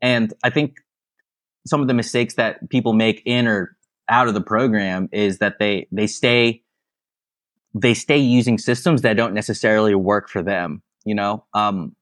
and 0.00 0.32
I 0.42 0.50
think 0.50 0.76
some 1.66 1.80
of 1.80 1.88
the 1.88 1.94
mistakes 1.94 2.34
that 2.34 2.68
people 2.70 2.92
make 2.92 3.22
in 3.24 3.46
or 3.46 3.76
out 4.08 4.28
of 4.28 4.34
the 4.34 4.40
program 4.40 5.08
is 5.12 5.38
that 5.38 5.58
they, 5.58 5.86
they 5.92 6.06
stay, 6.06 6.62
they 7.74 7.94
stay 7.94 8.18
using 8.18 8.58
systems 8.58 9.02
that 9.02 9.16
don't 9.16 9.34
necessarily 9.34 9.94
work 9.94 10.28
for 10.28 10.42
them. 10.42 10.82
You 11.04 11.14
know, 11.14 11.44
um, 11.54 11.94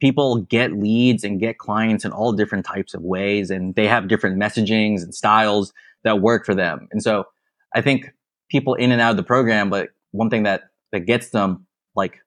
people 0.00 0.42
get 0.42 0.72
leads 0.72 1.24
and 1.24 1.40
get 1.40 1.58
clients 1.58 2.04
in 2.04 2.12
all 2.12 2.32
different 2.32 2.64
types 2.64 2.94
of 2.94 3.02
ways 3.02 3.50
and 3.50 3.74
they 3.74 3.86
have 3.86 4.08
different 4.08 4.40
messagings 4.40 5.02
and 5.02 5.14
styles 5.14 5.72
that 6.04 6.20
work 6.20 6.46
for 6.46 6.54
them. 6.54 6.88
And 6.92 7.02
so 7.02 7.24
I 7.74 7.80
think 7.80 8.12
people 8.48 8.74
in 8.74 8.92
and 8.92 9.00
out 9.00 9.10
of 9.10 9.16
the 9.16 9.22
program, 9.22 9.68
but 9.70 9.88
one 10.12 10.30
thing 10.30 10.44
that, 10.44 10.70
that 10.92 11.00
gets 11.00 11.30
them 11.30 11.66
like 11.94 12.20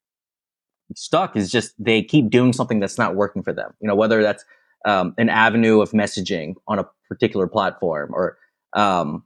stuck 0.96 1.36
is 1.36 1.50
just 1.50 1.74
they 1.80 2.04
keep 2.04 2.30
doing 2.30 2.54
something 2.54 2.80
that's 2.80 2.98
not 2.98 3.16
working 3.16 3.44
for 3.44 3.54
them. 3.54 3.72
You 3.80 3.88
know, 3.88 3.96
whether 3.96 4.22
that's 4.22 4.44
um, 4.86 5.14
an 5.18 5.30
avenue 5.30 5.82
of 5.82 5.92
messaging 5.92 6.56
on 6.68 6.80
a 6.80 6.88
particular 7.08 7.48
platform 7.48 8.12
or 8.14 8.38
um, 8.74 9.24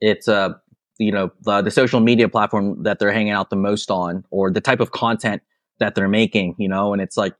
it's 0.00 0.28
a 0.28 0.34
uh, 0.34 0.54
you 0.98 1.12
know 1.12 1.30
the, 1.42 1.62
the 1.62 1.70
social 1.70 2.00
media 2.00 2.28
platform 2.28 2.82
that 2.82 2.98
they're 2.98 3.12
hanging 3.12 3.32
out 3.32 3.50
the 3.50 3.56
most 3.56 3.90
on 3.90 4.24
or 4.30 4.50
the 4.50 4.60
type 4.60 4.80
of 4.80 4.92
content 4.92 5.42
that 5.78 5.94
they're 5.94 6.08
making, 6.08 6.54
you 6.58 6.68
know, 6.68 6.92
and 6.92 7.02
it's 7.02 7.16
like 7.16 7.34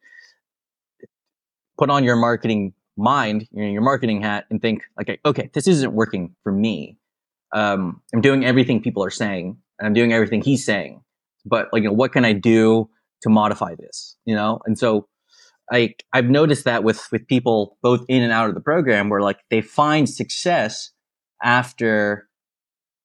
put 1.78 1.88
on 1.90 2.04
your 2.04 2.16
marketing 2.16 2.74
mind, 2.96 3.48
you 3.52 3.62
know, 3.64 3.70
your 3.70 3.82
marketing 3.82 4.20
hat 4.20 4.44
and 4.50 4.60
think 4.60 4.82
like, 4.98 5.20
okay, 5.24 5.50
this 5.54 5.66
isn't 5.66 5.92
working 5.92 6.34
for 6.42 6.52
me. 6.52 6.98
um, 7.54 8.02
I'm 8.14 8.20
doing 8.20 8.44
everything 8.44 8.82
people 8.82 9.04
are 9.04 9.10
saying, 9.10 9.56
and 9.78 9.86
I'm 9.86 9.94
doing 9.94 10.12
everything 10.12 10.42
he's 10.42 10.64
saying. 10.64 11.02
But 11.44 11.68
like, 11.72 11.82
you 11.82 11.88
know, 11.88 11.94
what 11.94 12.12
can 12.12 12.24
I 12.24 12.32
do 12.32 12.90
to 13.22 13.30
modify 13.30 13.74
this? 13.74 14.16
You 14.26 14.34
know, 14.34 14.60
and 14.66 14.78
so 14.78 15.08
I 15.72 15.94
I've 16.12 16.26
noticed 16.26 16.64
that 16.64 16.84
with 16.84 17.06
with 17.10 17.26
people 17.26 17.78
both 17.82 18.04
in 18.08 18.22
and 18.22 18.32
out 18.32 18.48
of 18.48 18.54
the 18.54 18.60
program, 18.60 19.08
where 19.08 19.20
like 19.20 19.40
they 19.50 19.60
find 19.60 20.08
success 20.08 20.90
after, 21.42 22.28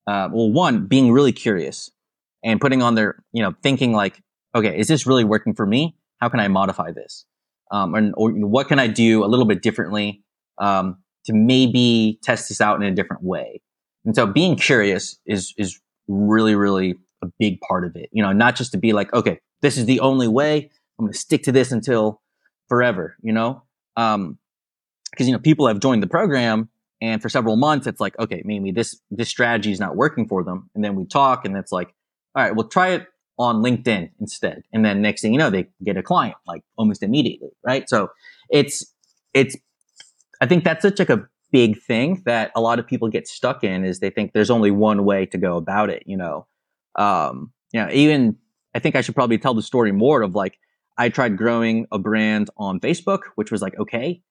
uh, 0.08 0.30
well, 0.32 0.52
one 0.52 0.86
being 0.86 1.12
really 1.12 1.32
curious 1.32 1.92
and 2.44 2.62
putting 2.62 2.82
on 2.82 2.96
their, 2.96 3.24
you 3.34 3.42
know, 3.42 3.54
thinking 3.62 3.94
like, 3.94 4.22
okay, 4.56 4.78
is 4.78 4.88
this 4.88 5.06
really 5.06 5.24
working 5.24 5.54
for 5.54 5.66
me? 5.66 5.96
How 6.20 6.30
can 6.30 6.40
I 6.40 6.48
modify 6.48 6.92
this? 6.92 7.26
Um, 7.72 7.96
and 7.96 8.14
or 8.18 8.32
what 8.32 8.68
can 8.68 8.80
I 8.80 8.88
do 8.88 9.24
a 9.24 9.28
little 9.28 9.46
bit 9.46 9.62
differently 9.62 10.24
um, 10.58 10.98
to 11.26 11.34
maybe 11.34 12.20
test 12.24 12.50
this 12.50 12.62
out 12.62 12.82
in 12.82 12.88
a 12.88 12.94
different 12.94 13.24
way? 13.24 13.62
And 14.06 14.16
so 14.16 14.26
being 14.26 14.56
curious 14.56 15.20
is 15.26 15.54
is 15.58 15.80
really 16.08 16.56
really 16.56 16.96
a 17.24 17.28
big 17.40 17.60
part 17.62 17.86
of 17.86 17.96
it. 17.96 18.10
You 18.12 18.24
know, 18.24 18.34
not 18.34 18.56
just 18.56 18.72
to 18.74 18.78
be 18.78 18.94
like, 18.94 19.14
okay, 19.14 19.40
this 19.62 19.78
is 19.78 19.86
the 19.86 20.00
only 20.00 20.28
way. 20.28 20.70
I'm 21.00 21.06
going 21.06 21.14
to 21.14 21.18
stick 21.18 21.44
to 21.44 21.52
this 21.52 21.72
until 21.72 22.22
forever. 22.72 23.18
You 23.22 23.34
know, 23.34 23.64
um, 23.98 24.38
because 25.12 25.28
you 25.28 25.34
know 25.34 25.40
people 25.40 25.68
have 25.68 25.82
joined 25.82 26.02
the 26.02 26.08
program 26.08 26.70
and 27.02 27.22
for 27.22 27.28
several 27.28 27.58
months 27.58 27.86
it's 27.86 28.00
like, 28.00 28.18
okay, 28.18 28.42
maybe 28.46 28.72
this 28.72 28.98
this 29.12 29.28
strategy 29.28 29.74
is 29.74 29.80
not 29.80 29.98
working 29.98 30.26
for 30.26 30.42
them, 30.42 30.70
and 30.74 30.82
then 30.82 30.96
we 30.96 31.06
talk, 31.06 31.44
and 31.44 31.58
it's 31.58 31.74
like, 31.74 31.94
all 32.34 32.44
right, 32.44 32.56
well, 32.56 32.70
try 32.70 32.90
it 32.92 33.08
on 33.38 33.62
LinkedIn 33.62 34.12
instead, 34.22 34.64
and 34.72 34.86
then 34.86 35.02
next 35.02 35.22
thing 35.22 35.34
you 35.34 35.38
know, 35.38 35.50
they 35.50 35.68
get 35.84 35.98
a 35.98 36.04
client 36.04 36.38
like 36.48 36.62
almost 36.78 37.04
immediately, 37.04 37.50
right? 37.62 37.90
So 37.90 38.10
it's 38.50 38.86
it's 39.34 39.58
I 40.40 40.46
think 40.46 40.64
that's 40.64 40.84
such 40.84 41.00
like 41.00 41.10
a 41.10 41.28
big 41.52 41.78
thing 41.82 42.22
that 42.26 42.52
a 42.56 42.62
lot 42.62 42.80
of 42.80 42.88
people 42.88 43.10
get 43.10 43.28
stuck 43.28 43.66
in 43.66 43.84
is 43.84 44.00
they 44.00 44.10
think 44.10 44.32
there's 44.32 44.50
only 44.50 44.72
one 44.72 45.04
way 45.04 45.26
to 45.26 45.38
go 45.38 45.58
about 45.58 45.90
it, 45.90 46.04
you 46.06 46.16
know. 46.16 46.48
Um, 46.96 47.52
you 47.74 47.82
know, 47.82 47.90
even 47.92 48.38
I 48.74 48.80
think 48.80 48.96
I 48.96 49.02
should 49.02 49.16
probably 49.16 49.38
tell 49.38 49.54
the 49.54 49.62
story 49.62 49.92
more 49.92 50.22
of 50.22 50.36
like 50.36 50.58
I 50.98 51.10
tried 51.10 51.38
growing 51.38 51.88
a 51.92 52.00
brand 52.00 52.50
on 52.58 52.80
Facebook, 52.80 53.22
which 53.36 53.52
was 53.52 53.62
like 53.62 53.78
okay, 53.80 54.22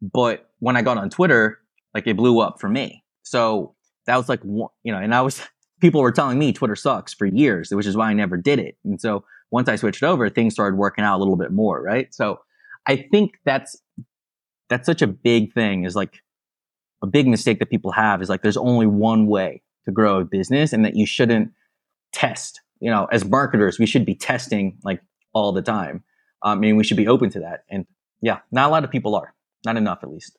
but 0.00 0.50
when 0.58 0.76
I 0.76 0.82
got 0.82 0.98
on 0.98 1.10
Twitter, 1.10 1.60
like 1.94 2.06
it 2.06 2.16
blew 2.16 2.40
up 2.40 2.60
for 2.60 2.68
me. 2.68 3.04
So 3.22 3.74
that 4.06 4.16
was 4.16 4.28
like 4.28 4.42
you 4.44 4.92
know, 4.92 4.98
and 4.98 5.14
I 5.14 5.22
was 5.22 5.40
people 5.80 6.00
were 6.00 6.12
telling 6.12 6.38
me 6.38 6.52
Twitter 6.52 6.76
sucks 6.76 7.12
for 7.12 7.26
years, 7.26 7.70
which 7.70 7.86
is 7.86 7.96
why 7.96 8.10
I 8.10 8.12
never 8.14 8.36
did 8.36 8.58
it. 8.58 8.76
And 8.84 9.00
so 9.00 9.24
once 9.50 9.68
I 9.68 9.76
switched 9.76 10.02
over, 10.02 10.28
things 10.28 10.54
started 10.54 10.76
working 10.76 11.04
out 11.04 11.16
a 11.16 11.20
little 11.20 11.36
bit 11.36 11.52
more, 11.52 11.82
right? 11.82 12.12
So 12.14 12.40
I 12.86 12.96
think 12.96 13.34
that's 13.44 13.80
that's 14.68 14.86
such 14.86 15.02
a 15.02 15.06
big 15.06 15.52
thing 15.52 15.84
is 15.84 15.94
like 15.94 16.22
a 17.02 17.06
big 17.06 17.26
mistake 17.26 17.58
that 17.58 17.68
people 17.68 17.92
have 17.92 18.22
is 18.22 18.28
like 18.28 18.42
there's 18.42 18.56
only 18.56 18.86
one 18.86 19.26
way 19.26 19.62
to 19.84 19.92
grow 19.92 20.20
a 20.20 20.24
business 20.24 20.72
and 20.72 20.84
that 20.84 20.96
you 20.96 21.04
shouldn't 21.04 21.52
test. 22.12 22.60
You 22.80 22.90
know, 22.90 23.06
as 23.12 23.24
marketers, 23.24 23.78
we 23.78 23.86
should 23.86 24.06
be 24.06 24.14
testing 24.14 24.78
like 24.82 25.02
all 25.32 25.52
the 25.52 25.62
time. 25.62 26.04
I 26.42 26.54
mean, 26.54 26.76
we 26.76 26.84
should 26.84 26.96
be 26.96 27.08
open 27.08 27.30
to 27.30 27.40
that. 27.40 27.64
And 27.70 27.86
yeah, 28.20 28.38
not 28.50 28.68
a 28.68 28.72
lot 28.72 28.84
of 28.84 28.90
people 28.90 29.14
are, 29.14 29.34
not 29.64 29.76
enough 29.76 30.00
at 30.02 30.10
least. 30.10 30.36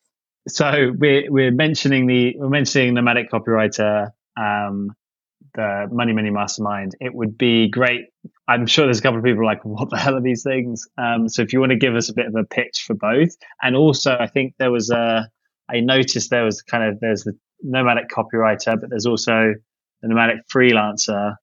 So 0.47 0.91
we're 0.97 1.31
we're 1.31 1.51
mentioning 1.51 2.05
the 2.07 2.35
we're 2.37 2.49
mentioning 2.49 2.93
nomadic 2.93 3.31
copywriter, 3.31 4.11
um, 4.37 4.91
the 5.55 5.87
Money 5.89 6.11
Menu 6.11 6.33
Mastermind. 6.33 6.95
It 6.99 7.13
would 7.13 7.37
be 7.37 7.69
great. 7.69 8.07
I'm 8.47 8.65
sure 8.65 8.85
there's 8.85 8.99
a 8.99 9.01
couple 9.01 9.19
of 9.19 9.23
people 9.23 9.45
like, 9.45 9.63
what 9.63 9.89
the 9.89 9.97
hell 9.97 10.15
are 10.15 10.21
these 10.21 10.43
things? 10.43 10.87
Um, 10.97 11.29
so 11.29 11.43
if 11.43 11.53
you 11.53 11.61
want 11.61 11.71
to 11.71 11.77
give 11.77 11.95
us 11.95 12.09
a 12.09 12.13
bit 12.13 12.25
of 12.25 12.35
a 12.35 12.43
pitch 12.43 12.83
for 12.85 12.93
both, 12.93 13.29
and 13.61 13.75
also 13.75 14.17
I 14.19 14.27
think 14.27 14.55
there 14.59 14.71
was 14.71 14.89
a 14.89 15.29
I 15.69 15.79
noticed 15.79 16.29
there 16.29 16.43
was 16.43 16.61
kind 16.61 16.83
of 16.83 16.99
there's 16.99 17.23
the 17.23 17.37
nomadic 17.61 18.09
copywriter, 18.09 18.79
but 18.79 18.89
there's 18.89 19.05
also 19.05 19.53
the 20.01 20.07
nomadic 20.07 20.47
freelancer. 20.53 21.35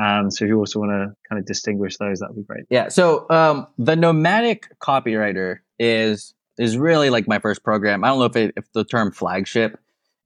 Um, 0.00 0.30
so 0.30 0.44
if 0.44 0.48
you 0.48 0.58
also 0.58 0.80
want 0.80 0.90
to 0.90 1.14
kind 1.28 1.38
of 1.38 1.46
distinguish 1.46 1.96
those, 1.98 2.18
that 2.20 2.30
would 2.30 2.36
be 2.36 2.42
great. 2.42 2.64
Yeah. 2.68 2.88
So 2.88 3.26
um, 3.30 3.66
the 3.78 3.96
nomadic 3.96 4.68
copywriter 4.80 5.58
is 5.78 6.34
is 6.58 6.76
really 6.76 7.10
like 7.10 7.26
my 7.26 7.38
first 7.38 7.64
program. 7.64 8.04
I 8.04 8.08
don't 8.08 8.18
know 8.18 8.24
if 8.26 8.36
it, 8.36 8.54
if 8.56 8.72
the 8.72 8.84
term 8.84 9.12
flagship 9.12 9.78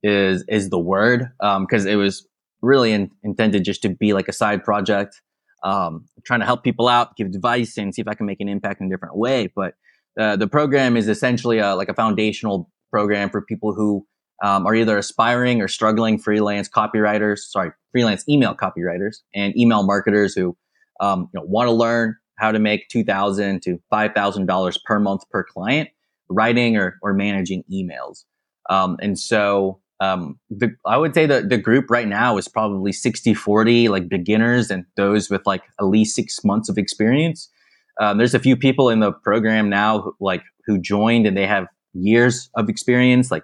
is 0.02 0.44
is 0.48 0.70
the 0.70 0.78
word 0.78 1.30
because 1.40 1.86
um, 1.86 1.92
it 1.92 1.96
was 1.96 2.26
really 2.62 2.92
in, 2.92 3.10
intended 3.22 3.64
just 3.64 3.82
to 3.82 3.88
be 3.88 4.12
like 4.12 4.28
a 4.28 4.32
side 4.32 4.64
project, 4.64 5.20
um, 5.62 6.06
trying 6.24 6.40
to 6.40 6.46
help 6.46 6.64
people 6.64 6.88
out, 6.88 7.16
give 7.16 7.26
advice, 7.28 7.76
and 7.76 7.94
see 7.94 8.02
if 8.02 8.08
I 8.08 8.14
can 8.14 8.26
make 8.26 8.40
an 8.40 8.48
impact 8.48 8.80
in 8.80 8.86
a 8.86 8.90
different 8.90 9.16
way. 9.16 9.52
But 9.54 9.74
uh, 10.18 10.36
the 10.36 10.48
program 10.48 10.96
is 10.96 11.08
essentially 11.08 11.58
a, 11.58 11.74
like 11.74 11.88
a 11.88 11.94
foundational 11.94 12.70
program 12.90 13.30
for 13.30 13.42
people 13.42 13.74
who 13.74 14.06
um, 14.42 14.66
are 14.66 14.74
either 14.74 14.98
aspiring 14.98 15.60
or 15.60 15.68
struggling 15.68 16.18
freelance 16.18 16.68
copywriters, 16.68 17.38
sorry, 17.38 17.70
freelance 17.92 18.28
email 18.28 18.54
copywriters 18.54 19.16
and 19.34 19.56
email 19.56 19.82
marketers 19.82 20.34
who 20.34 20.56
um, 21.00 21.28
you 21.32 21.40
know, 21.40 21.46
want 21.46 21.68
to 21.68 21.72
learn 21.72 22.16
how 22.36 22.52
to 22.52 22.58
make 22.58 22.88
2,000 22.88 23.62
to 23.62 23.78
five 23.90 24.12
thousand 24.14 24.46
dollars 24.46 24.78
per 24.84 25.00
month 25.00 25.28
per 25.30 25.44
client 25.44 25.88
writing 26.28 26.76
or, 26.76 26.98
or 27.02 27.14
managing 27.14 27.64
emails. 27.72 28.24
Um, 28.70 28.98
and 29.00 29.18
so 29.18 29.80
um, 30.00 30.38
the, 30.50 30.74
I 30.86 30.96
would 30.96 31.14
say 31.14 31.26
that 31.26 31.48
the 31.48 31.58
group 31.58 31.90
right 31.90 32.06
now 32.06 32.36
is 32.36 32.48
probably 32.48 32.92
60 32.92 33.34
40, 33.34 33.88
like 33.88 34.08
beginners 34.08 34.70
and 34.70 34.84
those 34.96 35.30
with 35.30 35.46
like 35.46 35.62
at 35.80 35.86
least 35.86 36.14
six 36.14 36.44
months 36.44 36.68
of 36.68 36.78
experience. 36.78 37.50
Um, 38.00 38.18
there's 38.18 38.34
a 38.34 38.38
few 38.38 38.56
people 38.56 38.90
in 38.90 39.00
the 39.00 39.10
program 39.10 39.68
now, 39.68 40.00
who, 40.00 40.14
like 40.20 40.42
who 40.66 40.78
joined 40.78 41.26
and 41.26 41.36
they 41.36 41.46
have 41.46 41.66
years 41.94 42.48
of 42.54 42.68
experience, 42.68 43.30
like 43.30 43.42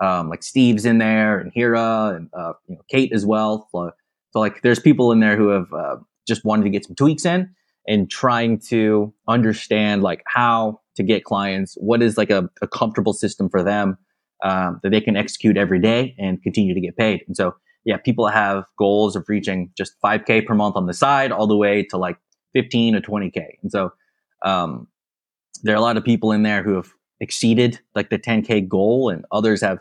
um, 0.00 0.28
like 0.28 0.42
Steve's 0.42 0.84
in 0.84 0.98
there 0.98 1.38
and 1.38 1.52
Hira 1.54 2.14
and 2.16 2.28
uh, 2.32 2.52
you 2.68 2.76
know 2.76 2.82
Kate 2.88 3.12
as 3.12 3.26
well. 3.26 3.68
So, 3.72 3.90
so, 4.32 4.40
like 4.40 4.62
there's 4.62 4.80
people 4.80 5.12
in 5.12 5.20
there 5.20 5.36
who 5.36 5.48
have 5.48 5.72
uh, 5.72 5.96
just 6.26 6.44
wanted 6.44 6.64
to 6.64 6.70
get 6.70 6.84
some 6.84 6.94
tweaks 6.94 7.24
in 7.24 7.54
and 7.86 8.10
trying 8.10 8.60
to 8.68 9.12
understand 9.26 10.02
like 10.02 10.22
how 10.26 10.80
to 10.96 11.02
get 11.02 11.24
clients, 11.24 11.74
what 11.80 12.02
is 12.02 12.18
like 12.18 12.30
a, 12.30 12.48
a 12.60 12.68
comfortable 12.68 13.14
system 13.14 13.48
for 13.48 13.62
them 13.62 13.96
um, 14.44 14.78
that 14.82 14.90
they 14.90 15.00
can 15.00 15.16
execute 15.16 15.56
every 15.56 15.80
day 15.80 16.14
and 16.18 16.42
continue 16.42 16.74
to 16.74 16.80
get 16.80 16.96
paid. 16.96 17.22
And 17.26 17.36
so 17.36 17.54
yeah, 17.84 17.96
people 17.96 18.28
have 18.28 18.64
goals 18.78 19.16
of 19.16 19.24
reaching 19.28 19.70
just 19.76 19.94
5k 20.04 20.44
per 20.44 20.54
month 20.54 20.76
on 20.76 20.86
the 20.86 20.92
side 20.92 21.32
all 21.32 21.46
the 21.46 21.56
way 21.56 21.82
to 21.84 21.96
like 21.96 22.18
15 22.52 22.94
or 22.94 23.00
20k. 23.00 23.46
And 23.62 23.72
so 23.72 23.92
um, 24.44 24.88
there 25.62 25.74
are 25.74 25.78
a 25.78 25.80
lot 25.80 25.96
of 25.96 26.04
people 26.04 26.32
in 26.32 26.42
there 26.42 26.62
who 26.62 26.74
have 26.74 26.90
exceeded 27.20 27.80
like 27.94 28.10
the 28.10 28.18
10k 28.18 28.68
goal 28.68 29.08
and 29.10 29.24
others 29.32 29.60
have 29.60 29.78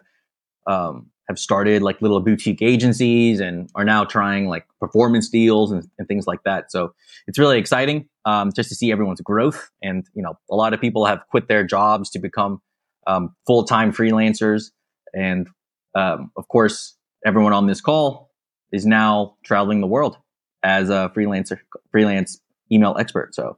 um, 0.65 1.07
have 1.27 1.39
started 1.39 1.81
like 1.81 2.01
little 2.01 2.19
boutique 2.19 2.61
agencies 2.61 3.39
and 3.39 3.69
are 3.75 3.83
now 3.83 4.03
trying 4.03 4.47
like 4.47 4.65
performance 4.79 5.29
deals 5.29 5.71
and, 5.71 5.87
and 5.97 6.07
things 6.07 6.25
like 6.25 6.43
that. 6.43 6.71
So 6.71 6.93
it's 7.27 7.37
really 7.37 7.57
exciting 7.57 8.07
um, 8.25 8.51
just 8.53 8.69
to 8.69 8.75
see 8.75 8.91
everyone's 8.91 9.21
growth. 9.21 9.69
And 9.81 10.05
you 10.13 10.21
know 10.21 10.37
a 10.49 10.55
lot 10.55 10.73
of 10.73 10.81
people 10.81 11.05
have 11.05 11.21
quit 11.29 11.47
their 11.47 11.63
jobs 11.63 12.09
to 12.11 12.19
become 12.19 12.61
um, 13.05 13.35
full-time 13.45 13.93
freelancers. 13.93 14.71
And 15.13 15.47
um, 15.95 16.31
of 16.35 16.47
course 16.47 16.95
everyone 17.25 17.53
on 17.53 17.67
this 17.67 17.81
call 17.81 18.31
is 18.71 18.85
now 18.85 19.35
traveling 19.43 19.81
the 19.81 19.87
world 19.87 20.17
as 20.63 20.89
a 20.89 21.11
freelancer 21.15 21.59
freelance 21.91 22.39
email 22.71 22.95
expert. 22.99 23.33
So 23.33 23.57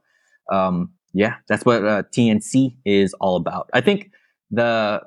um, 0.50 0.92
yeah, 1.12 1.36
that's 1.48 1.64
what 1.64 1.84
uh, 1.84 2.02
TNC 2.14 2.76
is 2.84 3.14
all 3.14 3.36
about. 3.36 3.68
I 3.72 3.80
think 3.80 4.10
the 4.50 5.02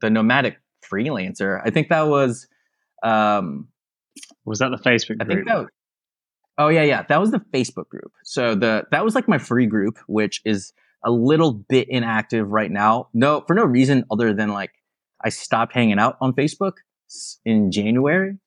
the 0.00 0.10
nomadic 0.10 0.58
freelancer. 0.82 1.60
I 1.64 1.70
think 1.70 1.88
that 1.88 2.08
was 2.08 2.46
um, 3.02 3.68
was 4.44 4.58
that 4.58 4.70
the 4.70 4.78
Facebook 4.78 5.18
group? 5.18 5.22
I 5.22 5.24
think 5.26 5.46
that 5.46 5.58
was, 5.58 5.68
oh 6.58 6.68
yeah, 6.68 6.82
yeah, 6.82 7.02
that 7.08 7.20
was 7.20 7.30
the 7.30 7.40
Facebook 7.52 7.88
group. 7.88 8.12
So 8.24 8.54
the 8.54 8.84
that 8.90 9.04
was 9.04 9.14
like 9.14 9.28
my 9.28 9.38
free 9.38 9.66
group, 9.66 9.98
which 10.06 10.40
is 10.44 10.72
a 11.04 11.10
little 11.10 11.52
bit 11.52 11.88
inactive 11.88 12.48
right 12.48 12.70
now. 12.70 13.08
No, 13.14 13.44
for 13.46 13.54
no 13.54 13.64
reason 13.64 14.04
other 14.10 14.32
than 14.32 14.50
like 14.50 14.72
I 15.22 15.28
stopped 15.28 15.72
hanging 15.72 15.98
out 15.98 16.16
on 16.20 16.32
Facebook 16.32 16.74
in 17.44 17.70
January. 17.70 18.38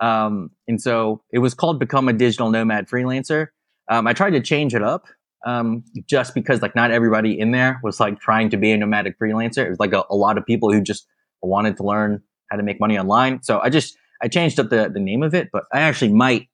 Um, 0.00 0.50
and 0.68 0.80
so 0.80 1.22
it 1.32 1.38
was 1.38 1.54
called 1.54 1.78
Become 1.78 2.08
a 2.08 2.12
Digital 2.12 2.50
Nomad 2.50 2.88
Freelancer. 2.88 3.48
Um, 3.88 4.06
I 4.06 4.12
tried 4.12 4.30
to 4.30 4.40
change 4.40 4.74
it 4.74 4.82
up 4.82 5.06
um, 5.44 5.84
just 6.06 6.34
because 6.34 6.62
like 6.62 6.74
not 6.74 6.90
everybody 6.90 7.38
in 7.38 7.50
there 7.50 7.80
was 7.82 8.00
like 8.00 8.18
trying 8.20 8.50
to 8.50 8.56
be 8.56 8.72
a 8.72 8.76
nomadic 8.76 9.18
freelancer. 9.18 9.64
It 9.64 9.70
was 9.70 9.78
like 9.78 9.92
a, 9.92 10.04
a, 10.10 10.16
lot 10.16 10.38
of 10.38 10.46
people 10.46 10.72
who 10.72 10.80
just 10.80 11.06
wanted 11.42 11.76
to 11.76 11.84
learn 11.84 12.22
how 12.50 12.56
to 12.56 12.62
make 12.62 12.80
money 12.80 12.98
online. 12.98 13.42
So 13.42 13.60
I 13.60 13.70
just 13.70 13.96
I 14.22 14.28
changed 14.28 14.58
up 14.58 14.70
the, 14.70 14.90
the 14.92 15.00
name 15.00 15.22
of 15.22 15.34
it, 15.34 15.50
but 15.52 15.64
I 15.72 15.80
actually 15.80 16.12
might 16.12 16.48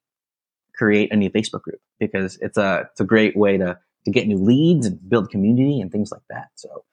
create 0.75 1.11
a 1.11 1.15
new 1.15 1.29
Facebook 1.29 1.61
group 1.61 1.79
because 1.99 2.37
it's 2.41 2.57
a 2.57 2.87
it's 2.91 2.99
a 2.99 3.05
great 3.05 3.37
way 3.37 3.57
to 3.57 3.77
to 4.05 4.11
get 4.11 4.27
new 4.27 4.37
leads 4.37 4.85
and 4.85 4.99
build 5.09 5.29
community 5.29 5.79
and 5.79 5.91
things 5.91 6.11
like 6.11 6.23
that. 6.29 6.49
So 6.55 6.83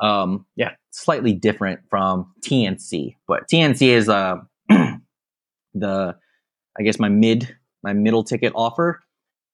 um, 0.00 0.46
yeah, 0.56 0.72
slightly 0.90 1.32
different 1.32 1.80
from 1.88 2.32
TNC, 2.42 3.16
but 3.26 3.48
TNC 3.48 3.88
is 3.88 4.08
uh, 4.08 4.36
the 4.68 6.16
I 6.78 6.82
guess 6.82 6.98
my 6.98 7.08
mid 7.08 7.56
my 7.82 7.92
middle 7.92 8.24
ticket 8.24 8.52
offer 8.54 9.00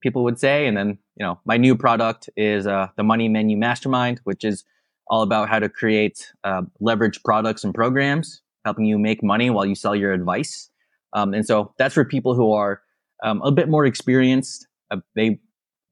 people 0.01 0.23
would 0.23 0.39
say. 0.39 0.67
And 0.67 0.77
then, 0.77 0.97
you 1.15 1.25
know, 1.25 1.39
my 1.45 1.57
new 1.57 1.75
product 1.75 2.29
is 2.35 2.67
uh, 2.67 2.87
the 2.97 3.03
Money 3.03 3.29
Menu 3.29 3.57
Mastermind, 3.57 4.21
which 4.23 4.43
is 4.43 4.63
all 5.07 5.21
about 5.21 5.49
how 5.49 5.59
to 5.59 5.69
create 5.69 6.31
uh, 6.43 6.63
leverage 6.79 7.23
products 7.23 7.63
and 7.63 7.73
programs, 7.73 8.41
helping 8.65 8.85
you 8.85 8.97
make 8.97 9.23
money 9.23 9.49
while 9.49 9.65
you 9.65 9.75
sell 9.75 9.95
your 9.95 10.13
advice. 10.13 10.69
Um, 11.13 11.33
and 11.33 11.45
so 11.45 11.73
that's 11.77 11.93
for 11.93 12.03
people 12.05 12.35
who 12.35 12.51
are 12.51 12.81
um, 13.23 13.41
a 13.41 13.51
bit 13.51 13.69
more 13.69 13.85
experienced. 13.85 14.67
Uh, 14.91 14.97
they 15.15 15.39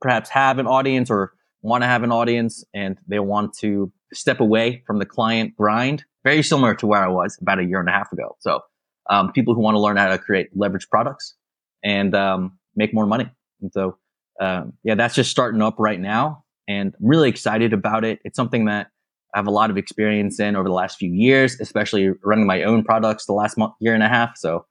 perhaps 0.01 0.29
have 0.29 0.59
an 0.59 0.67
audience 0.67 1.09
or 1.09 1.33
want 1.61 1.83
to 1.83 1.87
have 1.87 2.03
an 2.03 2.11
audience 2.11 2.63
and 2.73 2.97
they 3.07 3.19
want 3.19 3.53
to 3.57 3.91
step 4.13 4.39
away 4.39 4.83
from 4.85 4.99
the 4.99 5.05
client 5.05 5.55
grind. 5.55 6.03
Very 6.23 6.43
similar 6.43 6.75
to 6.75 6.87
where 6.87 7.03
I 7.03 7.07
was 7.07 7.37
about 7.41 7.59
a 7.59 7.63
year 7.63 7.79
and 7.79 7.89
a 7.89 7.91
half 7.91 8.11
ago. 8.11 8.35
So 8.39 8.61
um, 9.09 9.31
people 9.31 9.55
who 9.55 9.61
want 9.61 9.75
to 9.75 9.79
learn 9.79 9.97
how 9.97 10.09
to 10.09 10.17
create 10.17 10.49
leverage 10.55 10.89
products 10.89 11.35
and 11.83 12.15
um, 12.15 12.57
make 12.75 12.93
more 12.93 13.05
money. 13.05 13.29
And 13.61 13.71
so 13.73 13.97
um, 14.39 14.73
yeah, 14.83 14.95
that's 14.95 15.15
just 15.15 15.31
starting 15.31 15.61
up 15.61 15.75
right 15.79 15.99
now 15.99 16.45
and 16.67 16.93
I'm 16.99 17.07
really 17.07 17.29
excited 17.29 17.73
about 17.73 18.03
it. 18.03 18.19
It's 18.23 18.35
something 18.35 18.65
that 18.65 18.87
I 19.33 19.37
have 19.37 19.47
a 19.47 19.51
lot 19.51 19.69
of 19.69 19.77
experience 19.77 20.39
in 20.39 20.55
over 20.55 20.67
the 20.67 20.73
last 20.73 20.97
few 20.97 21.11
years, 21.11 21.59
especially 21.59 22.09
running 22.23 22.47
my 22.47 22.63
own 22.63 22.83
products 22.83 23.25
the 23.25 23.33
last 23.33 23.57
month, 23.57 23.73
year 23.79 23.93
and 23.93 24.03
a 24.03 24.07
half. 24.07 24.37
So 24.37 24.65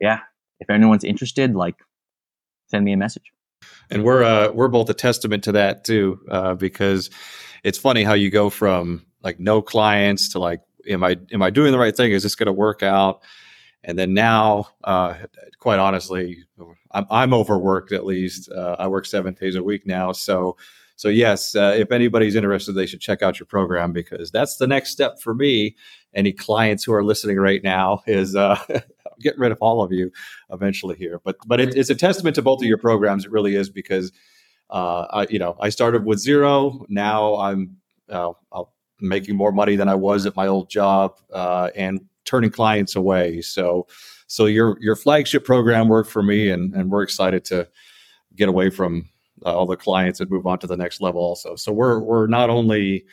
yeah, 0.00 0.20
if 0.60 0.70
anyone's 0.70 1.04
interested, 1.04 1.54
like 1.54 1.76
send 2.68 2.84
me 2.84 2.92
a 2.92 2.96
message. 2.96 3.32
And 3.90 4.04
we're 4.04 4.22
uh, 4.22 4.50
we're 4.52 4.68
both 4.68 4.88
a 4.90 4.94
testament 4.94 5.44
to 5.44 5.52
that 5.52 5.84
too, 5.84 6.20
uh, 6.30 6.54
because 6.54 7.10
it's 7.64 7.78
funny 7.78 8.04
how 8.04 8.14
you 8.14 8.30
go 8.30 8.50
from 8.50 9.06
like 9.22 9.38
no 9.38 9.62
clients 9.62 10.30
to 10.32 10.38
like, 10.38 10.60
am 10.88 11.04
I 11.04 11.16
am 11.32 11.42
I 11.42 11.50
doing 11.50 11.72
the 11.72 11.78
right 11.78 11.96
thing? 11.96 12.12
Is 12.12 12.22
this 12.22 12.34
going 12.34 12.46
to 12.46 12.52
work 12.52 12.82
out? 12.82 13.22
And 13.84 13.98
then 13.98 14.14
now, 14.14 14.68
uh, 14.84 15.14
quite 15.58 15.78
honestly, 15.78 16.44
I'm, 16.92 17.06
I'm 17.10 17.34
overworked. 17.34 17.92
At 17.92 18.06
least 18.06 18.50
uh, 18.50 18.76
I 18.78 18.86
work 18.86 19.06
seven 19.06 19.34
days 19.34 19.56
a 19.56 19.62
week 19.62 19.86
now, 19.86 20.12
so 20.12 20.56
so 21.02 21.08
yes, 21.08 21.56
uh, 21.56 21.74
if 21.76 21.90
anybody's 21.90 22.36
interested, 22.36 22.74
they 22.74 22.86
should 22.86 23.00
check 23.00 23.22
out 23.22 23.40
your 23.40 23.46
program 23.46 23.92
because 23.92 24.30
that's 24.30 24.58
the 24.58 24.68
next 24.68 24.90
step 24.90 25.20
for 25.20 25.34
me. 25.34 25.74
Any 26.14 26.32
clients 26.32 26.84
who 26.84 26.92
are 26.92 27.02
listening 27.02 27.38
right 27.38 27.60
now 27.60 28.04
is 28.06 28.36
uh, 28.36 28.56
getting 29.20 29.40
rid 29.40 29.50
of 29.50 29.58
all 29.60 29.82
of 29.82 29.90
you 29.90 30.12
eventually 30.50 30.96
here. 30.96 31.20
But 31.24 31.38
but 31.44 31.60
it, 31.60 31.74
it's 31.74 31.90
a 31.90 31.96
testament 31.96 32.36
to 32.36 32.42
both 32.42 32.60
of 32.60 32.68
your 32.68 32.78
programs. 32.78 33.24
It 33.24 33.32
really 33.32 33.56
is 33.56 33.68
because 33.68 34.12
uh, 34.70 35.06
I, 35.10 35.26
you 35.28 35.40
know 35.40 35.56
I 35.60 35.70
started 35.70 36.04
with 36.04 36.20
zero. 36.20 36.86
Now 36.88 37.34
I'm 37.34 37.78
uh, 38.08 38.32
making 39.00 39.34
more 39.34 39.50
money 39.50 39.76
than 39.76 39.88
I 39.88 39.96
was 39.96 40.26
at 40.26 40.36
my 40.36 40.46
old 40.46 40.70
job 40.70 41.18
uh, 41.32 41.70
and 41.74 42.00
turning 42.32 42.50
clients 42.50 42.96
away. 42.96 43.42
So 43.42 43.86
so 44.26 44.46
your 44.46 44.78
your 44.80 44.96
flagship 44.96 45.44
program 45.44 45.88
worked 45.88 46.10
for 46.10 46.22
me, 46.22 46.50
and 46.50 46.74
and 46.74 46.90
we're 46.90 47.02
excited 47.02 47.44
to 47.46 47.68
get 48.34 48.48
away 48.48 48.70
from 48.70 49.10
uh, 49.44 49.54
all 49.54 49.66
the 49.66 49.76
clients 49.76 50.20
and 50.20 50.30
move 50.30 50.46
on 50.46 50.58
to 50.60 50.66
the 50.66 50.76
next 50.76 51.02
level 51.02 51.20
also. 51.20 51.56
So 51.56 51.72
we're 51.72 52.00
we're 52.00 52.26
not 52.26 52.48
only 52.48 53.04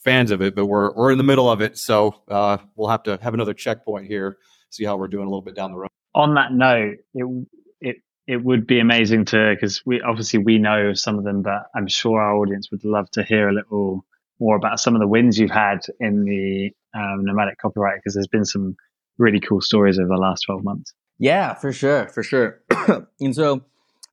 fans 0.00 0.32
of 0.32 0.42
it, 0.42 0.56
but 0.56 0.66
we're 0.66 0.92
we're 0.94 1.12
in 1.12 1.18
the 1.18 1.24
middle 1.24 1.48
of 1.48 1.60
it. 1.60 1.78
So 1.78 2.22
uh, 2.28 2.58
we'll 2.74 2.88
have 2.88 3.04
to 3.04 3.16
have 3.22 3.34
another 3.34 3.54
checkpoint 3.54 4.08
here, 4.08 4.38
see 4.70 4.84
how 4.84 4.96
we're 4.96 5.06
doing 5.06 5.26
a 5.26 5.28
little 5.28 5.42
bit 5.42 5.54
down 5.54 5.70
the 5.70 5.78
road. 5.78 5.90
On 6.16 6.34
that 6.34 6.52
note, 6.52 6.96
it 7.14 7.46
it 7.80 7.96
it 8.26 8.42
would 8.42 8.66
be 8.66 8.80
amazing 8.80 9.26
to 9.26 9.54
because 9.54 9.86
we 9.86 10.00
obviously 10.00 10.40
we 10.40 10.58
know 10.58 10.92
some 10.92 11.18
of 11.18 11.24
them, 11.24 11.42
but 11.42 11.66
I'm 11.76 11.86
sure 11.86 12.20
our 12.20 12.34
audience 12.34 12.72
would 12.72 12.84
love 12.84 13.08
to 13.12 13.22
hear 13.22 13.48
a 13.48 13.54
little 13.54 14.04
more 14.40 14.56
about 14.56 14.80
some 14.80 14.96
of 14.96 15.00
the 15.00 15.06
wins 15.06 15.38
you've 15.38 15.52
had 15.52 15.86
in 16.00 16.24
the 16.24 16.72
um, 16.94 17.24
nomadic 17.24 17.56
copywriter 17.64 17.96
because 17.96 18.14
there's 18.14 18.28
been 18.28 18.44
some 18.44 18.76
really 19.18 19.40
cool 19.40 19.60
stories 19.60 19.98
over 19.98 20.08
the 20.08 20.20
last 20.20 20.42
12 20.42 20.64
months. 20.64 20.92
Yeah, 21.18 21.54
for 21.54 21.72
sure, 21.72 22.08
for 22.08 22.22
sure. 22.22 22.60
and 23.20 23.34
so 23.34 23.62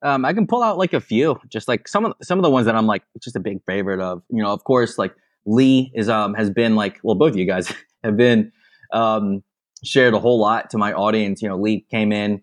um, 0.04 0.26
I 0.26 0.34
can 0.34 0.48
pull 0.48 0.64
out 0.64 0.78
like 0.78 0.94
a 0.94 1.02
few, 1.02 1.40
just 1.50 1.68
like 1.68 1.88
some 1.88 2.06
of 2.06 2.14
some 2.22 2.40
of 2.40 2.44
the 2.44 2.50
ones 2.50 2.66
that 2.66 2.76
I'm 2.76 2.88
like 2.88 3.04
just 3.22 3.36
a 3.36 3.40
big 3.40 3.60
favorite 3.66 4.00
of. 4.00 4.22
You 4.30 4.44
know, 4.44 4.52
of 4.52 4.64
course, 4.64 4.98
like 4.98 5.14
Lee 5.46 5.92
is 5.96 6.10
um 6.10 6.34
has 6.34 6.50
been 6.50 6.76
like 6.76 7.00
well, 7.04 7.16
both 7.16 7.32
of 7.32 7.38
you 7.38 7.46
guys 7.46 7.74
have 8.04 8.18
been 8.18 8.52
um 8.94 9.44
shared 9.84 10.14
a 10.14 10.20
whole 10.20 10.40
lot 10.40 10.70
to 10.72 10.78
my 10.78 10.94
audience. 10.94 11.42
You 11.42 11.50
know, 11.50 11.58
Lee 11.58 11.86
came 11.92 12.12
in 12.12 12.42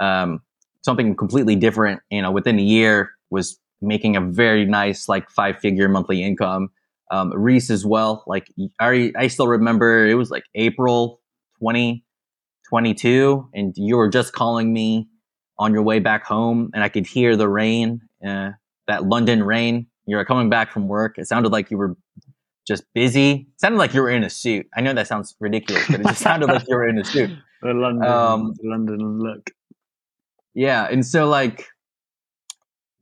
um 0.00 0.40
something 0.82 1.14
completely 1.16 1.56
different. 1.56 2.00
You 2.10 2.22
know, 2.22 2.30
within 2.30 2.58
a 2.58 2.62
year 2.62 3.10
was 3.30 3.58
making 3.80 4.16
a 4.16 4.20
very 4.20 4.64
nice 4.64 5.08
like 5.08 5.30
five 5.30 5.58
figure 5.58 5.88
monthly 5.88 6.22
income. 6.22 6.68
Um, 7.10 7.32
Reese 7.34 7.70
as 7.70 7.86
well. 7.86 8.24
Like 8.26 8.48
I 8.80 9.12
I 9.16 9.28
still 9.28 9.48
remember 9.48 10.06
it 10.06 10.14
was 10.14 10.30
like 10.30 10.44
April 10.54 11.20
2022, 11.60 13.48
and 13.54 13.74
you 13.76 13.96
were 13.96 14.08
just 14.08 14.32
calling 14.32 14.72
me 14.72 15.08
on 15.58 15.72
your 15.72 15.82
way 15.82 15.98
back 15.98 16.24
home 16.24 16.70
and 16.72 16.84
I 16.84 16.88
could 16.88 17.06
hear 17.06 17.36
the 17.36 17.48
rain, 17.48 18.00
uh, 18.26 18.50
that 18.86 19.04
London 19.04 19.42
rain. 19.42 19.86
You 20.06 20.16
were 20.16 20.24
coming 20.24 20.48
back 20.48 20.72
from 20.72 20.88
work. 20.88 21.18
It 21.18 21.26
sounded 21.26 21.52
like 21.52 21.70
you 21.70 21.76
were 21.76 21.96
just 22.66 22.84
busy. 22.94 23.32
It 23.32 23.60
sounded 23.60 23.78
like 23.78 23.92
you 23.92 24.00
were 24.00 24.10
in 24.10 24.24
a 24.24 24.30
suit. 24.30 24.66
I 24.74 24.80
know 24.80 24.94
that 24.94 25.06
sounds 25.06 25.34
ridiculous, 25.40 25.86
but 25.88 26.00
it 26.00 26.06
just 26.06 26.20
sounded 26.22 26.46
like 26.48 26.66
you 26.68 26.76
were 26.76 26.88
in 26.88 26.98
a 26.98 27.04
suit. 27.04 27.30
The 27.60 27.74
London, 27.74 28.08
um, 28.08 28.54
London 28.62 29.18
look. 29.18 29.50
Yeah, 30.54 30.86
and 30.88 31.04
so 31.04 31.28
like, 31.28 31.66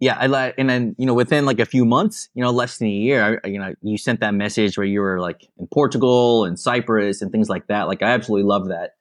yeah, 0.00 0.16
I 0.18 0.26
like, 0.26 0.54
and 0.58 0.68
then 0.68 0.94
you 0.98 1.06
know, 1.06 1.14
within 1.14 1.46
like 1.46 1.60
a 1.60 1.66
few 1.66 1.84
months, 1.84 2.28
you 2.34 2.42
know, 2.42 2.50
less 2.50 2.78
than 2.78 2.88
a 2.88 2.90
year, 2.90 3.40
I, 3.44 3.48
you 3.48 3.58
know, 3.58 3.74
you 3.82 3.96
sent 3.96 4.20
that 4.20 4.34
message 4.34 4.76
where 4.76 4.86
you 4.86 5.00
were 5.00 5.20
like 5.20 5.48
in 5.58 5.66
Portugal 5.72 6.44
and 6.44 6.58
Cyprus 6.58 7.22
and 7.22 7.32
things 7.32 7.48
like 7.48 7.66
that. 7.68 7.88
Like, 7.88 8.02
I 8.02 8.10
absolutely 8.10 8.46
love 8.46 8.68
that 8.68 8.92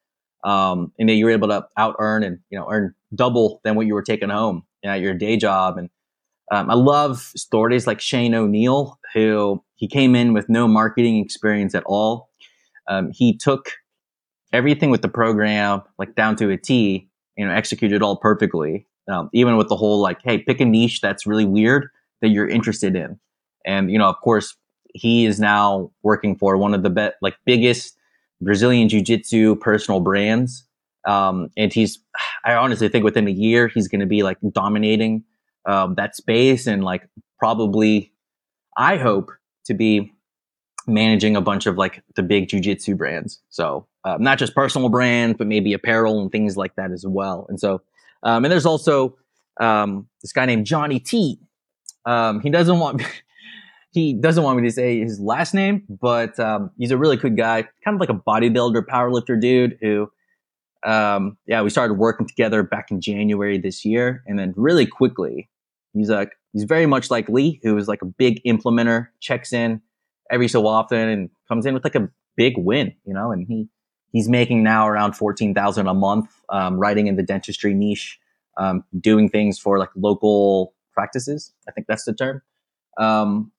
um, 0.46 0.92
and 1.00 1.10
that 1.10 1.14
you 1.14 1.26
were 1.26 1.32
able 1.32 1.50
to 1.50 1.68
out 1.76 1.96
earn 2.00 2.24
and 2.24 2.40
you 2.50 2.58
know 2.58 2.68
earn 2.72 2.94
double 3.14 3.60
than 3.64 3.76
what 3.76 3.88
you 3.88 3.94
were 3.94 4.04
taking 4.04 4.30
home 4.30 4.64
you 4.84 4.90
know, 4.90 4.96
at 4.96 5.02
your 5.02 5.14
day 5.14 5.36
job. 5.36 5.78
And 5.78 5.90
um, 6.52 6.70
I 6.70 6.76
love 6.76 7.20
stories 7.36 7.88
like 7.88 8.00
Shane 8.00 8.36
O'Neill, 8.36 9.00
who 9.14 9.64
he 9.76 9.88
came 9.88 10.16
in 10.16 10.34
with 10.34 10.48
no 10.48 10.68
marketing 10.68 11.18
experience 11.18 11.74
at 11.74 11.84
all. 11.86 12.30
Um, 12.88 13.12
he 13.12 13.36
took 13.36 13.72
everything 14.54 14.92
with 14.92 15.02
the 15.02 15.10
program 15.10 15.82
like 15.98 16.16
down 16.16 16.36
to 16.38 16.52
a 16.52 16.58
T, 16.58 17.10
you 17.36 17.46
know, 17.46 17.52
executed 17.52 18.04
all 18.04 18.16
perfectly. 18.16 18.88
Um, 19.08 19.30
even 19.34 19.58
with 19.58 19.70
the 19.70 19.76
whole 19.76 20.02
like, 20.02 20.20
hey, 20.24 20.40
pick 20.40 20.60
a 20.60 20.66
niche 20.66 21.02
that's 21.02 21.28
really 21.28 21.46
weird 21.46 21.90
that 22.22 22.30
you're 22.30 22.48
interested 22.48 22.96
in, 22.96 23.20
and 23.66 23.92
you 23.92 24.00
know, 24.00 24.10
of 24.10 24.20
course, 24.22 24.56
he 24.94 25.26
is 25.26 25.40
now 25.40 25.92
working 26.04 26.36
for 26.36 26.58
one 26.58 26.74
of 26.74 26.82
the 26.82 26.90
be- 26.90 27.10
like 27.22 27.36
biggest 27.46 27.98
Brazilian 28.42 28.90
Jiu 28.90 29.02
Jitsu 29.02 29.56
personal 29.56 30.00
brands. 30.00 30.66
Um, 31.06 31.50
and 31.56 31.72
he's, 31.72 32.00
I 32.46 32.56
honestly 32.56 32.90
think 32.90 33.04
within 33.04 33.28
a 33.28 33.32
year, 33.32 33.68
he's 33.68 33.88
going 33.88 34.00
to 34.00 34.08
be 34.08 34.24
like 34.24 34.38
dominating 34.52 35.24
um, 35.66 35.96
that 35.96 36.16
space 36.16 36.66
and 36.66 36.84
like 36.84 37.08
probably, 37.38 38.12
I 38.78 38.98
hope 38.98 39.32
to 39.66 39.74
be 39.74 40.12
managing 40.88 41.36
a 41.36 41.42
bunch 41.42 41.66
of 41.66 41.78
like 41.78 42.04
the 42.16 42.24
big 42.24 42.48
jujitsu 42.48 42.98
brands. 42.98 43.42
So 43.50 43.86
uh, 44.04 44.18
not 44.20 44.38
just 44.38 44.56
personal 44.56 44.90
brands, 44.90 45.38
but 45.38 45.48
maybe 45.48 45.74
apparel 45.74 46.22
and 46.22 46.32
things 46.32 46.58
like 46.58 46.76
that 46.76 46.92
as 46.92 47.06
well. 47.06 47.46
And 47.50 47.60
so, 47.60 47.82
um, 48.24 48.46
and 48.46 48.52
there's 48.52 48.66
also 48.66 49.18
um, 49.60 50.08
this 50.22 50.32
guy 50.32 50.46
named 50.46 50.66
Johnny 50.66 51.00
T. 51.00 51.40
Um, 52.06 52.42
he 52.42 52.50
doesn't 52.50 52.80
want 52.80 53.02
he 53.92 54.14
doesn't 54.14 54.44
want 54.44 54.60
me 54.60 54.68
to 54.68 54.74
say 54.74 55.00
his 55.00 55.20
last 55.20 55.54
name, 55.54 55.84
but 55.90 56.38
um, 56.40 56.72
he's 56.78 56.92
a 56.92 56.98
really 56.98 57.16
good 57.16 57.38
guy, 57.38 57.64
kind 57.84 57.96
of 57.96 58.00
like 58.00 58.10
a 58.10 58.14
bodybuilder, 58.14 58.84
powerlifter 58.86 59.40
dude 59.40 59.78
who, 59.82 60.12
um, 60.86 61.38
yeah, 61.48 61.62
we 61.62 61.70
started 61.70 61.94
working 61.94 62.28
together 62.28 62.62
back 62.62 62.92
in 62.92 63.00
January 63.00 63.58
this 63.58 63.86
year, 63.86 64.22
and 64.28 64.38
then 64.38 64.54
really 64.58 64.86
quickly, 64.86 65.50
he's 65.94 66.10
like 66.10 66.34
he's 66.54 66.64
very 66.64 66.86
much 66.86 67.10
like 67.10 67.30
Lee, 67.30 67.60
who 67.64 67.78
is 67.78 67.88
like 67.88 68.02
a 68.02 68.06
big 68.06 68.44
implementer, 68.44 69.08
checks 69.20 69.54
in 69.54 69.82
every 70.30 70.48
so 70.48 70.68
often, 70.68 71.10
and 71.10 71.30
comes 71.48 71.66
in 71.66 71.74
with 71.74 71.84
like 71.84 71.96
a 71.96 72.10
big 72.36 72.54
win, 72.58 72.94
you 73.06 73.14
know, 73.14 73.32
and 73.32 73.48
he 73.48 73.68
he's 74.16 74.30
making 74.30 74.64
now 74.64 74.88
around 74.88 75.14
fourteen 75.14 75.54
thousand 75.54 75.88
a 75.88 75.94
month, 75.94 76.30
um, 76.48 76.80
writing 76.80 77.08
in 77.08 77.18
the 77.18 77.24
dentistry 77.24 77.74
niche, 77.74 78.18
um, 78.58 78.84
doing 79.00 79.28
things 79.30 79.60
for 79.60 79.78
like 79.78 79.90
local 79.96 80.74
practices. 80.94 81.52
I 81.68 81.72
think 81.72 81.88
that's 81.88 82.06
the 82.06 82.14
term. 82.14 82.42
Um, 82.98 83.52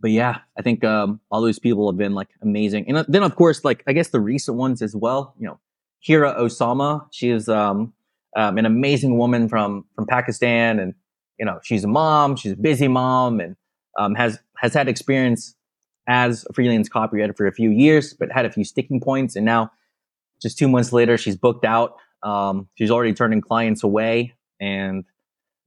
but 0.00 0.10
yeah, 0.10 0.38
I 0.58 0.62
think 0.62 0.82
um, 0.82 1.20
all 1.30 1.40
those 1.40 1.60
people 1.60 1.88
have 1.90 1.96
been 1.96 2.14
like 2.14 2.28
amazing. 2.42 2.86
And 2.88 2.98
uh, 2.98 3.04
then 3.06 3.22
of 3.22 3.36
course, 3.36 3.64
like 3.64 3.84
I 3.86 3.92
guess 3.92 4.08
the 4.08 4.20
recent 4.20 4.56
ones 4.56 4.82
as 4.82 4.96
well. 4.96 5.34
You 5.38 5.46
know, 5.46 5.60
Hira 6.00 6.34
Osama, 6.34 7.06
she 7.12 7.30
is 7.30 7.48
um, 7.48 7.92
um, 8.36 8.58
an 8.58 8.66
amazing 8.66 9.16
woman 9.16 9.48
from 9.48 9.84
from 9.94 10.06
Pakistan, 10.06 10.80
and 10.80 10.94
you 11.38 11.46
know 11.46 11.60
she's 11.62 11.84
a 11.84 11.88
mom, 11.88 12.34
she's 12.34 12.52
a 12.52 12.56
busy 12.56 12.88
mom, 12.88 13.38
and 13.38 13.54
has 14.16 14.40
has 14.56 14.74
had 14.74 14.88
experience 14.88 15.54
as 16.08 16.44
a 16.48 16.52
freelance 16.52 16.88
copywriter 16.88 17.36
for 17.36 17.46
a 17.46 17.52
few 17.52 17.70
years, 17.70 18.14
but 18.14 18.32
had 18.32 18.44
a 18.46 18.50
few 18.50 18.64
sticking 18.64 19.00
points, 19.00 19.36
and 19.36 19.44
now 19.44 19.70
just 20.42 20.58
two 20.58 20.68
months 20.68 20.92
later, 20.92 21.16
she's 21.16 21.36
booked 21.36 21.64
out. 21.64 21.96
Um, 22.22 22.68
she's 22.74 22.90
already 22.90 23.12
turning 23.12 23.40
clients 23.40 23.84
away, 23.84 24.34
and 24.60 25.04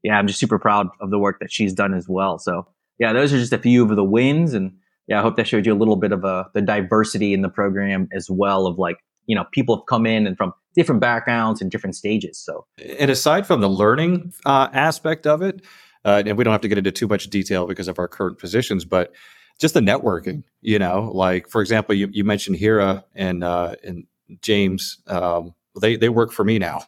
yeah, 0.03 0.17
I'm 0.17 0.27
just 0.27 0.39
super 0.39 0.59
proud 0.59 0.89
of 0.99 1.11
the 1.11 1.19
work 1.19 1.39
that 1.39 1.51
she's 1.51 1.73
done 1.73 1.93
as 1.93 2.07
well. 2.09 2.39
So 2.39 2.67
yeah, 2.99 3.13
those 3.13 3.33
are 3.33 3.37
just 3.37 3.53
a 3.53 3.57
few 3.57 3.83
of 3.83 3.95
the 3.95 4.03
wins. 4.03 4.53
And 4.53 4.73
yeah, 5.07 5.19
I 5.19 5.21
hope 5.21 5.35
that 5.37 5.47
showed 5.47 5.65
you 5.65 5.73
a 5.73 5.75
little 5.75 5.95
bit 5.95 6.11
of 6.11 6.23
a, 6.23 6.27
uh, 6.27 6.43
the 6.53 6.61
diversity 6.61 7.33
in 7.33 7.41
the 7.41 7.49
program 7.49 8.07
as 8.13 8.29
well 8.29 8.67
of 8.67 8.77
like, 8.77 8.97
you 9.25 9.35
know, 9.35 9.45
people 9.51 9.77
have 9.77 9.85
come 9.85 10.05
in 10.05 10.27
and 10.27 10.37
from 10.37 10.53
different 10.75 11.01
backgrounds 11.01 11.61
and 11.61 11.69
different 11.69 11.95
stages. 11.95 12.37
So, 12.37 12.65
and 12.99 13.11
aside 13.11 13.45
from 13.45 13.61
the 13.61 13.69
learning 13.69 14.33
uh, 14.45 14.69
aspect 14.73 15.27
of 15.27 15.41
it, 15.41 15.61
uh, 16.05 16.23
and 16.25 16.37
we 16.37 16.43
don't 16.43 16.51
have 16.51 16.61
to 16.61 16.67
get 16.67 16.77
into 16.77 16.91
too 16.91 17.07
much 17.07 17.29
detail 17.29 17.67
because 17.67 17.87
of 17.87 17.99
our 17.99 18.07
current 18.07 18.39
positions, 18.39 18.85
but 18.85 19.13
just 19.61 19.73
the 19.73 19.79
networking, 19.79 20.43
you 20.61 20.79
know, 20.79 21.09
like 21.13 21.47
for 21.47 21.61
example, 21.61 21.95
you, 21.95 22.09
you 22.11 22.25
mentioned 22.25 22.57
Hira 22.57 23.05
and, 23.15 23.43
uh, 23.43 23.75
and 23.83 24.05
James, 24.41 24.97
um, 25.07 25.53
they 25.79 25.95
they 25.95 26.09
work 26.09 26.33
for 26.33 26.43
me 26.43 26.59
now 26.59 26.81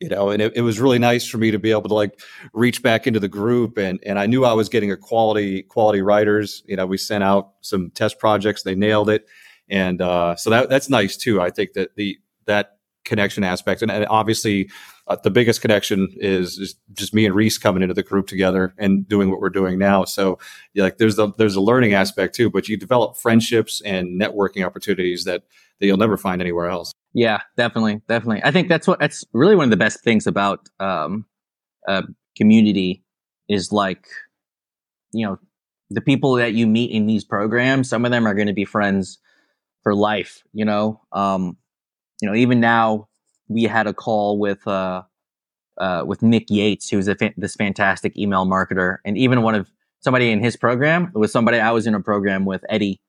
you 0.00 0.08
know? 0.10 0.28
And 0.28 0.42
it, 0.42 0.52
it, 0.56 0.60
was 0.60 0.78
really 0.78 0.98
nice 0.98 1.26
for 1.26 1.38
me 1.38 1.50
to 1.50 1.58
be 1.58 1.70
able 1.70 1.88
to 1.88 1.94
like 1.94 2.20
reach 2.52 2.82
back 2.82 3.06
into 3.06 3.18
the 3.20 3.28
group 3.28 3.78
and 3.78 3.98
and 4.04 4.18
i 4.18 4.26
knew 4.26 4.44
i 4.44 4.52
was 4.52 4.68
getting 4.68 4.92
a 4.92 4.96
quality 4.96 5.62
quality 5.62 6.02
writers. 6.02 6.62
You 6.66 6.76
know 6.76 6.86
we 6.86 6.98
sent 6.98 7.24
out 7.24 7.52
some 7.62 7.90
test 7.90 8.18
projects 8.18 8.62
they 8.62 8.74
nailed 8.74 9.08
it. 9.08 9.26
And 9.68 10.00
uh, 10.00 10.36
so 10.36 10.50
that 10.50 10.68
that's 10.68 10.90
nice 10.90 11.16
too 11.16 11.40
i 11.40 11.50
think 11.50 11.72
that 11.72 11.96
the 11.96 12.18
that 12.44 12.76
connection 13.04 13.44
aspect. 13.44 13.82
And, 13.82 13.90
and 13.90 14.06
obviously 14.08 14.68
uh, 15.08 15.16
the 15.22 15.30
biggest 15.30 15.60
connection 15.60 16.08
is, 16.16 16.58
is, 16.58 16.74
just 16.92 17.14
me 17.14 17.24
and 17.26 17.34
reese 17.34 17.58
coming 17.58 17.82
into 17.82 17.94
the 17.94 18.02
group 18.02 18.26
together 18.26 18.74
and 18.78 19.08
doing 19.08 19.30
what 19.30 19.40
we're 19.40 19.50
doing 19.50 19.78
now 19.78 20.04
so 20.04 20.38
yeah, 20.74 20.84
like 20.84 20.98
there's 20.98 21.16
the 21.16 21.32
there's 21.38 21.56
a 21.56 21.60
learning 21.60 21.94
aspect 21.94 22.34
too 22.34 22.50
but 22.50 22.68
you 22.68 22.76
develop 22.76 23.16
friendships 23.16 23.80
and 23.84 24.20
networking 24.20 24.64
opportunities 24.64 25.24
that 25.24 25.42
that 25.78 25.86
you'll 25.86 25.96
never 25.96 26.16
find 26.16 26.40
anywhere 26.40 26.68
else 26.68 26.92
yeah, 27.16 27.40
definitely, 27.56 28.02
definitely. 28.08 28.42
I 28.44 28.50
think 28.50 28.68
that's 28.68 28.86
what 28.86 29.00
that's 29.00 29.24
really 29.32 29.56
one 29.56 29.64
of 29.64 29.70
the 29.70 29.78
best 29.78 30.04
things 30.04 30.26
about 30.26 30.68
um, 30.78 31.24
uh, 31.88 32.02
community 32.36 33.04
is 33.48 33.72
like, 33.72 34.06
you 35.14 35.24
know, 35.24 35.38
the 35.88 36.02
people 36.02 36.34
that 36.34 36.52
you 36.52 36.66
meet 36.66 36.90
in 36.90 37.06
these 37.06 37.24
programs. 37.24 37.88
Some 37.88 38.04
of 38.04 38.10
them 38.10 38.26
are 38.26 38.34
going 38.34 38.48
to 38.48 38.52
be 38.52 38.66
friends 38.66 39.18
for 39.82 39.94
life. 39.94 40.42
You 40.52 40.66
know, 40.66 41.00
um, 41.10 41.56
you 42.20 42.28
know, 42.28 42.34
even 42.34 42.60
now 42.60 43.08
we 43.48 43.64
had 43.64 43.86
a 43.86 43.94
call 43.94 44.38
with 44.38 44.66
uh, 44.66 45.02
uh, 45.78 46.04
with 46.06 46.22
Nick 46.22 46.50
Yates, 46.50 46.88
who's 46.88 47.06
fa- 47.06 47.34
this 47.36 47.54
fantastic 47.54 48.16
email 48.16 48.46
marketer, 48.46 48.98
and 49.04 49.16
even 49.18 49.42
one 49.42 49.54
of 49.54 49.70
somebody 50.00 50.30
in 50.30 50.42
his 50.42 50.56
program 50.56 51.10
was 51.14 51.32
somebody 51.32 51.58
I 51.58 51.72
was 51.72 51.86
in 51.86 51.94
a 51.94 52.00
program 52.00 52.44
with 52.44 52.64
Eddie, 52.68 53.00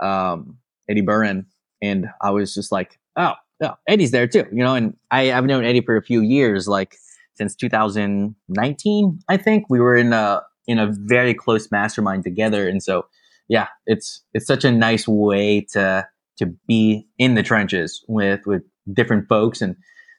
um, 0.00 0.58
Eddie 0.88 1.00
Burren, 1.00 1.46
and 1.82 2.08
I 2.22 2.30
was 2.30 2.54
just 2.54 2.72
like, 2.72 2.98
oh 3.16 3.34
yeah, 3.60 3.74
Eddie's 3.88 4.10
there 4.10 4.26
too, 4.26 4.44
you 4.52 4.64
know, 4.64 4.74
and 4.74 4.96
I, 5.10 5.32
I've 5.32 5.44
known 5.44 5.64
Eddie 5.64 5.80
for 5.80 5.96
a 5.96 6.02
few 6.02 6.20
years, 6.20 6.66
like 6.68 6.96
since 7.34 7.54
2019, 7.56 9.20
I 9.28 9.36
think 9.36 9.64
we 9.68 9.80
were 9.80 9.96
in 9.96 10.12
a, 10.12 10.42
in 10.66 10.78
a 10.78 10.92
very 10.92 11.34
close 11.34 11.70
mastermind 11.70 12.24
together. 12.24 12.68
And 12.68 12.82
so, 12.82 13.06
yeah, 13.48 13.68
it's, 13.86 14.22
it's 14.32 14.46
such 14.46 14.64
a 14.64 14.72
nice 14.72 15.06
way 15.06 15.62
to, 15.72 16.06
to 16.38 16.46
be 16.66 17.06
in 17.18 17.34
the 17.34 17.42
trenches 17.42 18.04
with, 18.08 18.46
with 18.46 18.62
different 18.92 19.28
folks 19.28 19.60
and 19.62 19.76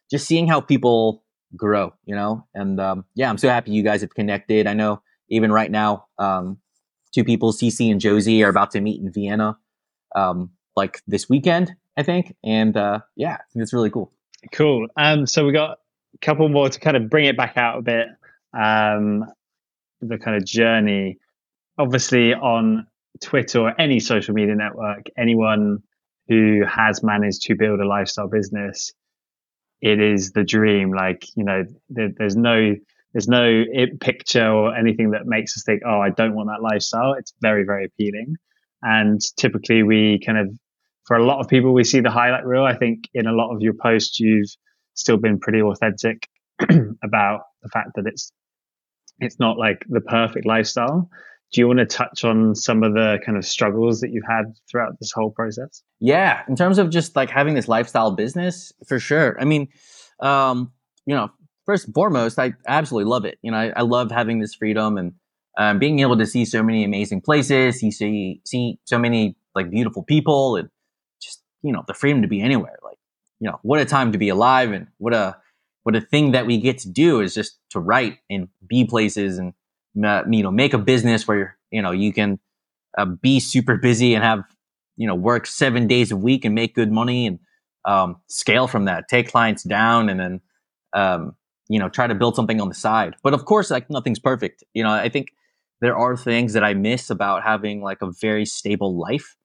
just 0.09 0.27
seeing 0.27 0.47
how 0.47 0.61
people 0.61 1.23
grow, 1.55 1.93
you 2.05 2.15
know? 2.15 2.45
And, 2.53 2.79
um, 2.79 3.05
yeah, 3.15 3.29
I'm 3.29 3.37
so 3.37 3.49
happy 3.49 3.71
you 3.71 3.83
guys 3.83 4.01
have 4.01 4.13
connected. 4.13 4.67
I 4.67 4.73
know 4.73 5.01
even 5.29 5.51
right 5.51 5.71
now, 5.71 6.07
um, 6.17 6.57
two 7.13 7.23
people, 7.23 7.53
CC 7.53 7.91
and 7.91 8.01
Josie 8.01 8.43
are 8.43 8.49
about 8.49 8.71
to 8.71 8.81
meet 8.81 9.01
in 9.01 9.11
Vienna, 9.11 9.57
um, 10.15 10.51
like 10.75 11.01
this 11.07 11.29
weekend 11.29 11.75
I 11.97 12.03
think. 12.03 12.35
And 12.43 12.75
uh, 12.75 12.99
yeah, 13.15 13.37
it's 13.55 13.73
really 13.73 13.89
cool. 13.89 14.11
Cool. 14.51 14.87
Um, 14.97 15.25
so 15.25 15.45
we 15.45 15.51
got 15.51 15.79
a 16.13 16.17
couple 16.19 16.47
more 16.49 16.69
to 16.69 16.79
kind 16.79 16.97
of 16.97 17.09
bring 17.09 17.25
it 17.25 17.37
back 17.37 17.57
out 17.57 17.79
a 17.79 17.81
bit. 17.81 18.07
Um, 18.53 19.25
the 20.01 20.17
kind 20.17 20.37
of 20.37 20.45
journey, 20.45 21.17
obviously 21.77 22.33
on 22.33 22.87
Twitter 23.21 23.59
or 23.61 23.81
any 23.81 23.99
social 23.99 24.33
media 24.33 24.55
network, 24.55 25.07
anyone 25.17 25.81
who 26.27 26.63
has 26.67 27.03
managed 27.03 27.43
to 27.43 27.55
build 27.55 27.79
a 27.79 27.87
lifestyle 27.87 28.27
business, 28.27 28.93
it 29.81 29.99
is 30.01 30.31
the 30.31 30.43
dream. 30.43 30.91
Like 30.91 31.25
you 31.35 31.43
know, 31.43 31.63
there, 31.89 32.09
there's 32.17 32.35
no 32.35 32.75
there's 33.13 33.27
no 33.27 33.63
picture 34.01 34.47
or 34.47 34.75
anything 34.75 35.11
that 35.11 35.25
makes 35.25 35.55
us 35.57 35.63
think, 35.63 35.81
oh, 35.85 35.99
I 35.99 36.09
don't 36.09 36.35
want 36.35 36.49
that 36.49 36.61
lifestyle. 36.61 37.13
It's 37.13 37.33
very 37.41 37.63
very 37.63 37.85
appealing, 37.85 38.35
and 38.81 39.21
typically 39.37 39.83
we 39.83 40.19
kind 40.25 40.37
of 40.37 40.49
for 41.05 41.17
a 41.17 41.25
lot 41.25 41.39
of 41.39 41.47
people, 41.47 41.73
we 41.73 41.83
see 41.83 42.01
the 42.01 42.09
highlight 42.09 42.45
reel. 42.45 42.63
I 42.63 42.75
think 42.75 43.07
in 43.13 43.27
a 43.27 43.31
lot 43.31 43.53
of 43.53 43.61
your 43.61 43.73
posts, 43.73 44.19
you've 44.19 44.49
still 44.95 45.17
been 45.17 45.39
pretty 45.39 45.61
authentic 45.61 46.27
about 47.03 47.41
the 47.61 47.69
fact 47.69 47.91
that 47.95 48.05
it's 48.07 48.31
it's 49.19 49.39
not 49.39 49.57
like 49.57 49.85
the 49.87 50.01
perfect 50.01 50.45
lifestyle. 50.45 51.09
Do 51.55 51.61
you 51.61 51.67
want 51.67 51.79
to 51.79 51.85
touch 51.85 52.25
on 52.25 52.53
some 52.53 52.83
of 52.83 52.95
the 52.95 53.17
kind 53.25 53.37
of 53.37 53.45
struggles 53.45 54.01
that 54.01 54.11
you've 54.11 54.25
had 54.27 54.43
throughout 54.69 54.99
this 54.99 55.13
whole 55.13 55.31
process? 55.31 55.81
Yeah, 56.01 56.41
in 56.49 56.57
terms 56.57 56.79
of 56.79 56.89
just 56.89 57.15
like 57.15 57.29
having 57.29 57.53
this 57.53 57.69
lifestyle 57.69 58.11
business, 58.11 58.73
for 58.85 58.99
sure. 58.99 59.39
I 59.39 59.45
mean, 59.45 59.69
um, 60.19 60.73
you 61.05 61.15
know, 61.15 61.29
first 61.65 61.85
and 61.85 61.93
foremost, 61.93 62.37
I 62.39 62.55
absolutely 62.67 63.09
love 63.09 63.23
it. 63.23 63.39
You 63.41 63.51
know, 63.51 63.57
I, 63.57 63.71
I 63.73 63.81
love 63.83 64.11
having 64.11 64.39
this 64.39 64.53
freedom 64.53 64.97
and 64.97 65.13
um, 65.57 65.79
being 65.79 65.99
able 65.99 66.17
to 66.17 66.25
see 66.25 66.43
so 66.43 66.61
many 66.61 66.83
amazing 66.83 67.21
places, 67.21 67.79
see 67.79 67.89
see 67.89 68.41
see 68.45 68.77
so 68.83 68.99
many 68.99 69.37
like 69.55 69.71
beautiful 69.71 70.03
people 70.03 70.57
and 70.57 70.67
just 71.21 71.41
you 71.63 71.71
know, 71.71 71.85
the 71.87 71.93
freedom 71.93 72.21
to 72.21 72.27
be 72.27 72.41
anywhere. 72.41 72.77
Like, 72.83 72.97
you 73.39 73.49
know, 73.49 73.59
what 73.61 73.79
a 73.79 73.85
time 73.85 74.11
to 74.11 74.17
be 74.17 74.27
alive 74.27 74.73
and 74.73 74.87
what 74.97 75.13
a, 75.13 75.37
what 75.83 75.95
a 75.95 76.01
thing 76.01 76.33
that 76.33 76.47
we 76.47 76.57
get 76.57 76.79
to 76.79 76.89
do 76.89 77.21
is 77.21 77.33
just 77.33 77.59
to 77.69 77.79
write 77.79 78.17
and 78.29 78.49
be 78.67 78.83
places 78.83 79.37
and, 79.37 79.53
you 79.95 80.43
know, 80.43 80.51
make 80.51 80.73
a 80.73 80.77
business 80.77 81.27
where, 81.27 81.57
you 81.71 81.81
know, 81.81 81.91
you 81.91 82.13
can 82.13 82.39
uh, 82.97 83.05
be 83.05 83.39
super 83.39 83.77
busy 83.77 84.13
and 84.13 84.23
have, 84.23 84.43
you 84.97 85.07
know, 85.07 85.15
work 85.15 85.47
seven 85.47 85.87
days 85.87 86.11
a 86.11 86.17
week 86.17 86.45
and 86.45 86.53
make 86.53 86.75
good 86.75 86.91
money 86.91 87.27
and 87.27 87.39
um, 87.85 88.17
scale 88.27 88.67
from 88.67 88.85
that, 88.85 89.07
take 89.07 89.29
clients 89.31 89.63
down 89.63 90.09
and 90.09 90.19
then, 90.19 90.41
um, 90.93 91.35
you 91.69 91.79
know, 91.79 91.89
try 91.89 92.07
to 92.07 92.15
build 92.15 92.35
something 92.35 92.61
on 92.61 92.69
the 92.69 92.75
side. 92.75 93.15
But 93.23 93.33
of 93.33 93.45
course, 93.45 93.71
like 93.71 93.89
nothing's 93.89 94.19
perfect. 94.19 94.63
You 94.73 94.83
know, 94.83 94.91
I 94.91 95.09
think 95.09 95.29
there 95.81 95.97
are 95.97 96.15
things 96.15 96.53
that 96.53 96.63
I 96.63 96.73
miss 96.73 97.09
about 97.09 97.43
having 97.43 97.81
like 97.81 98.01
a 98.01 98.11
very 98.21 98.45
stable 98.45 98.97
life 98.97 99.35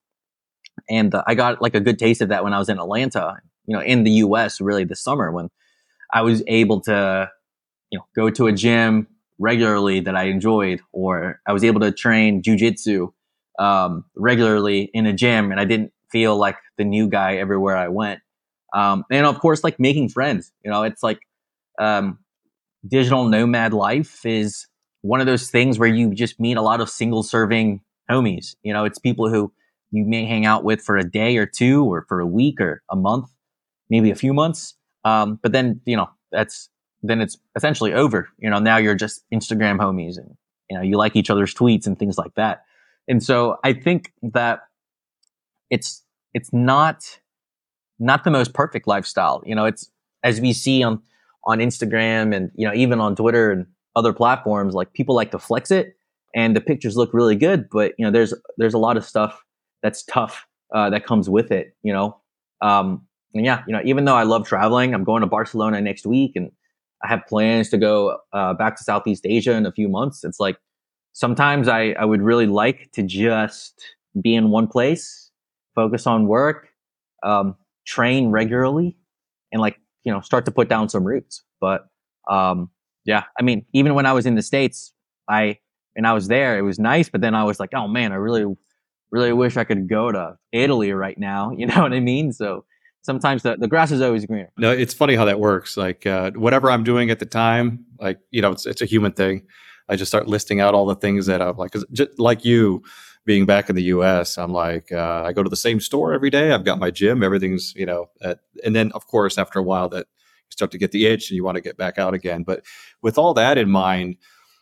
and 0.88 1.14
uh, 1.14 1.22
I 1.26 1.34
got 1.34 1.60
like 1.60 1.74
a 1.74 1.80
good 1.80 1.98
taste 1.98 2.20
of 2.22 2.28
that 2.28 2.44
when 2.44 2.52
I 2.52 2.58
was 2.58 2.68
in 2.68 2.78
Atlanta, 2.78 3.36
you 3.66 3.74
know, 3.74 3.82
in 3.82 4.04
the 4.04 4.10
US 4.12 4.60
really 4.60 4.84
this 4.84 5.02
summer 5.02 5.30
when 5.30 5.50
I 6.12 6.22
was 6.22 6.42
able 6.46 6.80
to, 6.82 7.30
you 7.90 7.98
know, 7.98 8.04
go 8.14 8.30
to 8.30 8.46
a 8.46 8.52
gym 8.52 9.06
regularly 9.40 10.00
that 10.00 10.14
I 10.14 10.24
enjoyed, 10.24 10.80
or 10.92 11.40
I 11.48 11.52
was 11.52 11.64
able 11.64 11.80
to 11.80 11.90
train 11.90 12.42
jujitsu 12.42 13.12
um, 13.58 14.04
regularly 14.14 14.90
in 14.94 15.06
a 15.06 15.12
gym 15.12 15.50
and 15.50 15.60
I 15.60 15.64
didn't 15.64 15.92
feel 16.12 16.36
like 16.36 16.56
the 16.78 16.84
new 16.84 17.08
guy 17.08 17.36
everywhere 17.36 17.76
I 17.76 17.88
went. 17.88 18.20
Um, 18.74 19.04
and 19.10 19.26
of 19.26 19.40
course, 19.40 19.64
like 19.64 19.80
making 19.80 20.10
friends, 20.10 20.52
you 20.64 20.70
know, 20.70 20.84
it's 20.84 21.02
like 21.02 21.20
um, 21.80 22.18
digital 22.88 23.28
nomad 23.28 23.72
life 23.74 24.24
is 24.24 24.66
one 25.02 25.20
of 25.20 25.26
those 25.26 25.50
things 25.50 25.78
where 25.78 25.88
you 25.88 26.14
just 26.14 26.40
meet 26.40 26.56
a 26.56 26.62
lot 26.62 26.80
of 26.80 26.88
single 26.88 27.22
serving 27.22 27.82
homies. 28.10 28.56
You 28.62 28.72
know, 28.72 28.84
it's 28.84 28.98
people 28.98 29.28
who 29.28 29.52
you 29.90 30.04
may 30.06 30.24
hang 30.24 30.46
out 30.46 30.64
with 30.64 30.80
for 30.80 30.96
a 30.96 31.04
day 31.04 31.36
or 31.36 31.46
two 31.46 31.84
or 31.84 32.06
for 32.08 32.20
a 32.20 32.26
week 32.26 32.60
or 32.60 32.82
a 32.90 32.96
month, 32.96 33.26
maybe 33.90 34.10
a 34.10 34.14
few 34.16 34.32
months. 34.32 34.74
Um, 35.04 35.38
but 35.42 35.52
then, 35.52 35.80
you 35.84 35.96
know, 35.96 36.08
that's, 36.32 36.69
then 37.02 37.20
it's 37.20 37.38
essentially 37.56 37.92
over. 37.92 38.28
You 38.38 38.50
know, 38.50 38.58
now 38.58 38.76
you're 38.76 38.94
just 38.94 39.24
Instagram 39.32 39.78
homies 39.78 40.18
and, 40.18 40.36
you 40.68 40.76
know, 40.76 40.82
you 40.82 40.96
like 40.96 41.16
each 41.16 41.30
other's 41.30 41.54
tweets 41.54 41.86
and 41.86 41.98
things 41.98 42.18
like 42.18 42.34
that. 42.34 42.64
And 43.08 43.22
so 43.22 43.58
I 43.64 43.72
think 43.72 44.12
that 44.22 44.60
it's, 45.70 46.04
it's 46.34 46.52
not, 46.52 47.20
not 47.98 48.24
the 48.24 48.30
most 48.30 48.52
perfect 48.54 48.86
lifestyle. 48.86 49.42
You 49.44 49.54
know, 49.54 49.64
it's, 49.64 49.90
as 50.22 50.40
we 50.40 50.52
see 50.52 50.82
on, 50.82 51.02
on 51.44 51.58
Instagram 51.58 52.34
and, 52.34 52.50
you 52.54 52.66
know, 52.66 52.74
even 52.74 53.00
on 53.00 53.16
Twitter 53.16 53.50
and 53.50 53.66
other 53.96 54.12
platforms, 54.12 54.74
like 54.74 54.92
people 54.92 55.14
like 55.14 55.30
to 55.30 55.38
flex 55.38 55.70
it 55.70 55.96
and 56.34 56.54
the 56.54 56.60
pictures 56.60 56.96
look 56.96 57.12
really 57.12 57.36
good, 57.36 57.68
but 57.70 57.92
you 57.98 58.04
know, 58.04 58.10
there's, 58.10 58.34
there's 58.58 58.74
a 58.74 58.78
lot 58.78 58.96
of 58.96 59.04
stuff 59.04 59.44
that's 59.82 60.04
tough 60.04 60.46
uh, 60.74 60.90
that 60.90 61.04
comes 61.04 61.28
with 61.28 61.50
it, 61.50 61.74
you 61.82 61.92
know. 61.92 62.20
Um, 62.60 63.06
and 63.34 63.44
yeah, 63.46 63.62
you 63.66 63.72
know, 63.72 63.80
even 63.84 64.04
though 64.04 64.14
I 64.14 64.24
love 64.24 64.46
traveling, 64.46 64.94
I'm 64.94 65.04
going 65.04 65.22
to 65.22 65.26
Barcelona 65.26 65.80
next 65.80 66.06
week, 66.06 66.32
and 66.36 66.52
I 67.02 67.08
have 67.08 67.22
plans 67.28 67.70
to 67.70 67.78
go 67.78 68.18
uh, 68.32 68.54
back 68.54 68.76
to 68.76 68.84
Southeast 68.84 69.24
Asia 69.26 69.52
in 69.52 69.66
a 69.66 69.72
few 69.72 69.88
months. 69.88 70.24
It's 70.24 70.40
like 70.40 70.58
sometimes 71.12 71.68
I 71.68 71.92
I 71.92 72.04
would 72.04 72.22
really 72.22 72.46
like 72.46 72.90
to 72.92 73.02
just 73.02 73.82
be 74.20 74.34
in 74.34 74.50
one 74.50 74.66
place, 74.66 75.30
focus 75.74 76.06
on 76.06 76.26
work, 76.26 76.68
um, 77.22 77.56
train 77.86 78.30
regularly, 78.30 78.96
and 79.52 79.60
like 79.60 79.78
you 80.04 80.12
know 80.12 80.20
start 80.20 80.44
to 80.46 80.50
put 80.50 80.68
down 80.68 80.88
some 80.88 81.04
roots. 81.04 81.42
But 81.60 81.86
um, 82.28 82.70
yeah, 83.04 83.24
I 83.38 83.42
mean, 83.42 83.64
even 83.72 83.94
when 83.94 84.06
I 84.06 84.12
was 84.12 84.26
in 84.26 84.34
the 84.34 84.42
states, 84.42 84.92
I 85.28 85.58
and 85.96 86.06
I 86.06 86.12
was 86.12 86.28
there, 86.28 86.58
it 86.58 86.62
was 86.62 86.78
nice, 86.78 87.08
but 87.08 87.20
then 87.20 87.34
I 87.34 87.44
was 87.44 87.58
like, 87.60 87.70
oh 87.74 87.88
man, 87.88 88.12
I 88.12 88.16
really 88.16 88.44
really 89.10 89.32
wish 89.32 89.56
I 89.56 89.64
could 89.64 89.88
go 89.88 90.12
to 90.12 90.36
Italy 90.52 90.92
right 90.92 91.18
now. 91.18 91.50
You 91.56 91.66
know 91.66 91.82
what 91.82 91.92
I 91.92 92.00
mean? 92.00 92.32
So 92.32 92.64
sometimes 93.02 93.42
the, 93.42 93.56
the 93.56 93.68
grass 93.68 93.90
is 93.90 94.00
always 94.00 94.26
greener. 94.26 94.50
No, 94.58 94.70
it's 94.70 94.94
funny 94.94 95.14
how 95.14 95.24
that 95.24 95.40
works. 95.40 95.76
Like 95.76 96.06
uh, 96.06 96.32
whatever 96.32 96.70
I'm 96.70 96.84
doing 96.84 97.10
at 97.10 97.18
the 97.18 97.26
time, 97.26 97.84
like, 97.98 98.18
you 98.30 98.42
know, 98.42 98.52
it's, 98.52 98.66
it's 98.66 98.82
a 98.82 98.86
human 98.86 99.12
thing. 99.12 99.46
I 99.88 99.96
just 99.96 100.10
start 100.10 100.28
listing 100.28 100.60
out 100.60 100.74
all 100.74 100.86
the 100.86 100.94
things 100.94 101.26
that 101.26 101.42
I'm 101.42 101.56
like, 101.56 101.72
just 101.92 102.18
like 102.18 102.44
you 102.44 102.82
being 103.24 103.44
back 103.44 103.68
in 103.68 103.76
the 103.76 103.82
US, 103.84 104.38
I'm 104.38 104.52
like, 104.52 104.92
uh, 104.92 105.24
I 105.26 105.32
go 105.32 105.42
to 105.42 105.50
the 105.50 105.56
same 105.56 105.80
store 105.80 106.12
every 106.12 106.30
day. 106.30 106.52
I've 106.52 106.64
got 106.64 106.78
my 106.78 106.90
gym, 106.90 107.22
everything's, 107.22 107.74
you 107.74 107.86
know, 107.86 108.08
at, 108.22 108.38
and 108.64 108.74
then 108.74 108.92
of 108.92 109.06
course, 109.06 109.36
after 109.36 109.58
a 109.58 109.62
while 109.62 109.88
that 109.90 110.06
you 110.06 110.52
start 110.52 110.70
to 110.72 110.78
get 110.78 110.92
the 110.92 111.06
itch 111.06 111.30
and 111.30 111.36
you 111.36 111.44
want 111.44 111.56
to 111.56 111.60
get 111.60 111.76
back 111.76 111.98
out 111.98 112.14
again. 112.14 112.44
But 112.44 112.64
with 113.02 113.18
all 113.18 113.34
that 113.34 113.58
in 113.58 113.70
mind, 113.70 114.16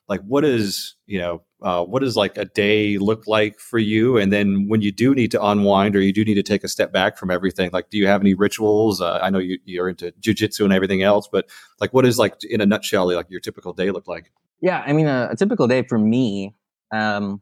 like 0.09 0.21
what 0.23 0.45
is 0.45 0.97
you 1.07 1.19
know 1.19 1.43
uh, 1.63 1.85
what 1.85 2.01
does 2.01 2.17
like 2.17 2.37
a 2.37 2.45
day 2.45 2.99
look 2.99 3.27
like 3.27 3.59
for 3.59 3.79
you? 3.79 4.17
And 4.17 4.33
then 4.33 4.69
when 4.69 4.81
you 4.81 4.93
do 4.93 5.13
need 5.13 5.33
to 5.33 5.45
unwind 5.45 5.97
or 5.97 6.01
you 6.01 6.13
do 6.13 6.25
need 6.25 6.35
to 6.35 6.43
take 6.43 6.63
a 6.63 6.69
step 6.69 6.93
back 6.93 7.19
from 7.19 7.31
everything 7.31 7.71
like 7.73 7.91
do 7.91 7.99
you 7.99 8.07
have 8.07 8.21
any 8.21 8.35
rituals? 8.35 9.01
Uh, 9.01 9.19
i 9.23 9.31
know 9.31 9.39
you, 9.39 9.59
you're 9.65 9.89
into 9.89 10.13
jujitsu 10.21 10.65
and 10.65 10.73
everything 10.73 11.03
else 11.03 11.29
but 11.31 11.49
like 11.81 11.93
what 11.93 12.07
is 12.07 12.19
like 12.19 12.37
in 12.45 12.61
a 12.61 12.67
nutshell 12.67 13.13
like 13.13 13.27
your 13.29 13.41
typical 13.41 13.73
day 13.73 13.91
look 13.91 14.07
like? 14.07 14.33
Yeah 14.61 14.83
i 14.87 14.93
mean 14.93 15.07
a, 15.07 15.29
a 15.33 15.37
typical 15.37 15.67
day 15.67 15.83
for 15.83 15.99
me 15.99 16.55
um 16.93 17.41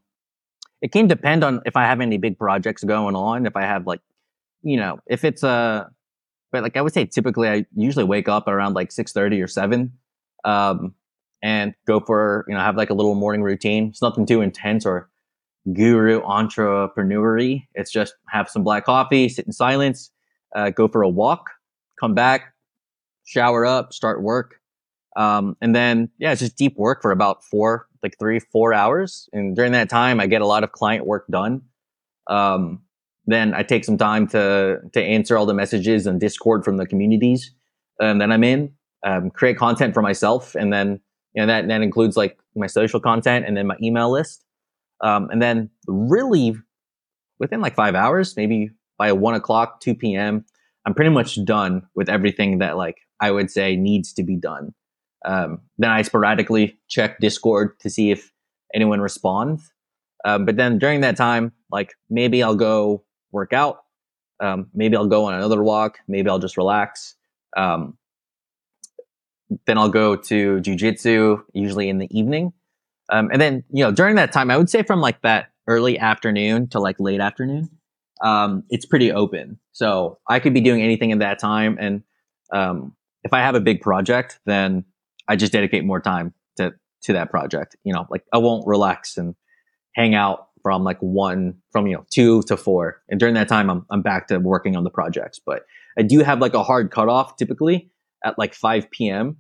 it 0.83 0.93
can 0.93 1.07
depend 1.07 1.45
on 1.45 1.61
if 1.65 1.77
i 1.77 1.85
have 1.85 2.01
any 2.01 2.19
big 2.19 2.39
projects 2.39 2.85
going 2.85 3.15
on 3.15 3.47
if 3.47 3.57
i 3.57 3.63
have 3.63 3.87
like 3.87 4.01
you 4.63 4.77
know 4.77 4.99
if 5.07 5.25
it's 5.25 5.43
a 5.43 5.89
but 6.53 6.63
like 6.63 6.77
i 6.77 6.83
would 6.83 6.93
say 6.93 7.05
typically 7.07 7.49
i 7.49 7.65
usually 7.75 8.05
wake 8.05 8.29
up 8.29 8.49
around 8.49 8.75
like 8.75 8.91
6.30 8.91 9.43
or 9.43 9.47
7 9.47 9.93
um 10.45 10.95
and 11.43 11.75
go 11.87 12.01
for 12.01 12.45
you 12.49 12.55
know 12.55 12.61
have 12.61 12.77
like 12.77 12.91
a 12.91 12.95
little 12.95 13.15
morning 13.15 13.43
routine. 13.43 13.89
It's 13.89 14.03
nothing 14.03 14.27
too 14.27 14.41
intense 14.41 14.87
or 14.87 15.09
guru 15.73 16.21
entrepreneury. 16.23 17.67
It's 17.75 17.91
just 17.91 18.15
have 18.29 18.49
some 18.49 18.63
black 18.63 18.85
coffee, 18.85 19.29
sit 19.29 19.47
in 19.47 19.53
silence, 19.53 20.11
uh, 20.55 20.71
go 20.71 20.89
for 20.89 21.03
a 21.03 21.09
walk, 21.09 21.51
come 21.99 22.15
back, 22.15 22.55
shower 23.25 23.67
up, 23.67 23.93
start 23.93 24.23
work, 24.23 24.61
um, 25.17 25.57
and 25.61 25.75
then 25.75 26.11
yeah, 26.19 26.33
it's 26.33 26.41
just 26.43 26.57
deep 26.57 26.77
work 26.77 27.03
for 27.03 27.11
about 27.11 27.43
four, 27.43 27.89
like 28.03 28.17
three, 28.19 28.39
four 28.39 28.75
hours. 28.75 29.29
And 29.33 29.57
during 29.57 29.73
that 29.73 29.89
time, 29.89 30.21
I 30.21 30.27
get 30.27 30.43
a 30.43 30.47
lot 30.47 30.63
of 30.63 30.73
client 30.73 31.07
work 31.07 31.27
done. 31.29 31.63
Um, 32.29 32.83
then 33.27 33.55
I 33.55 33.63
take 33.63 33.85
some 33.85 33.97
time 33.97 34.29
to 34.29 34.79
to 34.93 35.03
answer 35.03 35.37
all 35.37 35.47
the 35.47 35.55
messages 35.55 36.07
and 36.07 36.21
Discord 36.21 36.65
from 36.65 36.77
the 36.77 36.87
communities 36.87 37.51
um, 38.01 38.19
that 38.19 38.31
I'm 38.31 38.45
in, 38.45 38.73
um, 39.05 39.31
create 39.31 39.57
content 39.57 39.95
for 39.95 40.03
myself, 40.03 40.55
and 40.55 40.73
then 40.73 41.01
you 41.37 41.43
know, 41.43 41.47
that, 41.47 41.69
that 41.69 41.83
includes 41.83 42.17
like 42.17 42.39
my 42.57 42.67
social 42.67 42.99
content 42.99 43.45
and 43.47 43.57
then 43.57 43.67
my 43.67 43.77
email 43.83 44.11
list. 44.11 44.45
Um, 45.03 45.29
and 45.31 45.43
then 45.43 45.71
really 45.87 46.57
within 47.39 47.61
like 47.61 47.75
five 47.75 47.95
hours, 47.95 48.35
maybe 48.37 48.71
by 48.99 49.13
one 49.13 49.35
o'clock, 49.35 49.81
2 49.81 49.95
p.m., 49.95 50.45
I'm 50.87 50.95
pretty 50.95 51.11
much 51.11 51.45
done 51.45 51.83
with 51.95 52.09
everything 52.09 52.59
that 52.59 52.79
like 52.79 52.97
I 53.21 53.31
would 53.31 53.51
say 53.51 53.77
needs 53.77 54.15
to 54.15 54.23
be 54.23 54.37
done. 54.37 54.73
Um, 55.27 55.61
then 55.77 55.91
I 55.91 56.03
sporadically 56.03 56.79
check 56.89 57.19
Discord 57.19 57.79
to 57.81 57.91
see 57.91 58.11
if 58.11 58.33
anyone 58.75 59.01
responds. 59.01 59.71
Um, 60.25 60.47
but 60.47 60.57
then 60.57 60.79
during 60.79 61.03
that 61.03 61.17
time, 61.17 61.53
like 61.71 61.95
maybe 62.09 62.43
I'll 62.43 62.57
go 62.57 63.05
work 63.33 63.53
out. 63.53 63.79
Um, 64.41 64.69
maybe 64.75 64.97
I'll 64.97 65.07
go 65.07 65.25
on 65.25 65.35
another 65.35 65.63
walk. 65.63 65.99
Maybe 66.09 66.31
I'll 66.31 66.39
just 66.39 66.57
relax. 66.57 67.15
Um, 67.57 67.99
then 69.67 69.79
I'll 69.79 69.89
go 69.89 70.17
to 70.17 70.61
jujitsu, 70.61 71.43
usually 71.53 71.89
in 71.89 71.99
the 71.99 72.09
evening. 72.17 72.53
Um, 73.09 73.31
and 73.33 73.41
then, 73.41 73.65
you 73.71 73.85
know, 73.85 73.93
during 73.93 74.17
that 74.17 74.33
time, 74.33 74.51
I 74.51 74.57
would 74.57 74.71
say 74.71 74.83
from 74.83 75.01
like 75.01 75.23
that 75.23 75.51
early 75.69 75.99
afternoon 75.99 76.69
to 76.71 76.81
like 76.81 76.97
late 76.99 77.21
afternoon, 77.21 77.71
um, 78.21 78.65
it's 78.71 78.87
pretty 78.87 79.13
open. 79.13 79.59
So 79.73 80.19
I 80.29 80.41
could 80.41 80.55
be 80.55 80.61
doing 80.61 80.83
anything 80.83 81.11
in 81.11 81.21
that 81.21 81.39
time. 81.39 81.77
And 81.79 82.03
um, 82.53 82.97
if 83.23 83.33
I 83.33 83.41
have 83.41 83.55
a 83.55 83.61
big 83.61 83.81
project, 83.81 84.41
then 84.47 84.85
I 85.29 85.37
just 85.37 85.53
dedicate 85.53 85.85
more 85.85 86.01
time 86.01 86.35
to, 86.57 86.75
to 87.03 87.13
that 87.13 87.31
project. 87.31 87.77
You 87.85 87.93
know, 87.93 88.07
like 88.11 88.25
I 88.33 88.39
won't 88.39 88.67
relax 88.67 89.17
and 89.17 89.35
hang 89.95 90.15
out 90.15 90.49
from 90.63 90.83
like 90.83 90.99
one, 90.99 91.59
from, 91.71 91.87
you 91.87 91.97
know, 91.97 92.07
two 92.11 92.43
to 92.45 92.57
four. 92.57 93.03
And 93.09 93.21
during 93.21 93.35
that 93.35 93.49
time, 93.49 93.71
I'm, 93.71 93.87
I'm 93.91 94.03
back 94.03 94.29
to 94.29 94.39
working 94.39 94.75
on 94.75 94.83
the 94.83 94.91
projects. 94.91 95.39
But 95.39 95.65
I 95.97 96.03
do 96.03 96.21
have 96.21 96.41
like 96.41 96.55
a 96.55 96.65
hard 96.65 96.91
cutoff 96.91 97.37
typically 97.37 97.91
at 98.27 98.39
like 98.39 98.55
5 98.55 98.91
p.m. 98.91 99.37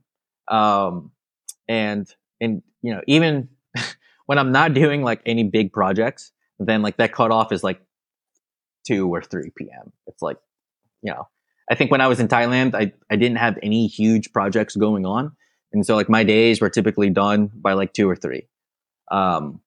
Um, 0.49 1.11
and 1.69 2.07
and 2.41 2.63
you 2.83 2.95
know 2.95 3.03
even 3.07 3.49
when 4.27 4.39
I'm 4.39 4.53
not 4.53 4.75
doing 4.75 5.03
like 5.03 5.21
any 5.27 5.45
big 5.45 5.73
projects, 5.73 6.33
then 6.59 6.83
like 6.83 6.97
that 6.99 7.13
cutoff 7.13 7.53
is 7.53 7.65
like 7.65 7.81
2 8.87 9.13
or 9.13 9.23
3 9.23 9.51
p.m. 9.57 9.93
It's 10.07 10.23
like 10.23 10.39
you 11.03 11.13
know 11.13 11.29
I 11.71 11.75
think 11.75 11.91
when 11.91 12.01
I 12.01 12.07
was 12.07 12.21
in 12.21 12.29
Thailand, 12.29 12.75
I 12.75 12.93
I 13.11 13.17
didn't 13.17 13.39
have 13.39 13.59
any 13.63 13.89
huge 13.89 14.33
projects 14.33 14.77
going 14.77 15.05
on, 15.05 15.33
and 15.73 15.85
so 15.85 15.97
like 15.97 16.09
my 16.09 16.25
days 16.25 16.61
were 16.61 16.71
typically 16.71 17.11
done 17.11 17.51
by 17.55 17.73
like 17.73 17.93
two 17.93 18.09
or 18.09 18.17
three. 18.17 18.49
Um, 19.11 19.61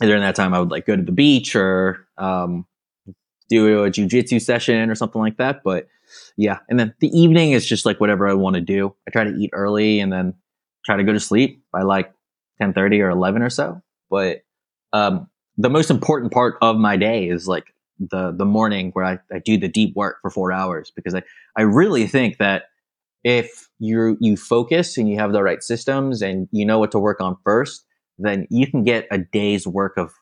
and 0.00 0.08
during 0.08 0.22
that 0.22 0.34
time, 0.34 0.54
I 0.54 0.60
would 0.60 0.70
like 0.70 0.86
go 0.86 0.96
to 0.96 1.02
the 1.02 1.12
beach 1.12 1.54
or 1.54 2.06
um, 2.18 2.66
do 3.48 3.84
a 3.84 3.90
jujitsu 3.90 4.40
session 4.40 4.90
or 4.90 4.94
something 4.94 5.20
like 5.20 5.36
that. 5.36 5.62
But 5.62 5.86
yeah, 6.36 6.58
and 6.68 6.78
then 6.78 6.94
the 7.00 7.08
evening 7.08 7.52
is 7.52 7.66
just 7.66 7.86
like 7.86 8.00
whatever 8.00 8.28
I 8.28 8.34
want 8.34 8.54
to 8.54 8.60
do. 8.60 8.94
I 9.06 9.10
try 9.10 9.24
to 9.24 9.34
eat 9.34 9.50
early 9.52 10.00
and 10.00 10.12
then 10.12 10.34
try 10.84 10.96
to 10.96 11.04
go 11.04 11.12
to 11.12 11.20
sleep 11.20 11.62
by 11.72 11.82
like 11.82 12.12
ten 12.60 12.72
thirty 12.72 13.00
or 13.00 13.10
eleven 13.10 13.42
or 13.42 13.50
so. 13.50 13.80
But 14.10 14.42
um, 14.92 15.28
the 15.56 15.70
most 15.70 15.90
important 15.90 16.32
part 16.32 16.56
of 16.62 16.76
my 16.76 16.96
day 16.96 17.28
is 17.28 17.46
like 17.48 17.74
the 17.98 18.32
the 18.36 18.44
morning 18.44 18.90
where 18.92 19.04
I, 19.04 19.18
I 19.32 19.38
do 19.38 19.58
the 19.58 19.68
deep 19.68 19.94
work 19.94 20.18
for 20.22 20.30
four 20.30 20.52
hours 20.52 20.92
because 20.94 21.14
I, 21.14 21.22
I 21.56 21.62
really 21.62 22.06
think 22.06 22.38
that 22.38 22.64
if 23.24 23.68
you 23.78 24.16
you 24.20 24.36
focus 24.36 24.96
and 24.96 25.08
you 25.08 25.18
have 25.18 25.32
the 25.32 25.42
right 25.42 25.62
systems 25.62 26.22
and 26.22 26.48
you 26.50 26.64
know 26.66 26.78
what 26.78 26.90
to 26.92 26.98
work 26.98 27.20
on 27.20 27.36
first, 27.44 27.84
then 28.18 28.46
you 28.50 28.66
can 28.66 28.82
get 28.84 29.06
a 29.10 29.18
day's 29.18 29.66
work 29.66 29.96
of 29.96 30.12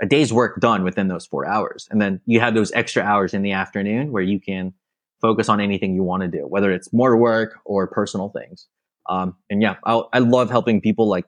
a 0.00 0.06
day's 0.06 0.32
work 0.32 0.60
done 0.60 0.84
within 0.84 1.08
those 1.08 1.26
four 1.26 1.46
hours. 1.46 1.88
And 1.90 2.00
then 2.00 2.20
you 2.26 2.40
have 2.40 2.54
those 2.54 2.72
extra 2.72 3.02
hours 3.02 3.34
in 3.34 3.42
the 3.42 3.52
afternoon 3.52 4.12
where 4.12 4.22
you 4.22 4.40
can 4.40 4.72
focus 5.20 5.48
on 5.48 5.60
anything 5.60 5.94
you 5.94 6.02
want 6.02 6.22
to 6.22 6.28
do, 6.28 6.46
whether 6.46 6.70
it's 6.70 6.92
more 6.92 7.16
work 7.16 7.58
or 7.64 7.86
personal 7.86 8.28
things. 8.30 8.66
Um, 9.08 9.36
and 9.50 9.62
yeah, 9.62 9.76
I, 9.84 10.02
I 10.12 10.18
love 10.18 10.50
helping 10.50 10.80
people 10.80 11.08
like 11.08 11.24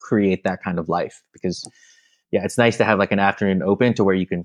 create 0.00 0.44
that 0.44 0.62
kind 0.62 0.78
of 0.78 0.88
life 0.88 1.22
because 1.32 1.68
yeah, 2.30 2.44
it's 2.44 2.58
nice 2.58 2.76
to 2.78 2.84
have 2.84 2.98
like 2.98 3.12
an 3.12 3.18
afternoon 3.18 3.62
open 3.62 3.94
to 3.94 4.04
where 4.04 4.14
you 4.14 4.26
can, 4.26 4.44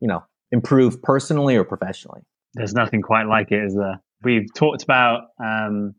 you 0.00 0.08
know, 0.08 0.22
improve 0.52 1.02
personally 1.02 1.56
or 1.56 1.64
professionally. 1.64 2.22
There's 2.54 2.74
nothing 2.74 3.02
quite 3.02 3.26
like 3.26 3.52
it, 3.52 3.64
is 3.64 3.74
there? 3.74 4.02
We've 4.22 4.52
talked 4.54 4.82
about 4.82 5.28
um, 5.42 5.94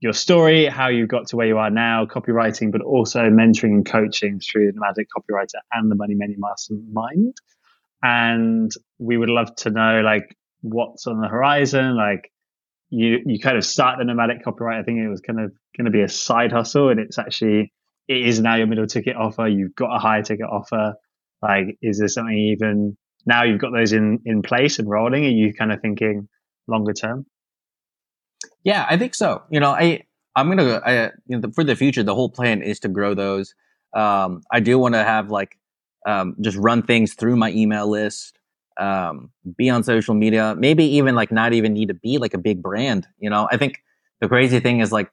your 0.00 0.12
story, 0.12 0.66
how 0.66 0.88
you 0.88 1.06
got 1.06 1.28
to 1.28 1.36
where 1.36 1.46
you 1.46 1.58
are 1.58 1.70
now, 1.70 2.06
copywriting, 2.06 2.72
but 2.72 2.82
also 2.82 3.20
mentoring 3.30 3.70
and 3.70 3.86
coaching 3.86 4.40
through 4.40 4.66
the 4.66 4.72
Nomadic 4.72 5.06
Copywriter 5.16 5.60
and 5.72 5.90
the 5.90 5.94
Money 5.94 6.14
Menu 6.14 6.36
Mastermind. 6.38 7.34
And 8.02 8.72
we 8.98 9.16
would 9.16 9.28
love 9.28 9.54
to 9.56 9.70
know, 9.70 10.00
like, 10.00 10.36
what's 10.62 11.06
on 11.06 11.20
the 11.20 11.28
horizon. 11.28 11.96
Like, 11.96 12.32
you 12.90 13.18
you 13.24 13.38
kind 13.38 13.56
of 13.56 13.64
start 13.64 13.98
the 13.98 14.04
Nomadic 14.04 14.44
Copywriter. 14.44 14.80
I 14.80 14.82
think 14.82 14.98
it 14.98 15.08
was 15.08 15.20
kind 15.20 15.40
of 15.40 15.52
going 15.76 15.86
to 15.86 15.90
be 15.90 16.02
a 16.02 16.08
side 16.08 16.52
hustle, 16.52 16.88
and 16.88 17.00
it's 17.00 17.18
actually 17.18 17.72
it 18.08 18.26
is 18.26 18.40
now 18.40 18.56
your 18.56 18.66
middle 18.66 18.86
ticket 18.86 19.16
offer. 19.16 19.46
You've 19.48 19.74
got 19.74 19.94
a 19.94 19.98
higher 19.98 20.22
ticket 20.22 20.46
offer. 20.46 20.94
Like, 21.40 21.76
is 21.82 21.98
there 21.98 22.08
something 22.08 22.36
even 22.36 22.96
now 23.26 23.44
you've 23.44 23.60
got 23.60 23.72
those 23.72 23.92
in 23.92 24.20
in 24.24 24.42
place 24.42 24.78
and 24.78 24.88
rolling? 24.88 25.24
Are 25.24 25.28
you 25.28 25.52
kind 25.54 25.72
of 25.72 25.80
thinking 25.80 26.28
longer 26.68 26.92
term? 26.92 27.26
Yeah, 28.64 28.86
I 28.88 28.96
think 28.96 29.14
so. 29.14 29.42
You 29.50 29.60
know, 29.60 29.70
I 29.70 30.02
I'm 30.36 30.48
gonna 30.48 30.80
I, 30.84 31.10
you 31.26 31.38
know, 31.38 31.50
for 31.54 31.64
the 31.64 31.76
future, 31.76 32.02
the 32.02 32.14
whole 32.14 32.30
plan 32.30 32.62
is 32.62 32.80
to 32.80 32.88
grow 32.88 33.14
those. 33.14 33.54
Um, 33.94 34.42
I 34.50 34.60
do 34.60 34.78
want 34.78 34.94
to 34.94 35.04
have 35.04 35.30
like 35.30 35.58
um, 36.06 36.36
just 36.40 36.56
run 36.56 36.82
things 36.82 37.14
through 37.14 37.36
my 37.36 37.50
email 37.52 37.88
list, 37.88 38.38
um, 38.78 39.30
be 39.56 39.70
on 39.70 39.82
social 39.82 40.14
media, 40.14 40.54
maybe 40.58 40.84
even 40.84 41.14
like 41.14 41.32
not 41.32 41.52
even 41.52 41.72
need 41.72 41.88
to 41.88 41.94
be 41.94 42.18
like 42.18 42.34
a 42.34 42.38
big 42.38 42.62
brand. 42.62 43.06
You 43.18 43.30
know, 43.30 43.48
I 43.50 43.56
think 43.56 43.82
the 44.20 44.28
crazy 44.28 44.60
thing 44.60 44.80
is 44.80 44.92
like 44.92 45.10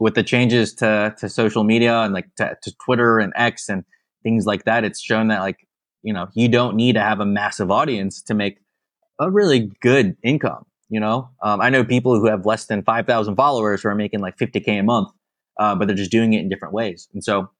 with 0.00 0.14
the 0.14 0.22
changes 0.22 0.74
to 0.76 1.14
to 1.18 1.28
social 1.28 1.64
media 1.64 2.00
and 2.00 2.12
like 2.14 2.34
to, 2.36 2.56
to 2.62 2.74
Twitter 2.84 3.18
and 3.18 3.32
X 3.36 3.68
and 3.68 3.84
things 4.22 4.46
like 4.46 4.64
that, 4.64 4.84
it's 4.84 5.00
shown 5.00 5.28
that 5.28 5.40
like 5.40 5.66
you 6.02 6.12
know 6.12 6.28
you 6.34 6.48
don't 6.48 6.76
need 6.76 6.94
to 6.94 7.00
have 7.00 7.20
a 7.20 7.26
massive 7.26 7.70
audience 7.70 8.22
to 8.22 8.34
make 8.34 8.58
a 9.20 9.30
really 9.30 9.70
good 9.80 10.16
income. 10.22 10.66
You 10.88 11.00
know, 11.00 11.30
um, 11.42 11.60
I 11.60 11.70
know 11.70 11.84
people 11.84 12.18
who 12.18 12.26
have 12.26 12.44
less 12.46 12.66
than 12.66 12.82
5,000 12.82 13.36
followers 13.36 13.82
who 13.82 13.88
are 13.88 13.94
making 13.94 14.20
like 14.20 14.36
50K 14.36 14.80
a 14.80 14.82
month, 14.82 15.08
uh, 15.58 15.74
but 15.74 15.88
they're 15.88 15.96
just 15.96 16.10
doing 16.10 16.34
it 16.34 16.40
in 16.40 16.48
different 16.48 16.74
ways. 16.74 17.08
And 17.14 17.24
so, 17.24 17.50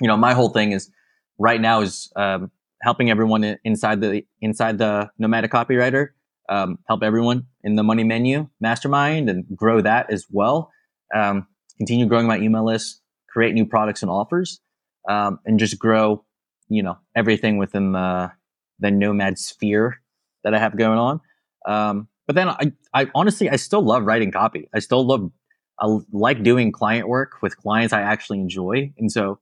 you 0.00 0.08
know, 0.08 0.16
my 0.16 0.32
whole 0.32 0.48
thing 0.48 0.72
is 0.72 0.90
right 1.38 1.60
now 1.60 1.82
is 1.82 2.10
um, 2.16 2.50
helping 2.82 3.10
everyone 3.10 3.56
inside 3.64 4.00
the 4.00 4.22
inside 4.40 4.78
the 4.78 5.10
nomadic 5.18 5.50
copywriter, 5.50 6.08
um, 6.48 6.78
help 6.88 7.02
everyone 7.02 7.46
in 7.62 7.76
the 7.76 7.82
money 7.82 8.04
menu 8.04 8.48
mastermind 8.60 9.28
and 9.28 9.44
grow 9.56 9.80
that 9.80 10.10
as 10.10 10.26
well. 10.30 10.70
Um, 11.14 11.46
continue 11.78 12.06
growing 12.06 12.26
my 12.26 12.38
email 12.38 12.64
list, 12.64 13.00
create 13.28 13.54
new 13.54 13.66
products 13.66 14.02
and 14.02 14.10
offers, 14.10 14.60
um, 15.08 15.38
and 15.44 15.58
just 15.58 15.78
grow, 15.78 16.24
you 16.68 16.82
know, 16.82 16.98
everything 17.14 17.58
within 17.58 17.92
the 17.92 18.32
the 18.78 18.90
nomad 18.90 19.38
sphere 19.38 20.00
that 20.44 20.54
I 20.54 20.58
have 20.58 20.76
going 20.76 20.98
on. 20.98 21.20
Um, 21.66 22.08
but 22.26 22.36
then 22.36 22.48
I, 22.48 22.72
I 22.92 23.10
honestly, 23.14 23.48
I 23.48 23.56
still 23.56 23.82
love 23.82 24.04
writing 24.04 24.30
copy. 24.30 24.68
I 24.74 24.80
still 24.80 25.06
love, 25.06 25.30
I 25.78 25.98
like 26.12 26.42
doing 26.42 26.72
client 26.72 27.08
work 27.08 27.42
with 27.42 27.56
clients 27.56 27.92
I 27.92 28.02
actually 28.02 28.40
enjoy. 28.40 28.92
And 28.98 29.10
so 29.10 29.38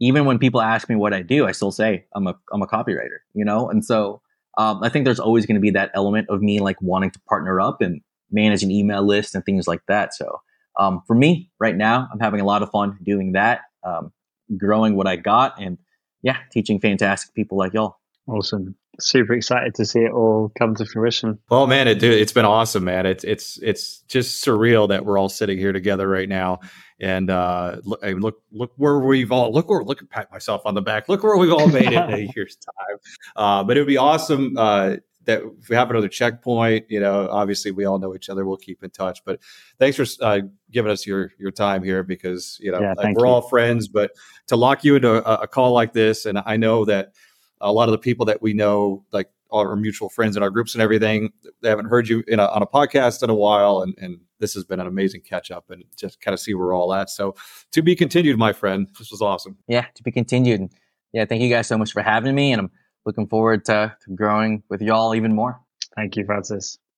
even 0.00 0.24
when 0.24 0.38
people 0.38 0.60
ask 0.60 0.88
me 0.88 0.96
what 0.96 1.12
I 1.12 1.22
do, 1.22 1.46
I 1.46 1.52
still 1.52 1.72
say 1.72 2.06
I'm 2.14 2.26
a, 2.26 2.34
I'm 2.52 2.62
a 2.62 2.66
copywriter, 2.66 3.18
you 3.34 3.44
know? 3.44 3.68
And 3.70 3.84
so, 3.84 4.20
um, 4.56 4.82
I 4.82 4.88
think 4.88 5.04
there's 5.04 5.20
always 5.20 5.46
going 5.46 5.54
to 5.54 5.60
be 5.60 5.70
that 5.70 5.90
element 5.94 6.28
of 6.30 6.42
me 6.42 6.60
like 6.60 6.80
wanting 6.82 7.10
to 7.12 7.20
partner 7.28 7.60
up 7.60 7.80
and 7.80 8.00
manage 8.30 8.62
an 8.62 8.70
email 8.70 9.02
list 9.06 9.34
and 9.34 9.44
things 9.44 9.68
like 9.68 9.82
that. 9.88 10.14
So, 10.14 10.40
um, 10.78 11.02
for 11.06 11.14
me 11.14 11.50
right 11.58 11.76
now, 11.76 12.08
I'm 12.12 12.20
having 12.20 12.40
a 12.40 12.44
lot 12.44 12.62
of 12.62 12.70
fun 12.70 12.98
doing 13.02 13.32
that. 13.32 13.62
um, 13.84 14.12
growing 14.56 14.96
what 14.96 15.06
I 15.06 15.16
got 15.16 15.60
and 15.60 15.78
yeah, 16.22 16.38
teaching 16.50 16.80
fantastic 16.80 17.34
people 17.34 17.58
like 17.58 17.74
y'all. 17.74 17.98
Awesome. 18.26 18.74
Super 19.00 19.34
excited 19.34 19.74
to 19.76 19.84
see 19.84 20.00
it 20.00 20.10
all 20.10 20.50
come 20.58 20.74
to 20.74 20.84
fruition. 20.84 21.38
Well, 21.50 21.66
man, 21.66 21.86
it, 21.86 22.02
it's 22.02 22.32
been 22.32 22.44
awesome, 22.44 22.84
man. 22.84 23.06
It's 23.06 23.22
it's 23.22 23.58
it's 23.62 24.00
just 24.08 24.44
surreal 24.44 24.88
that 24.88 25.04
we're 25.04 25.18
all 25.18 25.28
sitting 25.28 25.56
here 25.58 25.72
together 25.72 26.08
right 26.08 26.28
now. 26.28 26.60
And 27.00 27.30
uh, 27.30 27.76
look, 27.84 28.02
look, 28.02 28.42
look 28.50 28.72
where 28.76 28.98
we've 28.98 29.30
all 29.30 29.52
look 29.52 29.68
where 29.68 29.82
look 29.84 30.00
and 30.00 30.10
pat 30.10 30.30
myself 30.32 30.62
on 30.64 30.74
the 30.74 30.82
back. 30.82 31.08
Look 31.08 31.22
where 31.22 31.36
we've 31.36 31.52
all 31.52 31.68
made 31.68 31.86
it 31.86 31.92
in 31.92 32.12
a 32.12 32.32
year's 32.34 32.56
time. 32.56 32.98
Uh, 33.36 33.64
but 33.64 33.76
it 33.76 33.80
would 33.80 33.86
be 33.86 33.96
awesome 33.96 34.56
uh, 34.56 34.96
that 35.28 35.42
if 35.60 35.68
we 35.68 35.76
have 35.76 35.90
another 35.90 36.08
checkpoint, 36.08 36.86
you 36.88 36.98
know, 36.98 37.28
obviously 37.30 37.70
we 37.70 37.84
all 37.84 37.98
know 37.98 38.14
each 38.14 38.28
other. 38.28 38.44
We'll 38.46 38.56
keep 38.56 38.82
in 38.82 38.90
touch. 38.90 39.22
But 39.24 39.40
thanks 39.78 39.96
for 39.96 40.06
uh, 40.24 40.40
giving 40.72 40.90
us 40.90 41.06
your 41.06 41.30
your 41.38 41.52
time 41.52 41.84
here 41.84 42.02
because 42.02 42.58
you 42.60 42.72
know 42.72 42.80
yeah, 42.80 42.94
like 42.96 43.14
we're 43.14 43.26
you. 43.26 43.32
all 43.32 43.42
friends. 43.42 43.86
But 43.86 44.10
to 44.48 44.56
lock 44.56 44.82
you 44.82 44.96
into 44.96 45.12
a, 45.14 45.42
a, 45.42 45.46
call 45.46 45.72
like 45.72 45.92
this, 45.92 46.26
and 46.26 46.40
I 46.44 46.56
know 46.56 46.84
that 46.86 47.12
a 47.60 47.72
lot 47.72 47.88
of 47.88 47.92
the 47.92 47.98
people 47.98 48.26
that 48.26 48.42
we 48.42 48.54
know, 48.54 49.04
like 49.12 49.30
our 49.50 49.76
mutual 49.76 50.08
friends 50.08 50.36
in 50.36 50.42
our 50.42 50.50
groups 50.50 50.74
and 50.74 50.82
everything, 50.82 51.32
they 51.62 51.68
haven't 51.68 51.86
heard 51.86 52.08
you 52.08 52.22
a, 52.28 52.36
on 52.36 52.62
a 52.62 52.66
podcast 52.66 53.22
in 53.22 53.30
a 53.30 53.34
while, 53.34 53.80
and 53.82 53.94
and 53.98 54.20
this 54.40 54.54
has 54.54 54.64
been 54.64 54.80
an 54.80 54.86
amazing 54.86 55.20
catch 55.22 55.50
up 55.50 55.70
and 55.70 55.84
just 55.96 56.20
kind 56.20 56.32
of 56.32 56.40
see 56.40 56.54
where 56.54 56.66
we're 56.66 56.76
all 56.76 56.94
at. 56.94 57.10
So 57.10 57.34
to 57.72 57.82
be 57.82 57.96
continued, 57.96 58.38
my 58.38 58.52
friend. 58.52 58.88
This 58.98 59.10
was 59.10 59.20
awesome. 59.20 59.56
Yeah, 59.66 59.86
to 59.94 60.02
be 60.02 60.12
continued. 60.12 60.70
Yeah, 61.12 61.24
thank 61.24 61.42
you 61.42 61.48
guys 61.48 61.66
so 61.66 61.78
much 61.78 61.92
for 61.92 62.02
having 62.02 62.34
me, 62.34 62.52
and 62.52 62.60
I'm 62.60 62.70
looking 63.06 63.26
forward 63.26 63.64
to, 63.66 63.96
to 64.04 64.14
growing 64.14 64.62
with 64.68 64.82
y'all 64.82 65.14
even 65.14 65.34
more. 65.34 65.60
Thank 65.96 66.16
you, 66.16 66.24
Francis. 66.24 66.78